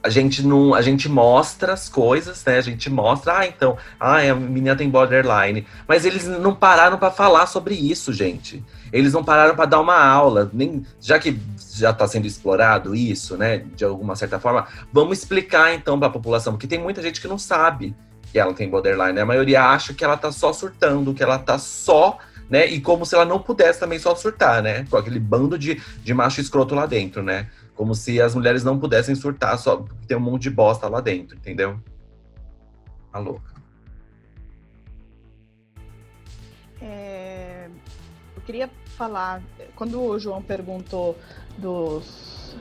a 0.02 0.08
gente 0.08 0.42
não, 0.44 0.74
a 0.74 0.82
gente 0.82 1.08
mostra 1.08 1.72
as 1.72 1.88
coisas, 1.88 2.44
né? 2.44 2.58
A 2.58 2.62
gente 2.62 2.90
mostra, 2.90 3.38
ah, 3.38 3.46
então, 3.46 3.76
ah, 4.00 4.18
a 4.18 4.34
menina 4.34 4.74
tem 4.74 4.90
borderline, 4.90 5.64
mas 5.86 6.04
eles 6.04 6.26
não 6.26 6.54
pararam 6.54 6.98
para 6.98 7.10
falar 7.10 7.46
sobre 7.46 7.74
isso, 7.74 8.12
gente. 8.12 8.64
Eles 8.92 9.12
não 9.12 9.22
pararam 9.22 9.54
para 9.54 9.66
dar 9.66 9.80
uma 9.80 9.96
aula, 9.96 10.50
nem 10.52 10.84
já 11.00 11.18
que 11.18 11.38
já 11.74 11.90
está 11.90 12.06
sendo 12.08 12.26
explorado 12.26 12.96
isso, 12.96 13.36
né? 13.36 13.58
De 13.76 13.84
alguma 13.84 14.16
certa 14.16 14.40
forma, 14.40 14.66
vamos 14.92 15.18
explicar 15.18 15.72
então 15.72 15.98
para 15.98 16.08
a 16.08 16.12
população, 16.12 16.54
porque 16.54 16.66
tem 16.66 16.80
muita 16.80 17.00
gente 17.00 17.20
que 17.20 17.28
não 17.28 17.38
sabe 17.38 17.94
que 18.32 18.38
ela 18.38 18.52
tem 18.54 18.68
borderline. 18.68 19.20
A 19.20 19.26
maioria 19.26 19.62
acha 19.62 19.94
que 19.94 20.02
ela 20.02 20.16
tá 20.16 20.32
só 20.32 20.52
surtando, 20.52 21.14
que 21.14 21.22
ela 21.22 21.38
tá 21.38 21.58
só, 21.58 22.18
né? 22.50 22.66
E 22.66 22.80
como 22.80 23.06
se 23.06 23.14
ela 23.14 23.24
não 23.24 23.38
pudesse 23.38 23.78
também 23.78 24.00
só 24.00 24.14
surtar, 24.16 24.62
né? 24.62 24.84
Com 24.90 24.96
aquele 24.96 25.20
bando 25.20 25.56
de, 25.56 25.80
de 26.02 26.12
macho 26.12 26.40
escroto 26.40 26.74
lá 26.74 26.86
dentro, 26.86 27.22
né? 27.22 27.46
Como 27.74 27.94
se 27.94 28.20
as 28.20 28.34
mulheres 28.34 28.62
não 28.62 28.78
pudessem 28.78 29.14
surtar 29.14 29.58
só 29.58 29.76
porque 29.76 30.06
tem 30.06 30.16
um 30.16 30.20
monte 30.20 30.42
de 30.42 30.50
bosta 30.50 30.88
lá 30.88 31.00
dentro, 31.00 31.36
entendeu? 31.36 31.80
Tá 33.10 33.18
louca. 33.18 33.52
Eu 38.42 38.46
queria 38.46 38.68
falar, 38.96 39.40
quando 39.76 40.02
o 40.02 40.18
João 40.18 40.42
perguntou 40.42 41.16
dos, 41.56 42.56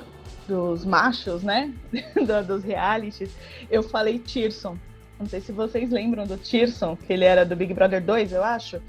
dos 0.47 0.86
machos, 0.86 1.41
né? 1.41 1.74
Do- 2.16 2.45
dos 2.45 2.64
realities, 2.64 3.32
eu 3.68 3.82
falei 3.82 4.20
Tirson. 4.20 4.78
Não 5.20 5.26
sei 5.26 5.41
se 5.41 5.51
vocês 5.51 5.89
lembram 5.89 6.28
do 6.28 6.38
Tirson, 6.38 6.95
que 6.95 7.12
ele 7.12 7.26
era 7.26 7.43
do 7.43 7.55
Big 7.55 7.74
Brother 7.74 8.03
2, 8.03 8.32
eu 8.32 8.43
acho. 8.43 8.80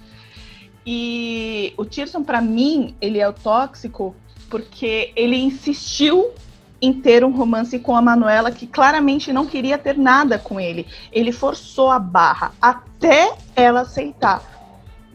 E 0.84 1.72
o 1.78 1.84
Tirson, 1.86 2.22
pra 2.22 2.42
mim, 2.42 2.94
ele 3.00 3.18
é 3.18 3.26
o 3.26 3.32
tóxico 3.32 4.14
porque 4.52 5.14
ele 5.16 5.36
insistiu 5.36 6.30
em 6.78 6.92
ter 6.92 7.24
um 7.24 7.30
romance 7.30 7.78
com 7.78 7.96
a 7.96 8.02
Manuela 8.02 8.52
que 8.52 8.66
claramente 8.66 9.32
não 9.32 9.46
queria 9.46 9.78
ter 9.78 9.96
nada 9.96 10.38
com 10.38 10.60
ele. 10.60 10.86
Ele 11.10 11.32
forçou 11.32 11.90
a 11.90 11.98
barra 11.98 12.52
até 12.60 13.34
ela 13.56 13.80
aceitar, 13.80 14.42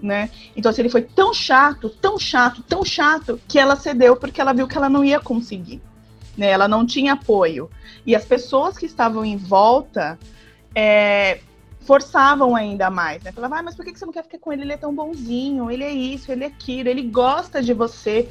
né? 0.01 0.31
Então 0.55 0.71
assim, 0.71 0.81
ele 0.81 0.89
foi 0.89 1.03
tão 1.03 1.35
chato, 1.35 1.87
tão 1.87 2.17
chato, 2.17 2.63
tão 2.63 2.83
chato 2.83 3.39
que 3.47 3.59
ela 3.59 3.75
cedeu 3.75 4.15
porque 4.15 4.41
ela 4.41 4.53
viu 4.53 4.67
que 4.67 4.75
ela 4.75 4.89
não 4.89 5.05
ia 5.05 5.19
conseguir, 5.19 5.83
né? 6.35 6.47
Ela 6.49 6.67
não 6.67 6.83
tinha 6.83 7.13
apoio 7.13 7.69
e 8.07 8.15
as 8.15 8.25
pessoas 8.25 8.75
que 8.75 8.87
estavam 8.87 9.23
em 9.23 9.37
volta 9.37 10.17
é, 10.73 11.41
forçavam 11.81 12.55
ainda 12.55 12.89
mais, 12.89 13.21
né? 13.21 13.31
Falava, 13.31 13.59
ah, 13.59 13.63
mas 13.63 13.75
por 13.75 13.85
que 13.85 13.95
você 13.97 14.05
não 14.05 14.11
quer 14.11 14.23
ficar 14.23 14.39
com 14.39 14.51
ele? 14.51 14.63
Ele 14.63 14.73
é 14.73 14.77
tão 14.77 14.95
bonzinho, 14.95 15.69
ele 15.69 15.83
é 15.83 15.91
isso, 15.91 16.31
ele 16.31 16.43
é 16.43 16.47
aquilo, 16.47 16.89
ele 16.89 17.03
gosta 17.03 17.61
de 17.61 17.73
você. 17.73 18.29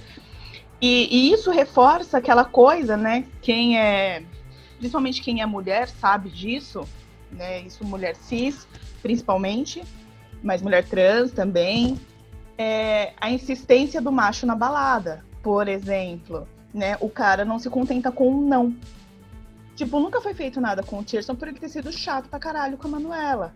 E, 0.81 1.09
e 1.11 1.33
isso 1.33 1.51
reforça 1.51 2.19
aquela 2.19 2.45
coisa, 2.45 2.97
né? 2.97 3.25
Quem 3.41 3.79
é, 3.79 4.23
principalmente 4.79 5.23
quem 5.23 5.41
é 5.41 5.47
mulher, 5.47 5.89
sabe 5.89 6.29
disso, 6.29 6.87
né? 7.31 7.61
Isso 7.61 7.85
mulher 7.85 8.15
cis, 8.17 8.67
principalmente, 9.03 9.83
mas 10.43 10.63
mulher 10.63 10.85
trans 10.85 11.33
também. 11.33 11.99
É 12.59 13.13
a 13.21 13.31
insistência 13.31 14.01
do 14.01 14.11
macho 14.11 14.47
na 14.47 14.55
balada, 14.55 15.23
por 15.43 15.69
exemplo, 15.69 16.49
né? 16.73 16.97
O 17.01 17.09
cara 17.09 17.45
não 17.45 17.59
se 17.59 17.69
contenta 17.69 18.11
com 18.11 18.31
um 18.31 18.47
não. 18.47 18.75
Tipo, 19.75 20.01
nunca 20.01 20.23
foi 20.23 20.33
feito 20.33 20.59
nada 20.59 20.83
com 20.83 20.99
o 20.99 21.05
Tirson 21.05 21.35
por 21.35 21.49
ele 21.49 21.59
ter 21.59 21.69
sido 21.69 21.93
chato 21.93 22.31
pra 22.31 22.39
caralho 22.39 22.79
com 22.79 22.89
a 22.89 22.91
Manuela. 22.93 23.55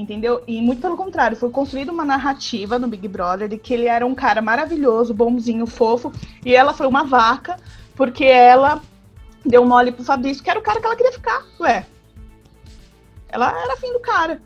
Entendeu? 0.00 0.42
E 0.48 0.62
muito 0.62 0.80
pelo 0.80 0.96
contrário, 0.96 1.36
foi 1.36 1.50
construída 1.50 1.92
uma 1.92 2.06
narrativa 2.06 2.78
no 2.78 2.88
Big 2.88 3.06
Brother 3.06 3.46
de 3.48 3.58
que 3.58 3.74
ele 3.74 3.84
era 3.84 4.06
um 4.06 4.14
cara 4.14 4.40
maravilhoso, 4.40 5.12
bonzinho, 5.12 5.66
fofo, 5.66 6.10
e 6.42 6.56
ela 6.56 6.72
foi 6.72 6.86
uma 6.86 7.04
vaca, 7.04 7.58
porque 7.94 8.24
ela 8.24 8.80
deu 9.44 9.62
mole 9.62 9.92
pro 9.92 10.02
Fabrício, 10.02 10.42
que 10.42 10.48
era 10.48 10.58
o 10.58 10.62
cara 10.62 10.80
que 10.80 10.86
ela 10.86 10.96
queria 10.96 11.12
ficar, 11.12 11.44
ué. 11.60 11.84
Ela 13.28 13.50
era 13.50 13.74
afim 13.74 13.92
do 13.92 14.00
cara. 14.00 14.40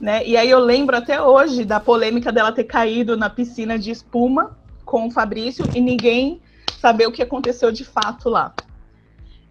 Né? 0.00 0.24
E 0.24 0.36
aí 0.36 0.48
eu 0.48 0.60
lembro 0.60 0.96
até 0.96 1.20
hoje 1.20 1.64
da 1.64 1.80
polêmica 1.80 2.30
dela 2.30 2.52
ter 2.52 2.64
caído 2.64 3.16
na 3.16 3.28
piscina 3.28 3.76
de 3.76 3.90
espuma 3.90 4.56
com 4.84 5.08
o 5.08 5.10
Fabrício 5.10 5.64
e 5.74 5.80
ninguém 5.80 6.40
saber 6.78 7.08
o 7.08 7.12
que 7.12 7.22
aconteceu 7.22 7.72
de 7.72 7.84
fato 7.84 8.28
lá. 8.28 8.54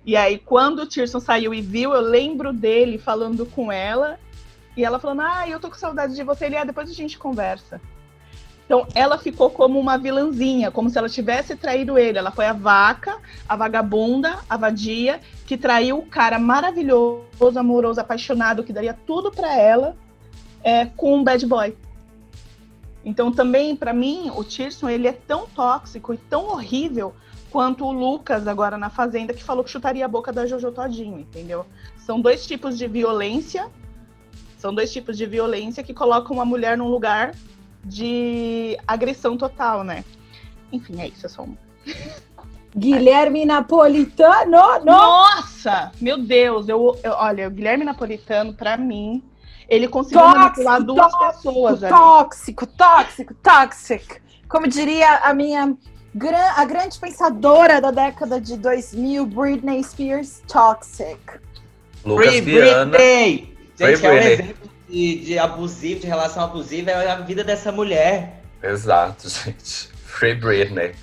E 0.06 0.16
aí, 0.16 0.38
quando 0.38 0.80
o 0.80 0.86
Tirson 0.86 1.20
saiu 1.20 1.54
e 1.54 1.62
viu, 1.62 1.94
eu 1.94 2.02
lembro 2.02 2.54
dele 2.54 2.98
falando 2.98 3.46
com 3.46 3.70
ela 3.70 4.18
e 4.76 4.84
ela 4.84 5.00
falando: 5.00 5.22
Ah, 5.22 5.48
eu 5.48 5.60
tô 5.60 5.70
com 5.70 5.76
saudade 5.76 6.16
de 6.16 6.24
você. 6.24 6.46
Ele, 6.46 6.58
ah, 6.58 6.64
depois 6.64 6.90
a 6.90 6.94
gente 6.94 7.18
conversa. 7.18 7.82
Então, 8.66 8.88
ela 8.96 9.18
ficou 9.18 9.50
como 9.50 9.78
uma 9.78 9.98
vilãzinha, 9.98 10.72
como 10.72 10.90
se 10.90 10.98
ela 10.98 11.10
tivesse 11.10 11.58
traído 11.58 11.98
ele. 11.98 12.18
Ela 12.18 12.32
foi 12.32 12.46
a 12.46 12.54
vaca, 12.54 13.18
a 13.48 13.54
vagabunda, 13.54 14.40
a 14.50 14.56
vadia, 14.56 15.20
que 15.46 15.58
traiu 15.58 15.98
o 15.98 16.06
cara 16.06 16.40
maravilhoso, 16.40 17.60
amoroso, 17.60 18.00
apaixonado, 18.00 18.64
que 18.64 18.72
daria 18.72 18.98
tudo 19.06 19.30
pra 19.30 19.58
ela, 19.58 19.98
é, 20.64 20.86
com 20.86 21.18
um 21.18 21.22
bad 21.22 21.46
boy. 21.46 21.76
Então, 23.04 23.30
também, 23.30 23.76
pra 23.76 23.92
mim, 23.92 24.32
o 24.34 24.42
Tirson, 24.42 24.88
ele 24.88 25.06
é 25.06 25.12
tão 25.12 25.48
tóxico 25.48 26.14
e 26.14 26.18
tão 26.18 26.46
horrível 26.46 27.14
quanto 27.50 27.84
o 27.84 27.92
Lucas, 27.92 28.48
agora 28.48 28.78
na 28.78 28.90
Fazenda, 28.90 29.34
que 29.34 29.44
falou 29.44 29.66
que 29.66 29.70
chutaria 29.70 30.06
a 30.06 30.08
boca 30.08 30.32
da 30.32 30.46
Jojo 30.46 30.72
Todinho, 30.72 31.20
entendeu? 31.20 31.66
São 31.98 32.22
dois 32.22 32.48
tipos 32.48 32.78
de 32.78 32.88
violência 32.88 33.70
são 34.62 34.74
dois 34.74 34.92
tipos 34.94 35.18
de 35.18 35.26
violência 35.26 35.82
que 35.84 35.94
colocam 35.94 36.36
uma 36.36 36.46
mulher 36.46 36.78
num 36.78 36.88
lugar 36.88 37.34
de 37.84 38.78
agressão 38.88 39.36
total, 39.36 39.84
né? 39.84 40.06
Enfim, 40.72 41.02
é 41.02 41.08
isso, 41.08 41.26
é 41.26 41.30
só 41.30 41.42
um. 41.42 41.56
Guilherme 42.78 43.44
Napolitano, 43.44 44.80
no. 44.80 44.86
Nossa! 44.86 45.92
Meu 46.00 46.18
Deus, 46.18 46.70
eu, 46.70 46.98
eu- 47.04 47.14
olha, 47.14 47.48
o 47.48 47.52
Guilherme 47.52 47.84
Napolitano, 47.84 48.54
pra 48.54 48.78
mim, 48.78 49.24
ele 49.68 49.88
conseguiu 49.88 50.22
manipular 50.28 50.82
duas 50.82 51.12
pessoas 51.18 51.84
ali. 51.84 51.94
tóxico, 51.94 52.68
tóxico, 52.68 53.34
tóxico. 53.42 54.16
Como 54.48 54.68
diria 54.68 55.18
a 55.24 55.34
minha 55.34 55.76
gran- 56.14 56.54
a 56.56 56.64
grande 56.66 57.00
pensadora 57.00 57.82
da 57.82 57.90
década 57.92 58.40
de 58.40 58.56
2000, 58.58 59.26
Britney 59.26 59.84
Spears, 59.84 60.42
toxic. 60.48 61.20
Lucas 62.06 62.28
Free 62.30 62.42
Viana. 62.42 62.86
Britney! 62.98 63.58
Gente, 63.88 64.06
é 64.06 64.10
um 64.10 64.18
exemplo 64.18 64.70
de, 64.90 65.16
de 65.26 65.40
abusivo, 65.40 66.02
de 66.02 66.08
relação 66.08 66.44
abusiva, 66.44 66.92
é 66.92 67.12
a 67.12 67.16
vida 67.16 67.44
dessa 67.44 67.72
mulher. 67.72 68.44
Exato, 68.62 69.28
gente. 69.30 69.90
Free 70.06 70.36
Britney. 70.36 70.94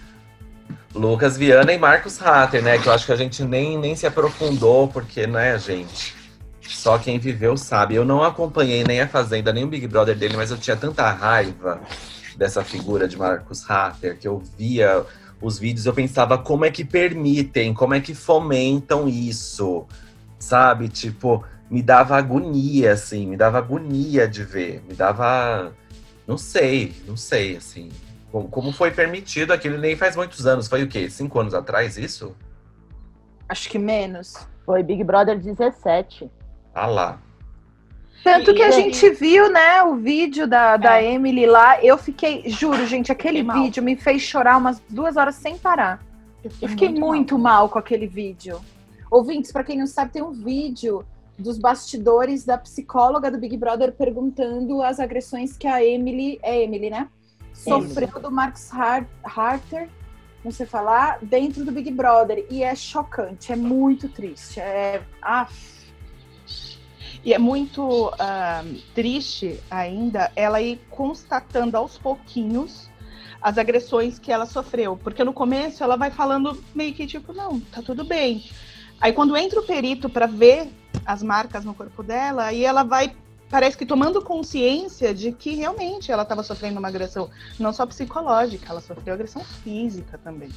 Lucas 0.94 1.36
Viana 1.36 1.72
e 1.72 1.78
Marcos 1.78 2.20
Hatter, 2.20 2.62
né? 2.62 2.78
Que 2.78 2.88
eu 2.88 2.92
acho 2.92 3.06
que 3.06 3.12
a 3.12 3.16
gente 3.16 3.44
nem, 3.44 3.78
nem 3.78 3.94
se 3.94 4.06
aprofundou, 4.06 4.88
porque, 4.88 5.26
né, 5.26 5.58
gente? 5.58 6.14
Só 6.62 6.98
quem 6.98 7.18
viveu 7.18 7.56
sabe. 7.56 7.94
Eu 7.94 8.04
não 8.04 8.22
acompanhei 8.22 8.84
nem 8.84 9.00
a 9.00 9.08
Fazenda, 9.08 9.52
nem 9.52 9.64
o 9.64 9.68
Big 9.68 9.86
Brother 9.86 10.16
dele, 10.16 10.36
mas 10.36 10.50
eu 10.50 10.58
tinha 10.58 10.76
tanta 10.76 11.10
raiva 11.10 11.80
dessa 12.36 12.62
figura 12.62 13.08
de 13.08 13.16
Marcos 13.16 13.68
Hatter, 13.68 14.18
que 14.18 14.28
eu 14.28 14.42
via 14.56 15.04
os 15.40 15.58
vídeos, 15.58 15.86
eu 15.86 15.92
pensava 15.92 16.36
como 16.36 16.64
é 16.64 16.70
que 16.70 16.84
permitem, 16.84 17.72
como 17.72 17.94
é 17.94 18.00
que 18.00 18.14
fomentam 18.14 19.08
isso, 19.08 19.86
sabe? 20.38 20.88
Tipo, 20.88 21.44
me 21.70 21.82
dava 21.82 22.16
agonia, 22.16 22.92
assim, 22.92 23.26
me 23.26 23.36
dava 23.36 23.58
agonia 23.58 24.26
de 24.26 24.42
ver, 24.42 24.82
me 24.88 24.94
dava. 24.94 25.72
Não 26.26 26.38
sei, 26.38 26.94
não 27.06 27.16
sei, 27.16 27.56
assim. 27.56 27.90
Como, 28.30 28.48
como 28.48 28.72
foi 28.72 28.90
permitido 28.90 29.52
aquilo 29.52 29.78
nem 29.78 29.96
faz 29.96 30.16
muitos 30.16 30.46
anos. 30.46 30.68
Foi 30.68 30.82
o 30.82 30.88
quê? 30.88 31.08
Cinco 31.08 31.40
anos 31.40 31.54
atrás 31.54 31.96
isso? 31.96 32.34
Acho 33.48 33.68
que 33.70 33.78
menos. 33.78 34.34
Foi 34.64 34.82
Big 34.82 35.02
Brother 35.02 35.38
17. 35.38 36.30
Ah 36.74 36.86
lá. 36.86 37.18
Tanto 38.22 38.52
que 38.52 38.62
a 38.62 38.70
gente 38.70 39.08
viu, 39.10 39.50
né, 39.50 39.82
o 39.82 39.96
vídeo 39.96 40.46
da, 40.46 40.76
da 40.76 41.02
Emily 41.02 41.46
lá. 41.46 41.82
Eu 41.82 41.96
fiquei, 41.96 42.42
juro, 42.48 42.86
gente, 42.86 43.10
aquele 43.12 43.38
Fiquei 43.38 43.54
mal. 43.54 43.62
vídeo 43.62 43.82
me 43.82 43.96
fez 43.96 44.22
chorar 44.22 44.58
umas 44.58 44.82
duas 44.88 45.16
horas 45.16 45.36
sem 45.36 45.56
parar. 45.56 46.04
Eu 46.60 46.68
fiquei 46.68 46.88
muito, 46.88 47.38
mal. 47.38 47.68
com 47.68 47.78
aquele 47.78 48.06
vídeo. 48.06 48.60
Ouvintes, 49.10 49.50
pra 49.50 49.64
quem 49.64 49.78
não 49.78 49.86
sabe, 49.86 50.12
tem 50.12 50.22
um 50.22 50.32
vídeo 50.32 51.04
dos 51.38 51.58
bastidores 51.58 52.44
da 52.44 52.58
psicóloga 52.58 53.30
do 53.30 53.38
Big 53.38 53.56
Brother 53.56 53.92
perguntando 53.92 54.82
as 54.82 54.98
agressões 54.98 55.56
que 55.56 55.66
a 55.68 55.84
Emily, 55.84 56.38
é 56.42 56.62
Emily, 56.62 56.90
né? 56.90 57.08
Sofreu 57.54 58.20
do 58.20 58.30
Marcos 58.30 58.72
Har- 58.72 59.08
Harter, 59.22 59.88
não 60.44 60.50
sei 60.50 60.66
falar, 60.66 61.18
dentro 61.22 61.64
do 61.64 61.72
Big 61.72 61.90
Brother. 61.90 62.44
E 62.50 62.62
é 62.62 62.74
chocante, 62.74 63.52
é 63.52 63.56
muito 63.56 64.08
triste. 64.08 64.60
É. 64.60 65.02
Ah, 65.22 65.48
E 67.24 67.32
é 67.34 67.38
muito 67.38 68.12
ah, 68.18 68.64
triste 68.94 69.60
ainda 69.70 70.30
ela 70.36 70.60
ir 70.62 70.80
constatando 70.90 71.76
aos 71.76 71.98
pouquinhos 71.98 72.88
as 73.42 73.58
agressões 73.58 74.18
que 74.18 74.32
ela 74.32 74.46
sofreu. 74.46 74.96
Porque 74.96 75.22
no 75.24 75.32
começo 75.32 75.82
ela 75.82 75.96
vai 75.96 76.10
falando 76.10 76.62
meio 76.74 76.94
que 76.94 77.06
tipo, 77.06 77.32
não, 77.32 77.60
tá 77.60 77.82
tudo 77.82 78.04
bem. 78.04 78.44
Aí 79.00 79.12
quando 79.12 79.36
entra 79.36 79.60
o 79.60 79.66
perito 79.66 80.08
para 80.08 80.26
ver 80.26 80.68
as 81.08 81.22
marcas 81.22 81.64
no 81.64 81.72
corpo 81.72 82.02
dela, 82.02 82.44
aí 82.44 82.62
ela 82.66 82.82
vai, 82.82 83.16
parece 83.48 83.78
que 83.78 83.86
tomando 83.86 84.20
consciência 84.20 85.14
de 85.14 85.32
que 85.32 85.54
realmente 85.54 86.12
ela 86.12 86.22
estava 86.22 86.42
sofrendo 86.42 86.78
uma 86.78 86.88
agressão, 86.88 87.30
não 87.58 87.72
só 87.72 87.86
psicológica, 87.86 88.66
ela 88.68 88.82
sofreu 88.82 89.14
agressão 89.14 89.42
física 89.42 90.20
também. 90.22 90.50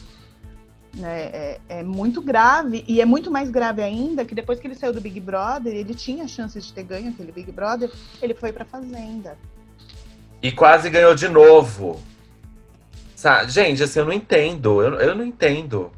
Né, 0.94 1.22
é, 1.32 1.60
é 1.70 1.84
muito 1.84 2.22
grave, 2.22 2.84
e 2.86 3.00
é 3.00 3.06
muito 3.06 3.32
mais 3.32 3.50
grave 3.50 3.82
ainda 3.82 4.26
que 4.26 4.36
depois 4.36 4.60
que 4.60 4.68
ele 4.68 4.76
saiu 4.76 4.92
do 4.92 5.00
Big 5.00 5.22
Brother, 5.22 5.74
ele 5.74 5.96
tinha 5.96 6.28
chance 6.28 6.60
de 6.60 6.74
ter 6.74 6.84
ganho 6.84 7.12
aquele 7.12 7.32
Big 7.32 7.50
Brother, 7.50 7.90
ele 8.22 8.34
foi 8.34 8.52
pra 8.52 8.66
Fazenda. 8.66 9.38
E 10.42 10.52
quase 10.52 10.90
ganhou 10.90 11.16
de 11.16 11.30
novo. 11.30 12.02
Sa- 13.16 13.46
Gente, 13.46 13.82
assim, 13.82 14.00
eu 14.00 14.06
não 14.06 14.12
entendo. 14.12 14.82
Eu, 14.82 14.96
eu 14.96 15.16
não 15.16 15.24
entendo. 15.24 15.92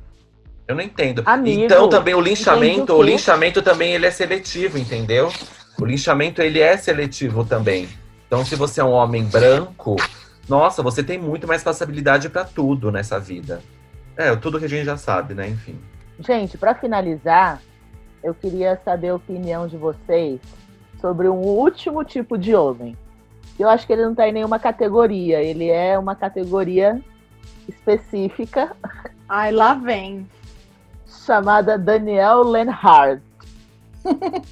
Eu 0.67 0.75
não 0.75 0.81
entendo. 0.81 1.23
Amigo, 1.25 1.63
então 1.63 1.89
também 1.89 2.13
o 2.13 2.21
linchamento, 2.21 2.93
o 2.93 2.99
o 2.99 3.03
linchamento 3.03 3.61
também 3.61 3.93
ele 3.93 4.05
é 4.05 4.11
seletivo, 4.11 4.77
entendeu? 4.77 5.31
O 5.79 5.85
linchamento 5.85 6.41
ele 6.41 6.59
é 6.59 6.77
seletivo 6.77 7.43
também. 7.43 7.89
Então 8.27 8.45
se 8.45 8.55
você 8.55 8.79
é 8.79 8.83
um 8.83 8.91
homem 8.91 9.23
branco, 9.25 9.95
nossa, 10.47 10.81
você 10.81 11.03
tem 11.03 11.17
muito 11.17 11.47
mais 11.47 11.63
passabilidade 11.63 12.29
pra 12.29 12.45
tudo 12.45 12.91
nessa 12.91 13.19
vida. 13.19 13.61
É, 14.15 14.33
tudo 14.35 14.59
que 14.59 14.65
a 14.65 14.69
gente 14.69 14.85
já 14.85 14.97
sabe, 14.97 15.33
né? 15.33 15.47
Enfim. 15.47 15.77
Gente, 16.19 16.57
para 16.57 16.75
finalizar, 16.75 17.61
eu 18.23 18.33
queria 18.33 18.79
saber 18.85 19.09
a 19.09 19.15
opinião 19.15 19.67
de 19.67 19.75
vocês 19.75 20.39
sobre 21.01 21.27
um 21.27 21.39
último 21.39 22.03
tipo 22.03 22.37
de 22.37 22.55
homem. 22.55 22.95
Eu 23.59 23.67
acho 23.67 23.85
que 23.85 23.93
ele 23.93 24.05
não 24.05 24.15
tá 24.15 24.27
em 24.27 24.31
nenhuma 24.31 24.59
categoria. 24.59 25.41
Ele 25.41 25.69
é 25.69 25.97
uma 25.97 26.15
categoria 26.15 27.01
específica 27.67 28.75
Ai, 29.35 29.51
lá 29.51 29.73
vem. 29.73 30.27
Chamada 31.25 31.77
Daniel 31.77 32.43
Lenhart. 32.43 33.21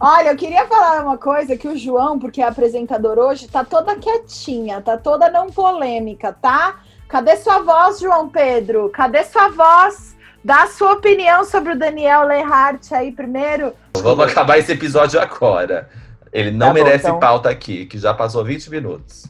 Olha, 0.00 0.30
eu 0.30 0.36
queria 0.36 0.64
falar 0.66 1.02
uma 1.02 1.18
coisa 1.18 1.56
que 1.56 1.66
o 1.66 1.76
João, 1.76 2.18
porque 2.18 2.40
é 2.40 2.46
apresentador 2.46 3.18
hoje, 3.18 3.48
tá 3.48 3.64
toda 3.64 3.96
quietinha, 3.96 4.80
tá 4.80 4.96
toda 4.96 5.28
não 5.28 5.50
polêmica, 5.50 6.32
tá? 6.32 6.80
Cadê 7.08 7.36
sua 7.36 7.58
voz, 7.60 7.98
João 7.98 8.28
Pedro? 8.28 8.88
Cadê 8.90 9.24
sua 9.24 9.48
voz? 9.48 10.16
Dá 10.44 10.62
a 10.62 10.66
sua 10.68 10.92
opinião 10.92 11.44
sobre 11.44 11.72
o 11.72 11.78
Daniel 11.78 12.24
Lenhart 12.26 12.92
aí 12.92 13.10
primeiro. 13.10 13.72
Vamos 13.96 14.26
acabar 14.30 14.58
esse 14.58 14.72
episódio 14.72 15.20
agora. 15.20 15.88
Ele 16.32 16.50
não 16.50 16.68
Tá 16.68 16.74
bom, 16.74 16.74
merece 16.74 17.06
então. 17.06 17.18
pauta 17.18 17.48
aqui, 17.48 17.86
que 17.86 17.98
já 17.98 18.14
passou 18.14 18.44
20 18.44 18.70
minutos. 18.70 19.26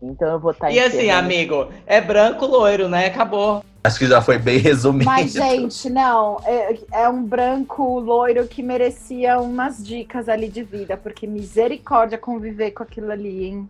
Então 0.00 0.28
eu 0.28 0.38
vou 0.38 0.52
estar 0.52 0.70
E 0.70 0.78
assim, 0.78 1.10
amigo, 1.10 1.68
é 1.86 2.00
branco 2.00 2.46
loiro, 2.46 2.88
né? 2.88 3.06
Acabou. 3.06 3.64
Acho 3.84 3.98
que 4.00 4.06
já 4.06 4.20
foi 4.20 4.38
bem 4.38 4.58
resumido. 4.60 5.04
Mas, 5.04 5.32
gente, 5.32 5.88
não, 5.88 6.40
é, 6.44 6.78
é 6.92 7.08
um 7.08 7.22
branco 7.22 7.98
loiro 8.00 8.46
que 8.48 8.62
merecia 8.62 9.38
umas 9.40 9.84
dicas 9.84 10.28
ali 10.28 10.48
de 10.48 10.62
vida, 10.62 10.96
porque 10.96 11.26
misericórdia 11.26 12.18
conviver 12.18 12.72
com 12.72 12.82
aquilo 12.82 13.10
ali, 13.10 13.44
hein? 13.44 13.68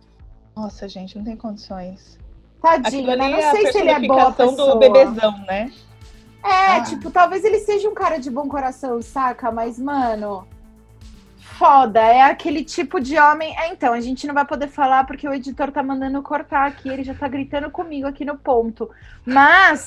Nossa, 0.55 0.87
gente, 0.89 1.17
não 1.17 1.23
tem 1.23 1.35
condições. 1.37 2.17
Tadinho, 2.61 3.07
né? 3.15 3.29
Não 3.29 3.37
é 3.37 3.51
sei 3.51 3.71
se 3.71 3.77
ele 3.77 3.89
é 3.89 3.99
boa 4.05 4.31
pessoa. 4.33 4.73
do 4.73 4.79
bebezão, 4.79 5.37
né? 5.47 5.71
É, 6.43 6.77
Ah. 6.77 6.83
tipo, 6.83 7.09
talvez 7.11 7.43
ele 7.45 7.59
seja 7.59 7.87
um 7.87 7.93
cara 7.93 8.17
de 8.17 8.29
bom 8.29 8.47
coração, 8.47 9.01
saca? 9.01 9.51
Mas, 9.51 9.77
mano, 9.79 10.45
foda. 11.59 11.99
É 11.99 12.21
aquele 12.21 12.63
tipo 12.63 13.01
de 13.01 13.19
homem. 13.19 13.53
É, 13.59 13.67
então, 13.67 13.93
a 13.93 13.99
gente 13.99 14.25
não 14.25 14.33
vai 14.33 14.45
poder 14.45 14.69
falar 14.69 15.03
porque 15.03 15.27
o 15.27 15.33
editor 15.33 15.71
tá 15.73 15.83
mandando 15.83 16.23
cortar 16.23 16.65
aqui, 16.65 16.87
ele 16.87 17.03
já 17.03 17.13
tá 17.13 17.27
gritando 17.27 17.69
comigo 17.69 18.07
aqui 18.07 18.23
no 18.23 18.37
ponto. 18.37 18.89
Mas 19.25 19.85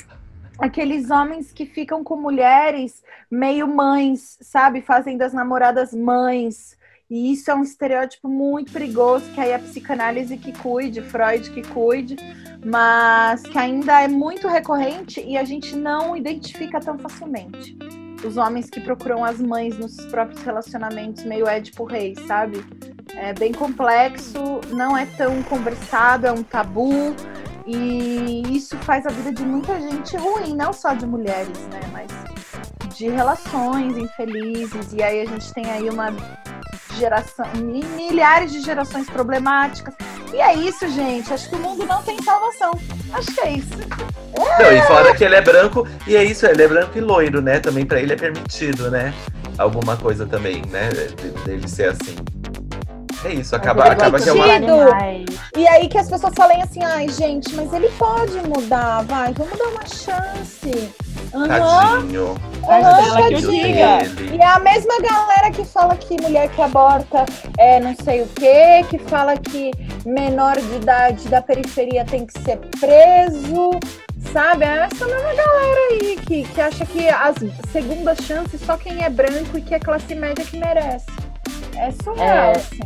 aqueles 0.58 1.10
homens 1.10 1.50
que 1.50 1.64
ficam 1.64 2.04
com 2.04 2.16
mulheres 2.16 3.02
meio 3.30 3.66
mães, 3.66 4.38
sabe? 4.42 4.82
Fazem 4.82 5.16
das 5.16 5.32
namoradas 5.32 5.94
mães. 5.94 6.76
E 7.08 7.32
isso 7.32 7.50
é 7.50 7.54
um 7.54 7.62
estereótipo 7.62 8.28
muito 8.28 8.72
perigoso, 8.72 9.30
que 9.32 9.40
aí 9.40 9.54
a 9.54 9.58
psicanálise 9.58 10.36
que 10.36 10.52
cuide, 10.52 11.02
Freud 11.02 11.50
que 11.50 11.62
cuide, 11.62 12.16
mas 12.64 13.42
que 13.42 13.58
ainda 13.58 14.00
é 14.00 14.08
muito 14.08 14.46
recorrente 14.46 15.20
e 15.20 15.36
a 15.36 15.44
gente 15.44 15.74
não 15.74 16.16
identifica 16.16 16.80
tão 16.80 16.98
facilmente. 16.98 17.76
Os 18.24 18.36
homens 18.36 18.70
que 18.70 18.80
procuram 18.80 19.24
as 19.24 19.40
mães 19.40 19.76
nos 19.78 19.96
próprios 20.06 20.42
relacionamentos, 20.42 21.24
meio 21.24 21.46
Édipo 21.48 21.84
Rei, 21.84 22.14
sabe? 22.26 22.64
É 23.16 23.32
bem 23.32 23.52
complexo, 23.52 24.60
não 24.70 24.96
é 24.96 25.06
tão 25.06 25.42
conversado, 25.42 26.26
é 26.26 26.32
um 26.32 26.42
tabu. 26.42 27.14
E 27.66 28.42
isso 28.48 28.76
faz 28.78 29.06
a 29.06 29.10
vida 29.10 29.32
de 29.32 29.44
muita 29.44 29.80
gente 29.80 30.16
ruim, 30.16 30.54
não 30.56 30.72
só 30.72 30.94
de 30.94 31.06
mulheres, 31.06 31.58
né? 31.70 31.80
Mas 31.92 32.10
de 32.96 33.08
relações 33.08 33.96
infelizes. 33.96 34.92
E 34.92 35.02
aí 35.02 35.20
a 35.20 35.26
gente 35.26 35.52
tem 35.52 35.70
aí 35.70 35.88
uma 35.88 36.08
geração, 36.98 37.46
mi- 37.56 37.84
milhares 37.96 38.52
de 38.52 38.60
gerações 38.60 39.08
problemáticas. 39.08 39.94
E 40.32 40.40
é 40.40 40.54
isso, 40.54 40.88
gente. 40.88 41.32
Acho 41.32 41.48
que 41.48 41.54
o 41.56 41.58
mundo 41.58 41.84
não 41.86 42.02
tem 42.02 42.20
salvação. 42.22 42.72
Acho 43.12 43.32
que 43.34 43.40
é 43.40 43.52
isso. 43.52 43.68
Não, 44.58 44.72
e 44.72 44.82
fora 44.82 45.14
que 45.14 45.24
ele 45.24 45.34
é 45.34 45.40
branco, 45.42 45.86
e 46.06 46.16
é 46.16 46.24
isso, 46.24 46.46
ele 46.46 46.62
é 46.62 46.68
branco 46.68 46.96
e 46.96 47.00
loiro, 47.00 47.42
né? 47.42 47.60
Também 47.60 47.84
pra 47.84 48.00
ele 48.00 48.12
é 48.14 48.16
permitido, 48.16 48.90
né? 48.90 49.12
Alguma 49.58 49.96
coisa 49.96 50.24
também, 50.26 50.62
né? 50.70 50.88
de- 50.90 51.30
Dele 51.44 51.68
ser 51.68 51.90
assim. 51.90 52.16
É 53.24 53.32
isso, 53.34 53.54
acaba, 53.54 53.84
acaba 53.84 54.18
que 54.20 54.28
é 54.28 54.32
uma. 54.32 54.46
E 55.56 55.68
aí 55.68 55.88
que 55.88 55.96
as 55.98 56.08
pessoas 56.08 56.32
falem 56.34 56.60
assim, 56.62 56.82
ai, 56.82 57.08
gente, 57.08 57.54
mas 57.54 57.72
ele 57.72 57.88
pode 57.90 58.36
mudar, 58.48 59.02
vai, 59.04 59.32
vamos 59.32 59.56
dar 59.58 59.68
uma 59.68 59.86
chance. 59.86 60.92
Aham. 61.34 61.48
Tadinho. 61.48 62.34
Aham, 62.68 63.30
Tadinho. 63.30 64.34
E 64.34 64.38
é 64.38 64.46
a 64.46 64.58
mesma 64.58 64.98
galera 65.00 65.50
que 65.52 65.64
fala 65.64 65.94
que 65.96 66.20
mulher 66.20 66.48
que 66.50 66.60
aborta 66.60 67.24
é 67.58 67.78
não 67.80 67.94
sei 68.02 68.22
o 68.22 68.26
quê, 68.28 68.84
que 68.90 68.98
fala 68.98 69.36
que 69.36 69.70
menor 70.04 70.56
de 70.56 70.74
idade 70.76 71.28
da 71.28 71.40
periferia 71.40 72.04
tem 72.04 72.26
que 72.26 72.38
ser 72.40 72.58
preso, 72.80 73.70
sabe? 74.32 74.64
É 74.64 74.88
essa 74.92 75.06
mesma 75.06 75.34
galera 75.34 75.80
aí 75.92 76.18
que, 76.26 76.42
que 76.44 76.60
acha 76.60 76.84
que 76.86 77.08
as 77.08 77.36
segundas 77.70 78.18
chances 78.18 78.60
só 78.60 78.76
quem 78.76 79.02
é 79.04 79.08
branco 79.08 79.56
e 79.56 79.62
que 79.62 79.74
é 79.74 79.78
classe 79.78 80.14
média 80.14 80.44
que 80.44 80.56
merece. 80.58 81.06
É 81.76 81.90
surreal, 82.02 82.52
É. 82.52 82.52
assim. 82.52 82.80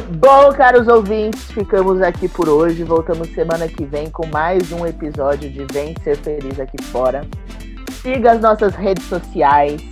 Bom, 0.00 0.50
caros 0.54 0.88
ouvintes, 0.88 1.50
ficamos 1.50 2.00
aqui 2.00 2.26
por 2.26 2.48
hoje. 2.48 2.82
Voltamos 2.82 3.28
semana 3.34 3.68
que 3.68 3.84
vem 3.84 4.08
com 4.08 4.26
mais 4.26 4.72
um 4.72 4.86
episódio 4.86 5.50
de 5.50 5.66
Vem 5.70 5.94
Ser 6.02 6.16
Feliz 6.16 6.58
Aqui 6.58 6.82
Fora. 6.84 7.26
Siga 8.00 8.32
as 8.32 8.40
nossas 8.40 8.74
redes 8.74 9.04
sociais. 9.06 9.82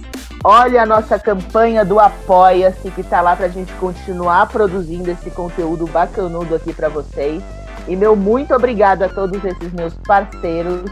Olhe 0.42 0.78
a 0.78 0.86
nossa 0.86 1.18
campanha 1.18 1.84
do 1.84 2.00
Apoia-se, 2.00 2.90
que 2.90 3.02
tá 3.02 3.20
lá 3.20 3.36
pra 3.36 3.48
gente 3.48 3.70
continuar 3.74 4.48
produzindo 4.48 5.10
esse 5.10 5.30
conteúdo 5.30 5.86
bacanudo 5.86 6.54
aqui 6.54 6.72
pra 6.72 6.88
vocês. 6.88 7.42
E 7.86 7.94
meu 7.94 8.16
muito 8.16 8.54
obrigado 8.54 9.02
a 9.02 9.08
todos 9.08 9.44
esses 9.44 9.70
meus 9.74 9.92
parceiros 10.06 10.90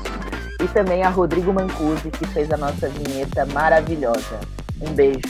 e 0.63 0.69
também 0.69 1.03
a 1.03 1.09
Rodrigo 1.09 1.51
Mancusi, 1.51 2.11
que 2.11 2.27
fez 2.27 2.53
a 2.53 2.59
nossa 2.59 2.91
vinheta 2.91 3.47
maravilhosa. 3.47 4.39
Um 4.83 4.93
beijo. 4.93 5.21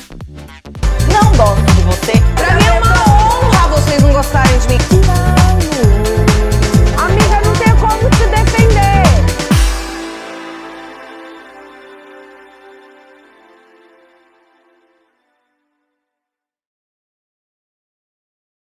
Não 1.13 1.31
gosto 1.37 1.75
de 1.75 1.83
você. 1.83 2.13
Pra 2.35 2.55
mim 2.57 2.67
é 2.67 3.08
vocês 3.89 4.03
não 4.03 4.13
gostarem 4.13 4.59
de 4.59 4.69
mim. 4.69 4.79
Não. 5.07 6.18